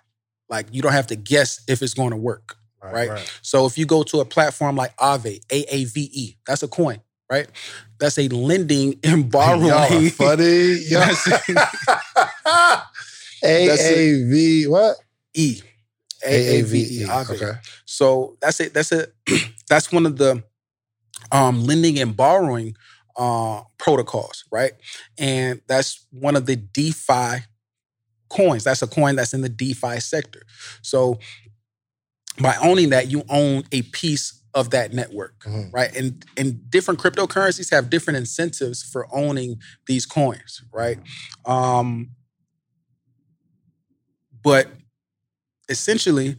[0.49, 2.57] Like you don't have to guess if it's going to work.
[2.83, 3.09] Right, right?
[3.11, 6.63] right, So if you go to a platform like Aave, A A V E, that's
[6.63, 7.01] a coin
[7.31, 7.49] right?
[7.99, 9.67] That's a lending and borrowing.
[9.69, 10.75] Y'all funny.
[13.45, 14.97] AAV what?
[15.35, 15.63] E.
[16.27, 17.31] AAVE.
[17.31, 17.53] Okay.
[17.87, 18.75] So that's it.
[18.75, 19.15] That's it.
[19.69, 20.43] that's one of the
[21.33, 22.77] um, lending and borrowing
[23.17, 24.73] uh, protocols, right?
[25.19, 27.45] And that's one of the DeFi
[28.29, 28.65] coins.
[28.65, 30.43] That's a coin that's in the DeFi sector.
[30.83, 31.19] So
[32.41, 35.71] by owning that, you own a piece of that network, mm-hmm.
[35.71, 35.95] right?
[35.95, 40.99] And and different cryptocurrencies have different incentives for owning these coins, right?
[41.45, 42.11] Um,
[44.43, 44.69] but
[45.69, 46.37] essentially,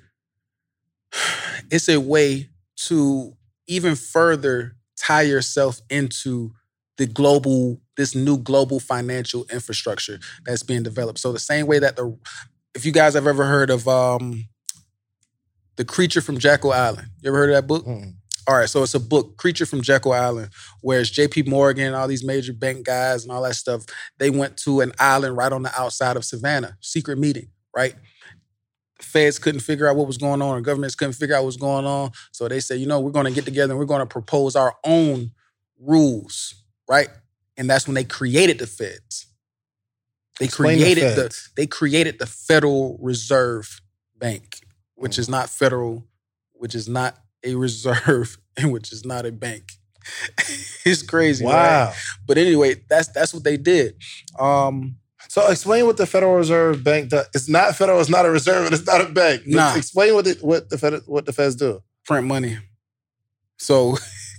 [1.72, 2.49] it's a way
[2.88, 3.35] to
[3.68, 6.53] even further tie yourself into
[7.01, 11.17] the global, this new global financial infrastructure that's being developed.
[11.17, 12.15] So the same way that the,
[12.75, 14.45] if you guys have ever heard of um,
[15.77, 17.07] the Creature from Jekyll Island.
[17.23, 17.87] You ever heard of that book?
[17.87, 18.13] Mm.
[18.47, 20.49] All right, so it's a book, Creature from Jekyll Island,
[20.81, 21.43] where it's J.P.
[21.43, 23.83] Morgan, and all these major bank guys, and all that stuff.
[24.19, 27.95] They went to an island right on the outside of Savannah, secret meeting, right?
[28.99, 31.47] The feds couldn't figure out what was going on, or governments couldn't figure out what
[31.47, 32.11] was going on.
[32.31, 34.55] So they said, you know, we're going to get together and we're going to propose
[34.55, 35.31] our own
[35.81, 36.60] rules,
[36.91, 37.09] right?
[37.57, 39.26] And that's when they created the feds.
[40.39, 43.81] They Explain created the, the they created the Federal Reserve
[44.18, 44.61] Bank
[45.01, 46.05] which is not federal,
[46.53, 49.73] which is not a reserve, and which is not a bank.
[50.85, 51.43] it's crazy.
[51.43, 51.88] Wow.
[51.88, 51.95] Right?
[52.27, 53.95] But anyway, that's that's what they did.
[54.39, 54.97] Um,
[55.27, 57.27] so explain what the Federal Reserve Bank does.
[57.34, 57.99] It's not federal.
[57.99, 59.43] It's not a reserve, and it's not a bank.
[59.45, 59.76] Nah.
[59.76, 61.81] Explain what it, what the Fed, what the Feds do.
[62.05, 62.57] Print money.
[63.57, 63.97] So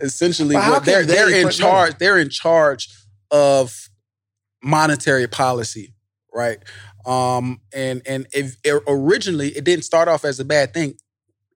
[0.00, 1.90] essentially, what they're they're in charge.
[1.90, 1.96] Money?
[1.98, 2.88] They're in charge
[3.30, 3.88] of
[4.62, 5.94] monetary policy,
[6.32, 6.58] right?
[7.04, 10.94] Um, and and if, it, originally it didn't start off as a bad thing.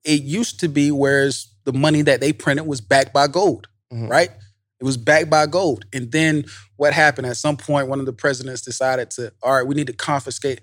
[0.05, 4.09] It used to be whereas the money that they printed was backed by gold, mm-hmm.
[4.09, 4.31] right?
[4.81, 5.85] It was backed by gold.
[5.93, 6.45] And then
[6.77, 7.27] what happened?
[7.27, 10.63] At some point, one of the presidents decided to, all right, we need to confiscate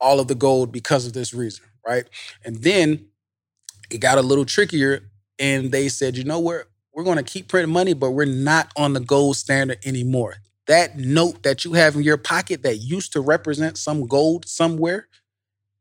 [0.00, 2.08] all of the gold because of this reason, right?
[2.44, 3.08] And then
[3.90, 6.64] it got a little trickier, and they said, you know what?
[6.98, 10.98] We're going to keep printing money, but we're not on the gold standard anymore that
[10.98, 15.06] note that you have in your pocket that used to represent some gold somewhere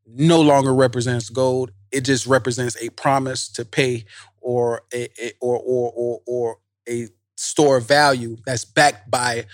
[0.07, 1.71] no longer represents gold.
[1.91, 4.05] It just represents a promise to pay
[4.39, 6.57] or a, a or, or or or
[6.87, 9.45] a store of value that's backed by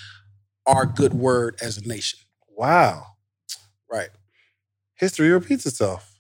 [0.66, 2.20] our good word as a nation.
[2.50, 3.08] Wow.
[3.92, 4.10] Right.
[4.96, 6.20] History repeats itself.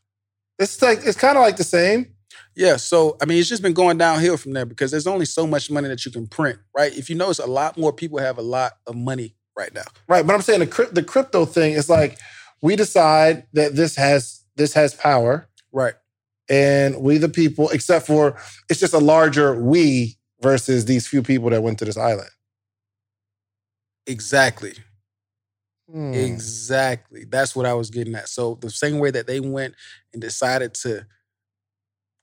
[0.57, 2.12] It's like it's kind of like the same.
[2.55, 5.47] Yeah, so I mean, it's just been going downhill from there because there's only so
[5.47, 6.95] much money that you can print, right?
[6.95, 9.85] If you notice, a lot more people have a lot of money right now.
[10.07, 12.19] Right, but I'm saying the the crypto thing is like
[12.61, 15.95] we decide that this has this has power, right?
[16.49, 18.37] And we, the people, except for
[18.69, 22.29] it's just a larger we versus these few people that went to this island.
[24.05, 24.73] Exactly.
[25.91, 26.13] Hmm.
[26.13, 27.25] Exactly.
[27.25, 28.29] That's what I was getting at.
[28.29, 29.75] So the same way that they went
[30.11, 31.05] and decided to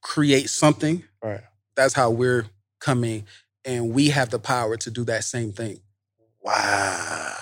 [0.03, 1.05] create something.
[1.23, 1.41] Right.
[1.77, 2.47] That's how we're
[2.81, 3.27] coming,
[3.65, 5.81] and we have the power to do that same thing.
[6.43, 7.35] Wow.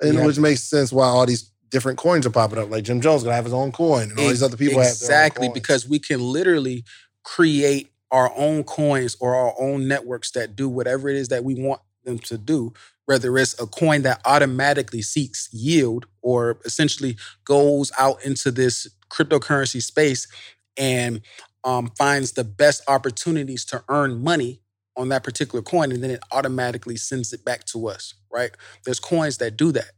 [0.00, 0.26] And yeah.
[0.26, 2.70] which makes sense why all these different coins are popping up.
[2.70, 5.88] Like Jim Jones gonna have his own coin, and all these other people exactly because
[5.88, 6.84] we can literally
[7.22, 11.54] create our own coins or our own networks that do whatever it is that we
[11.54, 12.72] want them to do.
[13.06, 19.80] Whether it's a coin that automatically seeks yield or essentially goes out into this cryptocurrency
[19.80, 20.26] space
[20.76, 21.20] and
[21.66, 24.62] um, finds the best opportunities to earn money
[24.96, 28.14] on that particular coin, and then it automatically sends it back to us.
[28.32, 28.52] Right?
[28.86, 29.92] There's coins that do that.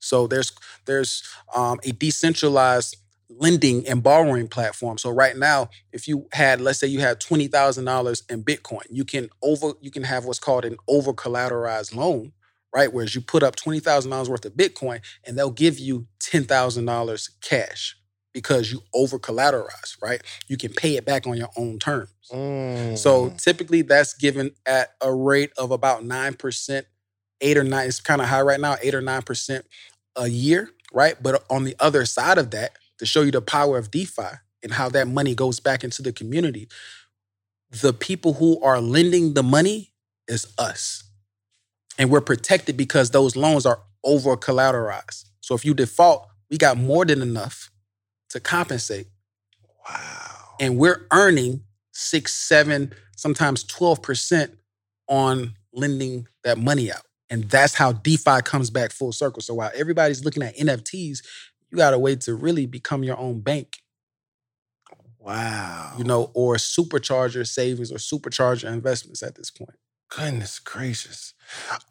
[0.00, 0.52] So there's
[0.86, 1.24] there's
[1.54, 2.96] um, a decentralized
[3.30, 4.98] lending and borrowing platform.
[4.98, 8.84] So right now, if you had, let's say you had twenty thousand dollars in Bitcoin,
[8.90, 12.32] you can over you can have what's called an over collateralized loan,
[12.74, 12.92] right?
[12.92, 16.44] Whereas you put up twenty thousand dollars worth of Bitcoin, and they'll give you ten
[16.44, 17.96] thousand dollars cash
[18.32, 20.22] because you over collateralize, right?
[20.48, 22.10] You can pay it back on your own terms.
[22.32, 22.96] Mm.
[22.96, 26.82] So typically that's given at a rate of about 9%,
[27.40, 29.62] 8 or 9, it's kind of high right now, 8 or 9%
[30.16, 31.16] a year, right?
[31.20, 34.22] But on the other side of that, to show you the power of DeFi
[34.62, 36.68] and how that money goes back into the community,
[37.70, 39.92] the people who are lending the money
[40.28, 41.04] is us.
[41.98, 45.24] And we're protected because those loans are over collateralized.
[45.40, 47.69] So if you default, we got more than enough
[48.30, 49.06] to compensate.
[49.88, 50.26] Wow.
[50.60, 51.62] And we're earning
[51.92, 54.52] six, seven, sometimes 12%
[55.08, 57.02] on lending that money out.
[57.28, 59.42] And that's how DeFi comes back full circle.
[59.42, 61.22] So while everybody's looking at NFTs,
[61.70, 63.78] you got a way to really become your own bank
[65.20, 65.94] Wow.
[65.98, 69.76] you know, or supercharger savings or supercharger investments at this point.
[70.08, 71.34] Goodness gracious.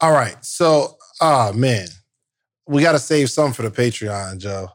[0.00, 0.44] All right.
[0.44, 1.86] So, oh man,
[2.66, 4.70] we got to save some for the Patreon, Joe.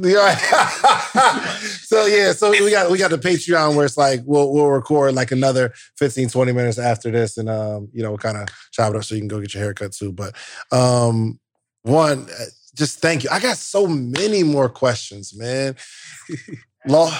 [1.82, 5.14] so yeah, so we got we got the Patreon where it's like we'll we'll record
[5.14, 8.94] like another 15, 20 minutes after this, and um, you know, we'll kind of chop
[8.94, 10.12] it up so you can go get your haircut too.
[10.12, 10.34] But
[10.70, 11.38] um,
[11.82, 12.44] one, uh,
[12.74, 13.30] just thank you.
[13.30, 15.76] I got so many more questions, man.
[16.86, 17.12] Law.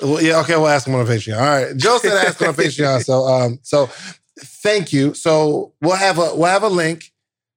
[0.00, 1.38] Well, yeah, okay, we'll ask them on Patreon.
[1.38, 1.76] All right.
[1.76, 3.04] Joe said ask them on Patreon.
[3.04, 3.88] So um, so
[4.38, 5.14] thank you.
[5.14, 7.12] So we'll have a we'll have a link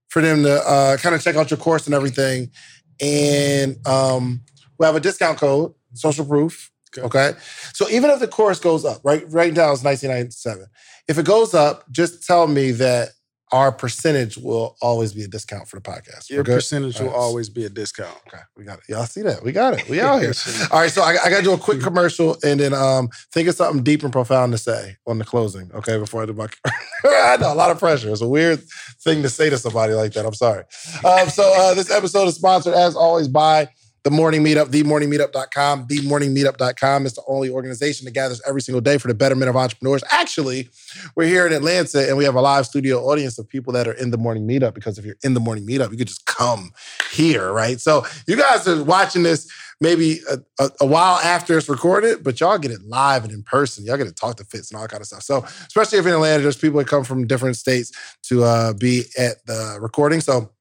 [0.09, 2.51] for them to uh, kind of check out your course and everything.
[3.01, 4.41] And um,
[4.77, 6.71] we'll have a discount code, social proof.
[6.97, 7.05] Okay.
[7.05, 7.39] Okay.
[7.73, 9.23] So even if the course goes up, right?
[9.27, 10.67] Right now it's 1997.
[11.07, 13.09] If it goes up, just tell me that
[13.55, 16.29] our percentage will always be a discount for the podcast.
[16.29, 17.15] Your percentage will right.
[17.15, 18.17] always be a discount.
[18.27, 18.83] Okay, we got it.
[18.89, 19.43] Y'all see that?
[19.43, 19.87] We got it.
[19.87, 20.33] We out here.
[20.73, 23.47] All right, so I, I got to do a quick commercial and then um, think
[23.47, 25.71] of something deep and profound to say on the closing.
[25.73, 26.49] Okay, before I do my.
[27.05, 28.11] I know a lot of pressure.
[28.11, 28.61] It's a weird
[29.01, 30.25] thing to say to somebody like that.
[30.25, 30.65] I'm sorry.
[31.05, 33.69] Um, so uh, this episode is sponsored as always by
[34.05, 35.87] the Morning Meetup, themorningmeetup.com.
[35.87, 40.03] Themorningmeetup.com is the only organization that gathers every single day for the betterment of entrepreneurs.
[40.11, 40.69] Actually,
[41.15, 43.93] we're here in Atlanta and we have a live studio audience of people that are
[43.93, 46.69] in the morning meetup because if you're in the morning meetup, you could just come
[47.11, 47.81] here, right?
[47.81, 49.51] So you guys are watching this
[49.81, 53.41] maybe a, a, a while after it's recorded, but y'all get it live and in
[53.41, 53.85] person.
[53.85, 55.23] Y'all get to talk to Fitz and all kind of stuff.
[55.23, 57.91] So especially if you're in Atlanta, there's people that come from different states
[58.25, 60.21] to uh, be at the recording.
[60.21, 60.51] So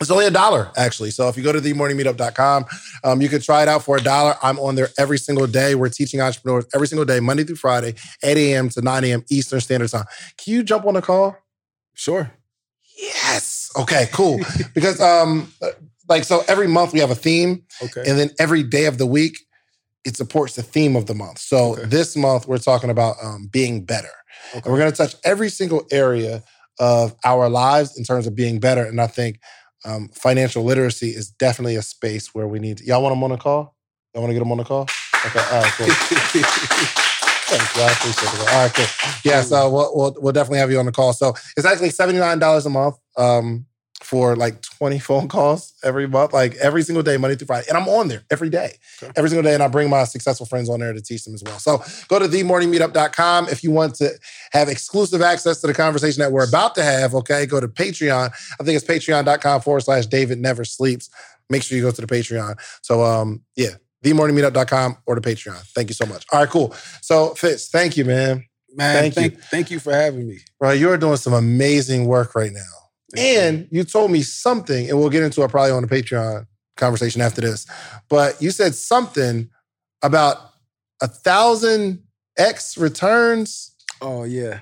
[0.00, 1.10] it's only a dollar, actually.
[1.10, 2.64] So if you go to themorningmeetup.com,
[3.04, 4.34] um, you can try it out for a dollar.
[4.42, 5.74] I'm on there every single day.
[5.74, 7.94] We're teaching entrepreneurs every single day, Monday through Friday,
[8.24, 8.68] 8 a.m.
[8.70, 9.24] to 9 a.m.
[9.30, 10.04] Eastern Standard Time.
[10.38, 11.36] Can you jump on the call?
[11.94, 12.30] Sure.
[12.98, 13.70] Yes.
[13.78, 14.38] Okay, cool.
[14.74, 15.52] because um,
[16.08, 18.04] like so every month we have a theme, Okay.
[18.06, 19.36] and then every day of the week
[20.04, 21.38] it supports the theme of the month.
[21.38, 21.84] So Okay.
[21.84, 24.08] this month we're talking about um, being better.
[24.54, 24.70] And Okay.
[24.70, 26.42] we're going to touch every single area
[26.78, 28.82] of our lives in terms of being better.
[28.84, 29.38] And I think
[29.84, 32.78] um, financial literacy is definitely a space where we need.
[32.78, 33.76] To, y'all want them on the call?
[34.14, 34.82] Y'all want to get them on the call?
[35.26, 35.38] Okay.
[35.38, 35.72] All right.
[35.72, 35.86] Cool.
[37.50, 37.82] Thanks, you.
[37.82, 38.40] I appreciate it.
[38.40, 38.74] All right.
[38.74, 39.20] Cool.
[39.24, 39.42] Yeah.
[39.42, 41.12] So we'll, we'll we'll definitely have you on the call.
[41.12, 42.96] So it's actually seventy nine dollars a month.
[43.16, 43.66] Um,
[44.00, 47.66] for like 20 phone calls every month, like every single day, Monday through Friday.
[47.68, 49.12] And I'm on there every day, Okay.
[49.16, 49.54] every single day.
[49.54, 51.58] And I bring my successful friends on there to teach them as well.
[51.58, 54.10] So go to themorningmeetup.com if you want to
[54.52, 57.14] have exclusive access to the conversation that we're about to have.
[57.14, 57.46] Okay.
[57.46, 58.30] Go to Patreon.
[58.58, 61.10] I think it's patreon.com forward slash David Never Sleeps.
[61.50, 62.56] Make sure you go to the Patreon.
[62.82, 63.70] So, um, yeah,
[64.04, 65.58] themorningmeetup.com or the Patreon.
[65.74, 66.24] Thank you so much.
[66.32, 66.74] All right, cool.
[67.02, 68.44] So, Fitz, thank you, man.
[68.76, 69.40] Man, Thank thank, you.
[69.50, 70.38] thank you for having me.
[70.60, 72.60] Bro, you're doing some amazing work right now.
[73.16, 76.46] And you told me something, and we'll get into it probably on the Patreon
[76.76, 77.66] conversation after this.
[78.08, 79.50] But you said something
[80.02, 80.38] about
[81.02, 82.04] a thousand
[82.38, 83.74] X returns.
[84.00, 84.60] Oh yeah.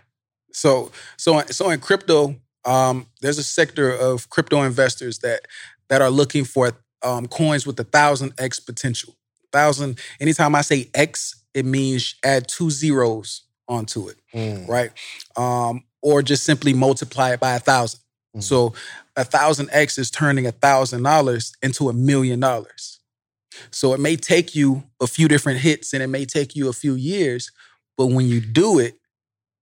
[0.53, 5.43] So so so in crypto, um, there's a sector of crypto investors that
[5.89, 6.73] that are looking for
[7.03, 9.15] um, coins with a thousand x potential.
[9.53, 9.99] Thousand.
[10.21, 14.91] Anytime I say x, it means add two zeros onto it, Mm, right?
[15.37, 18.01] Um, or just simply multiply it by a thousand.
[18.37, 18.43] Mhm.
[18.43, 18.75] So
[19.17, 23.01] a thousand x is turning a thousand dollars into a million dollars.
[23.71, 26.73] So it may take you a few different hits and it may take you a
[26.73, 27.51] few years,
[27.97, 28.95] but when you do it,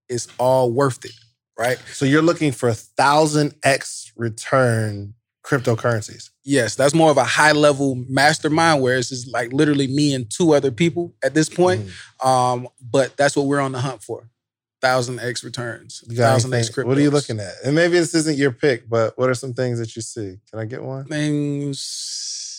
[0.09, 1.12] it's all worth it,
[1.59, 1.78] right?
[1.93, 5.14] So you're looking for a thousand X return
[5.44, 6.30] cryptocurrencies.
[6.44, 10.28] Yes, that's more of a high level mastermind, where it's just like literally me and
[10.28, 11.86] two other people at this point.
[11.86, 12.26] Mhm.
[12.26, 14.28] Um, but that's what we're on the hunt for.
[14.86, 16.04] Thousand X returns.
[16.12, 16.76] Thousand X.
[16.76, 17.54] What are you looking at?
[17.64, 20.38] And maybe this isn't your pick, but what are some things that you see?
[20.50, 21.04] Can I get one?
[21.06, 22.56] Things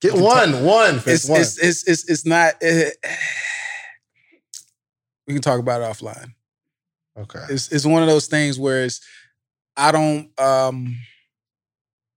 [0.00, 1.40] Get one, one, it's, one.
[1.40, 2.90] it's it's it's it's not eh,
[5.26, 6.34] we can talk about it offline.
[7.18, 7.40] okay.
[7.48, 9.00] It's it's one of those things where it's
[9.76, 10.96] I don't um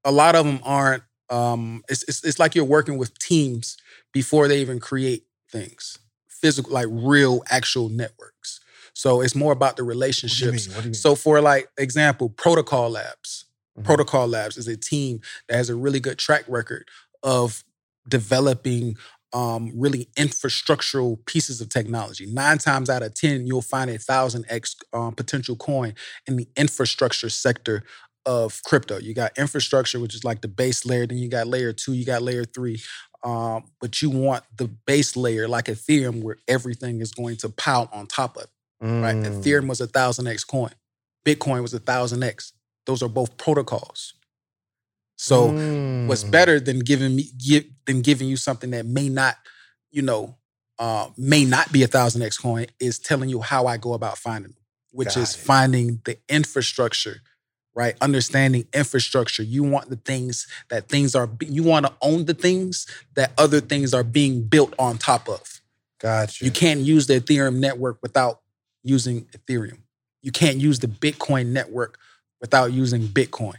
[0.04, 3.78] a lot of them aren't um it's it's, it's like you're working with teams
[4.12, 5.98] before they even create things.
[6.28, 8.59] Physical like real actual networks.
[9.00, 10.68] So it's more about the What do you relationships.
[10.68, 10.76] mean?
[10.76, 10.94] What do you mean?
[10.94, 13.46] So for like example, Protocol Labs.
[13.80, 13.86] Mhm.
[13.86, 16.90] Protocol Labs is a team that has a really good track record
[17.24, 17.64] of
[18.08, 18.98] developing
[19.32, 22.26] um, really infrastructural pieces of technology.
[22.26, 25.94] Nine times out of 10, you'll find a 1000x um, potential coin
[26.28, 27.84] in the infrastructure sector
[28.26, 28.98] of crypto.
[29.00, 32.06] You got infrastructure, which is like the base layer, then you got layer two, you
[32.06, 32.82] got layer three.
[33.24, 37.88] Um, but you want the base layer like Ethereum, where everything is going to pile
[37.94, 38.50] on top of it.
[38.82, 39.02] Mm.
[39.02, 39.16] Right?
[39.16, 40.72] Ethereum was a thousand X coin.
[41.26, 42.54] Bitcoin was a thousand X.
[42.86, 44.14] Those are both protocols.
[45.18, 46.08] So mm.
[46.08, 49.36] what's better than giving me give, than giving you something that may not,
[49.92, 50.38] you know,
[50.80, 54.18] uh, may not be a thousand X coin is telling you how I go about
[54.18, 54.62] finding them,
[54.92, 55.40] which Got is it.
[55.40, 57.18] finding the infrastructure,
[57.76, 57.96] right?
[58.00, 59.44] Understanding infrastructure.
[59.44, 61.30] You want the things that things are.
[61.42, 65.60] You want to own the things that other things are being built on top of.
[66.00, 66.46] Gotcha.
[66.46, 68.40] You can't use the Ethereum network without
[68.84, 69.80] using Ethereum.
[70.22, 71.98] You can't use the Bitcoin network
[72.42, 73.56] without using Bitcoin.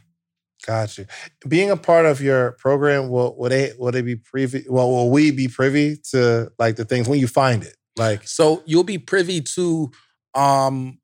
[0.67, 1.07] Gotcha.
[1.49, 4.65] Being a part of your program, will will they will they be privy?
[4.69, 7.77] Well, will we be privy to like the things when you find it?
[7.97, 9.91] Like, so you'll be privy to,
[10.35, 10.99] um,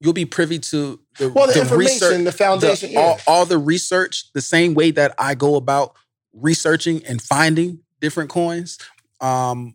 [0.00, 3.00] you'll be privy to the well the, the information, research, the foundation, the, yeah.
[3.00, 5.94] all, all the research, the same way that I go about
[6.32, 8.78] researching and finding different coins.
[9.20, 9.74] Um,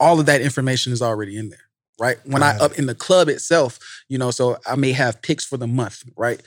[0.00, 1.63] all of that information is already in there
[1.98, 2.16] right?
[2.24, 5.56] When I up in the club itself, you know, so I may have picks for
[5.56, 6.40] the month, right?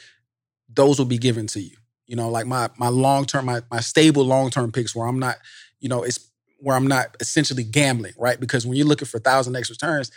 [0.70, 1.76] those will be given to you.
[2.06, 5.20] You know, like my my long term, my my stable long term picks where I'm
[5.20, 5.38] not,
[5.80, 6.30] you know, it's
[6.60, 8.40] where I'm not essentially gambling, right?
[8.40, 10.10] Because when you're looking for thousand X returns,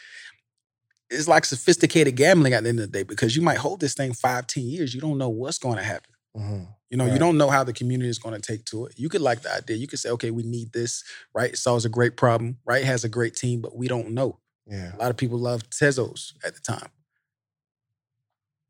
[1.11, 3.94] it's like sophisticated gambling at the end of the day because you might hold this
[3.94, 4.94] thing five, ten years.
[4.94, 6.12] You don't know what's going to happen.
[6.36, 6.65] Mm-hmm.
[6.90, 7.12] You know, right.
[7.12, 8.94] you don't know how the community is going to take to it.
[8.97, 9.77] You could like the idea.
[9.77, 11.05] You could say, okay, we need this,
[11.35, 11.52] right?
[11.52, 12.82] It solves a great problem, right?
[12.82, 14.39] It has a great team, but we don't know.
[14.70, 14.94] Yeah.
[14.94, 16.88] A lot of people love Tezos at the time.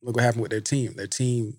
[0.02, 0.94] Look what happened with their team.
[0.97, 1.59] Their team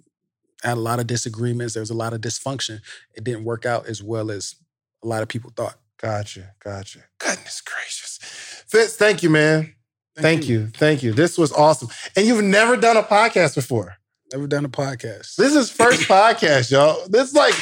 [0.63, 1.75] had a lot of disagreements.
[1.75, 2.81] There was a lot of dysfunction.
[3.13, 4.55] It didn't work out as well as
[5.03, 5.75] a lot of people thought.
[6.01, 6.53] Gotcha.
[6.63, 6.99] Gotcha.
[7.19, 8.19] Goodness gracious.
[8.67, 9.75] Fitz, thank you, man.
[10.15, 10.59] Thank, thank you.
[10.59, 10.67] you.
[10.67, 11.13] Thank you.
[11.13, 11.89] This was awesome.
[12.15, 13.97] And you've never done a podcast before.
[14.33, 15.35] Never done a podcast.
[15.35, 17.07] This is first podcast, y'all.
[17.07, 17.53] This is like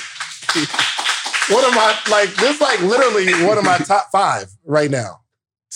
[1.49, 5.21] one of my like this is like literally one of my top five right now.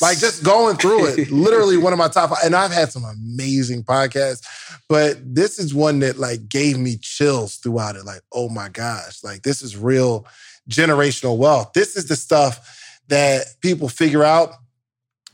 [0.03, 2.31] Like just going through it, literally one of my top.
[2.43, 4.45] And I've had some amazing podcasts,
[4.89, 8.03] but this is one that like gave me chills throughout it.
[8.03, 10.27] Like, oh my gosh, like this is real
[10.69, 11.71] generational wealth.
[11.71, 14.55] This is the stuff that people figure out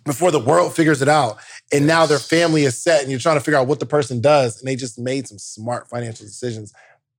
[0.05, 1.37] before the world figures it out.
[1.71, 4.21] And now their family is set, and you're trying to figure out what the person
[4.21, 6.73] does, and they just made some smart financial decisions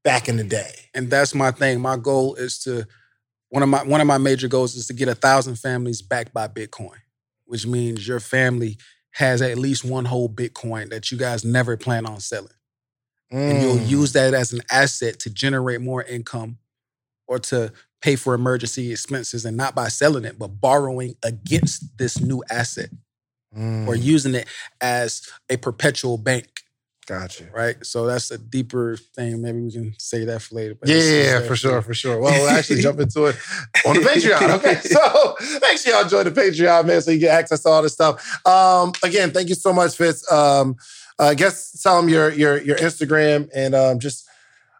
[0.04, 0.70] back in the day.
[0.94, 1.80] And that's my thing.
[1.80, 2.86] My goal is to
[3.48, 6.32] one of my one of my major goals is to get a thousand families backed
[6.32, 6.99] by Bitcoin
[7.50, 8.78] which means your family
[9.14, 12.52] has at least one whole Bitcoin that you guys never plan on selling.
[13.32, 13.50] Mm.
[13.50, 13.88] And you'll mm.
[13.88, 16.58] use that as an asset to generate more income
[17.26, 22.20] or to pay for emergency expenses and not by selling it, but borrowing against this
[22.20, 22.90] new asset
[23.56, 23.86] mm.
[23.88, 24.46] or using it
[24.80, 26.62] as a perpetual bank
[27.06, 27.48] Gotcha.
[27.52, 27.84] Right.
[27.84, 29.42] So that's a deeper thing.
[29.42, 30.76] Maybe we can say that for later.
[30.84, 32.20] yeah, yeah, for sure, for sure.
[32.20, 33.36] Well, we'll actually jump into it
[33.84, 34.50] on the Patreon.
[34.58, 34.80] Okay.
[34.82, 37.94] So make sure y'all join the Patreon, man, so you get access to all this
[37.94, 38.46] stuff.
[38.46, 40.30] Um, again, thank you so much, Fitz.
[40.30, 40.76] Um,
[41.18, 44.28] uh, I guess tell them your your your Instagram and um, just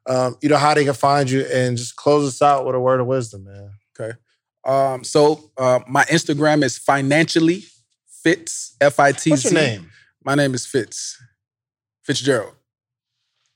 [0.06, 2.80] um, you know how they can find you and just close us out with a
[2.80, 3.70] word of wisdom, man.
[3.98, 4.16] Okay.
[4.64, 7.64] Um, so uh, my Instagram is financially
[8.22, 9.30] Fitz F I T Z.
[9.30, 9.90] What's your name?
[10.24, 11.20] My name is Fitz.
[12.02, 12.54] Fitzgerald.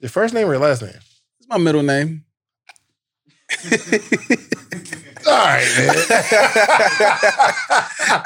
[0.01, 0.93] Your first name or your last name?
[1.39, 2.25] It's my middle name.
[5.27, 5.97] All right, man.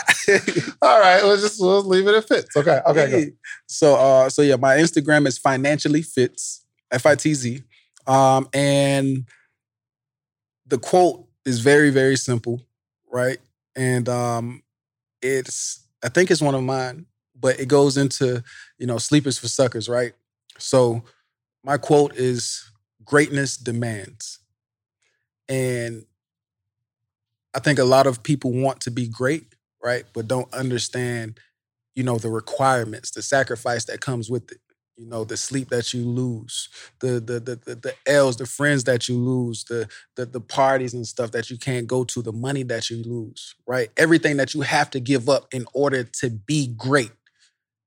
[0.82, 2.57] All right, let's just we'll leave it at Fitz.
[2.57, 3.27] Okay, okay.
[3.27, 3.31] Go.
[3.66, 7.62] So, uh, so yeah, my Instagram is financially Fitz, F I T Z,
[8.07, 9.27] um, and
[10.66, 12.61] the quote is very, very simple,
[13.11, 13.39] right?
[13.77, 14.62] And um,
[15.23, 17.07] it's I think it's one of mine,
[17.40, 18.43] but it goes into
[18.78, 20.12] you know Sleep is for Suckers, right?
[20.59, 21.02] So
[21.65, 22.70] my quote is
[23.05, 24.40] greatness demands.
[25.48, 26.05] And
[27.55, 30.05] I think a lot of people want to be great, right?
[30.15, 31.39] But don't understand,
[31.94, 34.59] you know, the requirements, the sacrifice that comes with it.
[34.97, 36.69] You know, the sleep that you lose,
[37.01, 40.93] the the the the, the L's, the friends that you lose, the, the the parties
[40.93, 43.90] and stuff that you can't go to, the money that you lose, right?
[43.97, 47.12] Everything that you have to give up in order to be great.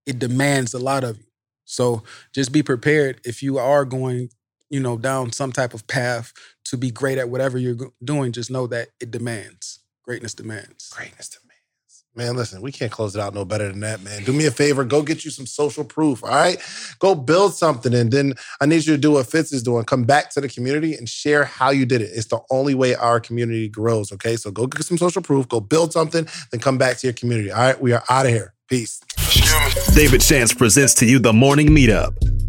[0.06, 1.26] It demands a lot of you.
[1.66, 2.04] So
[2.34, 4.30] just be prepared if you are going,
[4.70, 6.34] you know, down some type of path
[6.66, 8.32] to be great at whatever you're doing.
[8.32, 10.90] Just know that it demands greatness demands.
[10.90, 11.48] Greatness demands.
[12.14, 14.26] Man, listen, we can't close it out no better than that, man.
[14.26, 16.58] Do me a favor, go get you some social proof, all right?
[17.00, 19.86] Go build something, and then I need you to do what Fitz is doing.
[19.86, 22.12] Come back to the community and share how you did it.
[22.14, 24.36] It's the only way our community grows, okay?
[24.36, 27.50] So go get some social proof, go build something, then come back to your community,
[27.50, 27.80] all right?
[27.80, 28.54] We are out of here.
[28.72, 29.02] Peace.
[29.94, 32.16] David Shands presents to you the morning meetup.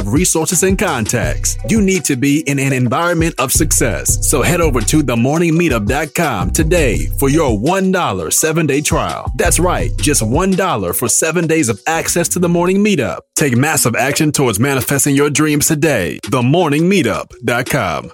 [0.00, 1.56] of resources and contacts.
[1.68, 4.28] You need to be in an environment of success.
[4.28, 9.30] So head over to themorningmeetup.com today for your $1 seven day trial.
[9.36, 13.20] That's right, just $1 for seven days of access to the morning meetup.
[13.36, 16.18] Take massive action towards manifesting your dreams today.
[16.24, 18.10] Themorningmeetup.com.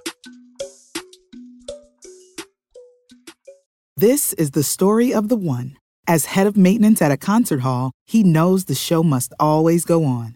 [3.99, 5.79] This is the story of the one.
[6.07, 10.05] As head of maintenance at a concert hall, he knows the show must always go
[10.05, 10.36] on.